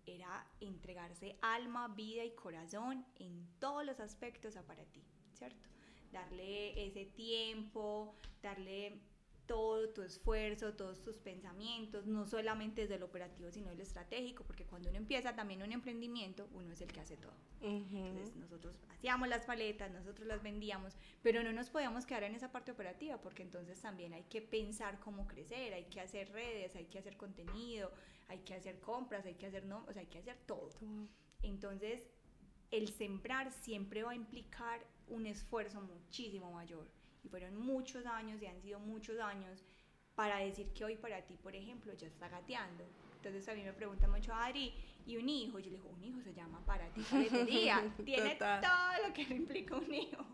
era 0.08 0.48
entregarse 0.60 1.38
alma, 1.42 1.88
vida 1.90 2.24
y 2.24 2.32
corazón 2.32 3.06
en 3.18 3.48
todos 3.60 3.86
los 3.86 4.00
aspectos 4.00 4.58
a 4.58 4.66
para 4.66 4.84
ti, 4.86 5.04
¿cierto? 5.34 5.69
Darle 6.12 6.86
ese 6.86 7.06
tiempo, 7.06 8.16
darle 8.42 9.02
todo 9.50 9.90
tu 9.90 10.04
esfuerzo, 10.04 10.76
todos 10.76 11.02
tus 11.02 11.18
pensamientos, 11.18 12.06
no 12.06 12.28
solamente 12.28 12.82
desde 12.82 13.00
lo 13.00 13.08
operativo, 13.08 13.52
sino 13.52 13.74
lo 13.74 13.82
estratégico, 13.82 14.44
porque 14.44 14.64
cuando 14.64 14.90
uno 14.90 15.00
empieza 15.00 15.36
también 15.36 15.64
un 15.64 15.72
emprendimiento, 15.72 16.48
uno 16.54 16.72
es 16.72 16.82
el 16.82 16.92
que 16.92 17.00
hace 17.00 17.18
todo. 17.18 17.34
Entonces 17.60 18.36
nosotros 18.36 18.76
hacíamos 18.90 19.28
las 19.28 19.48
paletas, 19.48 19.90
nosotros 19.92 20.28
las 20.28 20.44
vendíamos, 20.44 20.96
pero 21.24 21.42
no 21.42 21.52
nos 21.52 21.72
podíamos 21.72 22.06
quedar 22.06 22.26
en 22.26 22.36
esa 22.36 22.52
parte 22.52 22.72
operativa, 22.72 23.20
porque 23.22 23.42
entonces 23.42 23.82
también 23.82 24.14
hay 24.14 24.24
que 24.26 24.44
pensar 24.44 25.00
cómo 25.00 25.28
crecer, 25.28 25.74
hay 25.74 25.86
que 25.86 26.00
hacer 26.00 26.32
redes, 26.32 26.76
hay 26.76 26.86
que 26.86 27.00
hacer 27.00 27.18
contenido, 27.18 27.92
hay 28.28 28.42
que 28.42 28.54
hacer 28.54 28.80
compras, 28.80 29.26
hay 29.26 29.34
que 29.34 29.48
hacer 29.48 29.66
no, 29.66 29.84
o 29.88 29.94
sea, 29.94 30.02
hay 30.02 30.10
que 30.10 30.20
hacer 30.20 30.38
todo. 30.46 30.70
Entonces, 31.42 32.08
el 32.72 32.88
sembrar 32.90 33.52
siempre 33.52 34.04
va 34.04 34.12
a 34.12 34.16
implicar 34.16 34.86
un 35.08 35.26
esfuerzo 35.26 35.82
muchísimo 35.82 36.52
mayor. 36.52 36.88
Y 37.24 37.30
fueron 37.30 37.58
muchos 37.58 38.06
años 38.06 38.42
y 38.42 38.46
han 38.46 38.62
sido 38.62 38.80
muchos 38.80 39.20
años 39.20 39.64
para 40.16 40.38
decir 40.40 40.72
que 40.74 40.86
hoy 40.86 40.96
para 40.98 41.22
ti, 41.26 41.38
por 41.38 41.56
ejemplo, 41.56 41.94
ya 41.94 42.08
está 42.08 42.28
gateando. 42.28 42.86
Entonces 43.16 43.48
a 43.50 43.54
mí 43.54 43.64
me 43.64 43.74
pregunta 43.74 44.08
mucho, 44.08 44.34
Ari, 44.34 44.74
¿y 45.06 45.18
un 45.18 45.28
hijo? 45.28 45.60
Yo 45.60 45.70
le 45.70 45.78
digo, 45.78 45.90
un 45.90 46.04
hijo 46.04 46.22
se 46.22 46.34
llama 46.34 46.64
para 46.66 46.88
ti 46.94 47.02
día 47.46 47.94
Tiene 48.06 48.36
todo 48.36 49.08
lo 49.08 49.14
que 49.14 49.24
implica 49.24 49.76
un 49.76 49.94
hijo. 49.94 50.26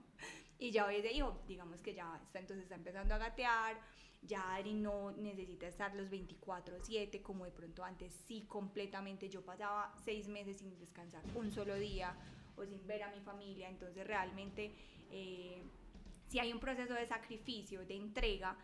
Y 0.59 0.71
ya 0.71 0.85
hoy 0.85 0.97
ese 0.97 1.11
hijo, 1.11 1.41
digamos 1.47 1.81
que 1.81 1.93
ya 1.93 2.15
está, 2.23 2.39
entonces 2.39 2.63
está 2.63 2.75
empezando 2.75 3.13
a 3.13 3.17
gatear, 3.17 3.79
ya 4.21 4.55
Ari 4.55 4.73
no 4.73 5.11
necesita 5.11 5.67
estar 5.67 5.93
los 5.95 6.09
24/7 6.09 7.21
como 7.21 7.45
de 7.45 7.51
pronto 7.51 7.83
antes, 7.83 8.13
sí 8.13 8.45
completamente, 8.47 9.29
yo 9.29 9.43
pasaba 9.43 9.93
seis 10.03 10.27
meses 10.27 10.57
sin 10.57 10.77
descansar 10.79 11.23
un 11.35 11.51
solo 11.51 11.75
día 11.75 12.15
o 12.55 12.65
sin 12.65 12.85
ver 12.87 13.03
a 13.03 13.11
mi 13.11 13.19
familia, 13.21 13.69
entonces 13.69 14.05
realmente 14.07 14.73
eh, 15.11 15.61
si 16.27 16.39
hay 16.39 16.51
un 16.51 16.59
proceso 16.59 16.93
de 16.93 17.05
sacrificio, 17.05 17.85
de 17.85 17.95
entrega, 17.95 18.57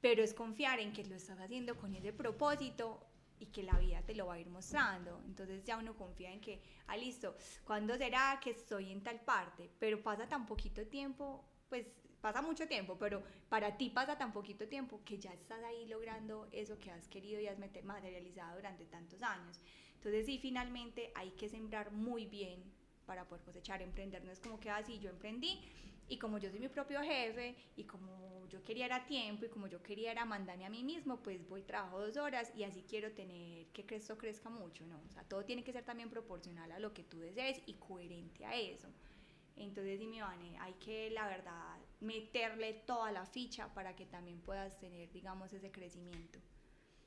pero 0.00 0.22
es 0.22 0.34
confiar 0.34 0.80
en 0.80 0.92
que 0.92 1.04
lo 1.04 1.14
estás 1.14 1.38
haciendo 1.38 1.76
con 1.76 1.94
ese 1.94 2.12
propósito 2.12 3.06
y 3.38 3.46
que 3.46 3.62
la 3.62 3.78
vida 3.78 4.02
te 4.02 4.14
lo 4.14 4.26
va 4.26 4.34
a 4.34 4.38
ir 4.38 4.48
mostrando. 4.48 5.20
Entonces 5.26 5.64
ya 5.64 5.76
uno 5.76 5.96
confía 5.96 6.32
en 6.32 6.40
que, 6.40 6.60
ah, 6.86 6.96
listo, 6.96 7.36
¿cuándo 7.64 7.96
será 7.96 8.38
que 8.42 8.50
estoy 8.50 8.92
en 8.92 9.02
tal 9.02 9.20
parte? 9.20 9.70
Pero 9.78 10.02
pasa 10.02 10.28
tan 10.28 10.46
poquito 10.46 10.86
tiempo, 10.86 11.44
pues 11.68 11.86
pasa 12.22 12.40
mucho 12.40 12.66
tiempo, 12.66 12.96
pero 12.98 13.22
para 13.50 13.76
ti 13.76 13.90
pasa 13.90 14.16
tan 14.16 14.32
poquito 14.32 14.68
tiempo 14.68 15.02
que 15.04 15.18
ya 15.18 15.32
estás 15.34 15.62
ahí 15.64 15.86
logrando 15.86 16.48
eso 16.52 16.78
que 16.78 16.90
has 16.90 17.08
querido 17.08 17.40
y 17.40 17.48
has 17.48 17.58
materializado 17.58 18.56
durante 18.56 18.86
tantos 18.86 19.20
años. 19.22 19.60
Entonces 19.96 20.24
sí, 20.24 20.38
finalmente 20.38 21.12
hay 21.14 21.32
que 21.32 21.48
sembrar 21.48 21.92
muy 21.92 22.26
bien 22.26 22.62
para 23.06 23.28
poder 23.28 23.44
cosechar, 23.44 23.82
emprender. 23.82 24.24
No 24.24 24.30
es 24.30 24.38
como 24.38 24.58
que 24.60 24.70
así, 24.70 24.94
ah, 24.98 25.00
yo 25.02 25.10
emprendí 25.10 25.60
y 26.08 26.16
como 26.18 26.38
yo 26.38 26.48
soy 26.50 26.60
mi 26.60 26.68
propio 26.68 27.00
jefe 27.02 27.56
y 27.76 27.84
como 27.84 28.46
yo 28.48 28.62
quería 28.62 28.86
era 28.86 29.04
tiempo 29.04 29.44
y 29.44 29.48
como 29.48 29.66
yo 29.66 29.82
quería 29.82 30.12
era 30.12 30.24
mandarme 30.24 30.64
a 30.64 30.70
mí 30.70 30.84
mismo, 30.84 31.22
pues 31.22 31.46
voy, 31.48 31.62
trabajo 31.62 32.00
dos 32.00 32.16
horas 32.16 32.52
y 32.56 32.62
así 32.62 32.84
quiero 32.88 33.12
tener 33.12 33.66
que 33.68 33.96
esto 33.96 34.16
crezca 34.16 34.48
mucho, 34.48 34.86
¿no? 34.86 35.00
O 35.08 35.10
sea, 35.10 35.24
todo 35.24 35.44
tiene 35.44 35.64
que 35.64 35.72
ser 35.72 35.84
también 35.84 36.08
proporcional 36.08 36.70
a 36.70 36.78
lo 36.78 36.94
que 36.94 37.02
tú 37.02 37.18
desees 37.18 37.60
y 37.66 37.74
coherente 37.74 38.44
a 38.44 38.54
eso. 38.54 38.88
Entonces, 39.56 40.00
mi 40.00 40.20
Vane, 40.20 40.56
hay 40.58 40.74
que, 40.74 41.10
la 41.10 41.26
verdad, 41.26 41.78
meterle 42.02 42.74
toda 42.86 43.12
la 43.12 43.24
ficha 43.24 43.72
para 43.74 43.94
que 43.96 44.06
también 44.06 44.40
puedas 44.40 44.78
tener, 44.78 45.10
digamos, 45.12 45.52
ese 45.52 45.70
crecimiento. 45.70 46.38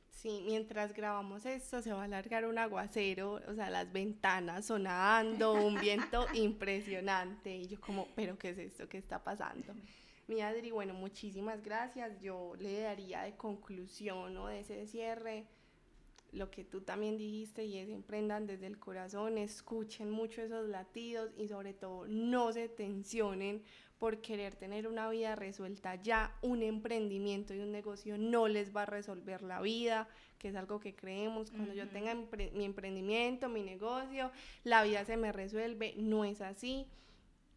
Sí, 0.10 0.42
mientras 0.46 0.94
grabamos 0.94 1.46
esto 1.46 1.82
se 1.82 1.92
va 1.92 2.02
a 2.02 2.06
alargar 2.06 2.46
un 2.46 2.58
aguacero, 2.58 3.42
o 3.48 3.54
sea, 3.54 3.70
las 3.70 3.92
ventanas 3.92 4.66
sonando, 4.66 5.54
un 5.54 5.80
viento 5.80 6.26
impresionante. 6.34 7.56
Y 7.56 7.68
yo 7.68 7.80
como, 7.82 8.08
pero 8.16 8.38
¿qué 8.38 8.50
es 8.52 8.58
esto? 8.58 8.88
¿Qué 8.88 8.98
está 8.98 9.24
pasando? 9.24 9.74
Mi 10.28 10.42
Adri, 10.42 10.72
bueno, 10.72 10.94
muchísimas 10.94 11.62
gracias. 11.62 12.20
Yo 12.22 12.56
le 12.58 12.80
daría 12.80 13.24
de 13.24 13.36
conclusión 13.36 14.38
o 14.38 14.48
de 14.48 14.62
ese 14.62 14.88
cierre 14.88 15.46
lo 16.36 16.52
que 16.52 16.64
tú 16.64 16.82
también 16.82 17.18
dijiste 17.18 17.66
y 17.66 17.78
es 17.78 17.90
emprendan 17.90 18.46
desde 18.46 18.68
el 18.68 18.78
corazón, 18.78 19.38
escuchen 19.38 20.12
mucho 20.12 20.42
esos 20.42 20.68
latidos 20.68 21.32
y 21.38 21.48
sobre 21.48 21.74
todo 21.74 22.08
no 22.08 22.52
se 22.52 22.68
tensionen 22.68 23.64
por 24.00 24.22
querer 24.22 24.56
tener 24.56 24.88
una 24.88 25.10
vida 25.10 25.36
resuelta 25.36 25.96
ya, 25.96 26.38
un 26.42 26.64
emprendimiento 26.64 27.54
y 27.54 27.60
un 27.60 27.72
negocio 27.72 28.18
no 28.18 28.48
les 28.48 28.76
va 28.76 28.84
a 28.84 28.86
resolver 28.86 29.42
la 29.42 29.62
vida, 29.62 30.08
que 30.38 30.50
es 30.50 30.56
algo 30.56 30.80
que 30.80 30.96
creemos, 30.96 31.52
cuando 31.52 31.74
yo 31.74 31.88
tenga 31.88 32.14
mi 32.14 32.66
emprendimiento, 32.66 33.50
mi 33.50 33.64
negocio, 33.64 34.32
la 34.64 34.84
vida 34.84 35.06
se 35.06 35.18
me 35.18 35.32
resuelve, 35.32 35.94
no 35.98 36.26
es 36.26 36.42
así. 36.42 36.88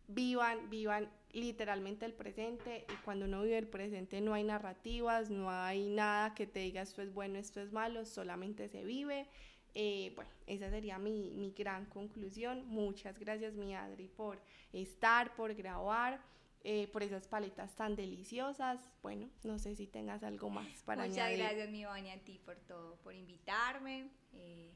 Vivan, 0.06 0.70
vivan 0.70 1.10
literalmente 1.32 2.06
el 2.06 2.14
presente 2.14 2.86
y 2.88 2.94
cuando 3.04 3.26
uno 3.26 3.42
vive 3.42 3.58
el 3.58 3.68
presente 3.68 4.20
no 4.20 4.32
hay 4.32 4.44
narrativas, 4.44 5.30
no 5.30 5.50
hay 5.50 5.88
nada 5.90 6.34
que 6.34 6.46
te 6.46 6.60
diga 6.60 6.82
esto 6.82 7.02
es 7.02 7.12
bueno, 7.12 7.38
esto 7.38 7.60
es 7.60 7.72
malo, 7.72 8.04
solamente 8.06 8.68
se 8.68 8.84
vive. 8.84 9.26
Eh, 9.80 10.12
bueno, 10.16 10.30
esa 10.48 10.68
sería 10.70 10.98
mi, 10.98 11.30
mi, 11.30 11.52
gran 11.52 11.86
conclusión. 11.86 12.66
Muchas 12.66 13.16
gracias, 13.16 13.54
mi 13.54 13.76
Adri, 13.76 14.08
por 14.08 14.40
estar, 14.72 15.36
por 15.36 15.54
grabar. 15.54 16.20
Eh, 16.64 16.88
por 16.88 17.04
esas 17.04 17.28
paletas 17.28 17.76
tan 17.76 17.94
deliciosas. 17.94 18.80
Bueno, 19.00 19.30
no 19.44 19.60
sé 19.60 19.76
si 19.76 19.86
tengas 19.86 20.24
algo 20.24 20.50
más 20.50 20.82
para 20.82 21.04
Muchas 21.04 21.18
añadir. 21.18 21.38
gracias, 21.38 21.70
mi 21.70 21.84
Vani, 21.84 22.10
a 22.10 22.18
ti 22.18 22.40
por 22.44 22.56
todo, 22.56 22.96
por 22.96 23.14
invitarme, 23.14 24.10
eh, 24.32 24.74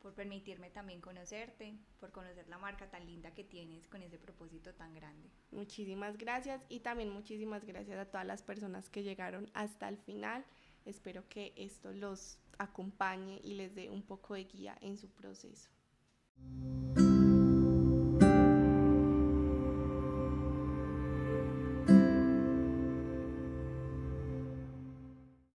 por 0.00 0.14
permitirme 0.14 0.70
también 0.70 1.02
conocerte, 1.02 1.74
por 2.00 2.10
conocer 2.12 2.48
la 2.48 2.56
marca 2.56 2.88
tan 2.88 3.04
linda 3.04 3.34
que 3.34 3.44
tienes 3.44 3.86
con 3.88 4.02
ese 4.02 4.18
propósito 4.18 4.74
tan 4.74 4.94
grande. 4.94 5.28
Muchísimas 5.50 6.16
gracias 6.16 6.62
y 6.70 6.80
también 6.80 7.10
muchísimas 7.10 7.66
gracias 7.66 7.98
a 7.98 8.06
todas 8.06 8.26
las 8.26 8.42
personas 8.42 8.88
que 8.88 9.02
llegaron 9.02 9.50
hasta 9.52 9.90
el 9.90 9.98
final. 9.98 10.46
Espero 10.88 11.28
que 11.28 11.52
esto 11.54 11.92
los 11.92 12.38
acompañe 12.56 13.42
y 13.44 13.52
les 13.52 13.74
dé 13.74 13.90
un 13.90 14.02
poco 14.02 14.32
de 14.32 14.44
guía 14.44 14.74
en 14.80 14.96
su 14.96 15.10
proceso. 15.10 15.68